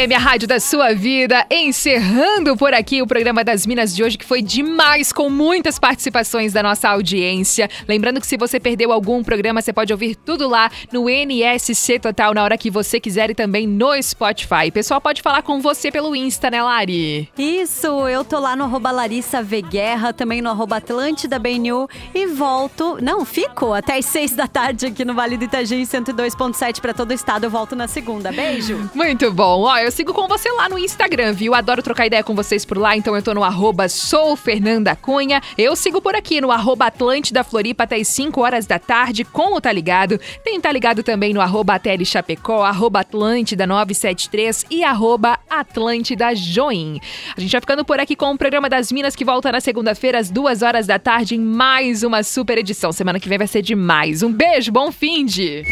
FM, 0.03 0.13
a 0.17 0.19
rádio 0.19 0.49
da 0.49 0.59
sua 0.59 0.95
vida, 0.95 1.47
encerrando 1.51 2.57
por 2.57 2.75
aqui 2.75 3.01
o 3.01 3.07
programa 3.07 3.45
das 3.45 3.65
Minas 3.65 3.95
de 3.95 4.03
hoje, 4.03 4.19
que 4.19 4.25
foi 4.25 4.43
demais, 4.43 5.13
com 5.13 5.31
muitas 5.31 5.79
participações 5.79 6.53
da 6.53 6.63
nossa 6.63 6.89
audiência. 6.89 7.71
Lembrando 7.87 8.21
que 8.21 8.27
se 8.27 8.37
você 8.37 8.59
perdeu 8.59 8.91
algum 8.91 9.23
programa, 9.23 9.63
você 9.63 9.73
pode 9.73 9.93
ouvir 9.93 10.17
tudo 10.17 10.49
lá 10.49 10.71
no 10.93 11.09
NSC 11.09 12.01
Total 12.01 12.35
na 12.35 12.43
hora 12.43 12.59
que 12.59 12.71
você 12.71 12.99
quiser 12.99 13.31
e 13.31 13.35
também 13.35 13.67
no 13.67 13.91
Spotify. 14.03 14.69
O 14.69 14.73
pessoal 14.73 15.01
pode 15.01 15.23
falar 15.23 15.43
com 15.43 15.61
você 15.61 15.91
pelo 15.91 16.17
Insta, 16.17 16.51
né, 16.51 16.63
Lari? 16.63 17.29
Isso, 17.39 17.87
eu 18.09 18.25
tô 18.25 18.41
lá 18.41 18.57
no 18.57 18.65
arroba 18.65 18.91
Larissa 18.91 19.41
V 19.43 19.63
Guerra, 19.63 20.13
também 20.13 20.43
no 20.43 20.51
arroba 20.51 20.79
Atlântida 20.79 21.39
BNU 21.39 21.89
e 22.13 22.27
volto, 22.27 22.99
não, 23.01 23.25
fico 23.25 23.73
até 23.73 23.99
as 23.99 24.07
seis 24.07 24.33
da 24.33 24.49
tarde 24.49 24.87
aqui 24.87 25.05
no 25.05 25.15
Vale 25.15 25.37
do 25.37 25.45
Itajaí 25.45 25.83
102.7 25.83 26.81
para 26.81 26.93
todo 26.93 27.11
o 27.11 27.15
estado. 27.15 27.45
Eu 27.45 27.51
volto 27.51 27.77
na 27.77 27.87
segunda. 27.87 28.33
Beijo. 28.33 28.91
Muito 28.95 29.31
bom. 29.31 29.61
Ó, 29.63 29.79
eu 29.79 29.92
sigo 29.93 30.15
com 30.15 30.27
você 30.27 30.51
lá 30.51 30.69
no 30.71 30.79
Instagram, 30.79 31.35
viu? 31.35 31.55
Adoro 31.55 31.83
trocar 31.83 32.07
ideia 32.07 32.25
com 32.25 32.35
vocês 32.35 32.65
por 32.65 32.79
lá, 32.79 32.97
então 32.97 33.15
eu 33.15 33.23
tô 33.23 33.35
no 33.35 33.45
arroba 33.45 33.89
sou 33.89 34.35
Fernanda 34.35 34.97
Cunha. 34.97 35.41
Eu 35.57 35.77
sigo 35.77 36.01
por 36.01 36.17
aqui 36.17 36.41
no 36.41 36.51
arroba 36.51 36.87
Atlântida 36.87 37.45
Floripa 37.45 37.85
até 37.85 37.97
as 37.97 38.09
5 38.09 38.41
horas 38.41 38.67
da 38.67 38.79
tarde 38.79 39.23
com 39.23 39.55
o 39.55 39.61
Tá 39.61 39.71
Ligado. 39.71 40.19
Tem 40.43 40.59
Tá 40.61 40.73
Ligado 40.73 41.03
também 41.03 41.35
no 41.35 41.43
arroba 41.43 41.79
Tele 41.79 42.07
Chapecó, 42.07 42.65
arroba 42.65 43.01
Atlântida 43.01 43.67
973 43.67 44.65
e 44.71 44.83
arroba 44.83 45.39
Atlântida 45.49 46.35
Join. 46.35 46.99
A 47.37 47.41
gente 47.41 47.53
vai 47.53 47.61
ficando 47.61 47.85
por 47.85 48.01
aqui 48.01 48.17
com 48.17 48.33
o 48.33 48.39
programa 48.39 48.71
das 48.71 48.91
Minas 48.91 49.15
que 49.15 49.27
volta 49.27 49.53
na 49.53 49.61
segunda-feira 49.61 50.19
às 50.19 50.31
2 50.31 50.63
horas 50.63 50.87
da 50.87 50.99
tarde 50.99 51.37
em 51.37 51.41
mais 51.41 52.03
uma 52.03 52.23
super 52.23 52.57
edição. 52.57 52.93
Semana 52.93 53.21
que 53.21 53.29
vem 53.29 53.37
vai 53.37 53.47
ser 53.47 53.61
demais. 53.61 54.23
Um 54.23 54.33
beijo, 54.33 54.73
bom 54.73 54.91
fim 54.91 55.27
de... 55.27 55.63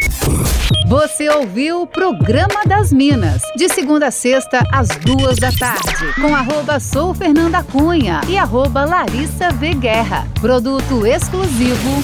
Você 0.87 1.29
ouviu 1.29 1.83
o 1.83 1.87
Programa 1.87 2.65
das 2.67 2.93
Minas, 2.93 3.43
de 3.57 3.69
segunda 3.69 4.10
sexta, 4.11 4.63
às 4.73 4.89
duas 4.89 5.37
da 5.39 5.53
tarde, 5.53 6.13
com 6.21 6.35
arroba 6.35 6.81
Sou 6.81 7.15
Fernanda 7.15 7.63
Cunha 7.63 8.21
e 8.29 8.37
arroba 8.37 8.85
Larissa 8.85 9.51
V 9.51 9.75
Guerra. 9.75 10.27
Produto 10.41 11.07
exclusivo. 11.07 12.03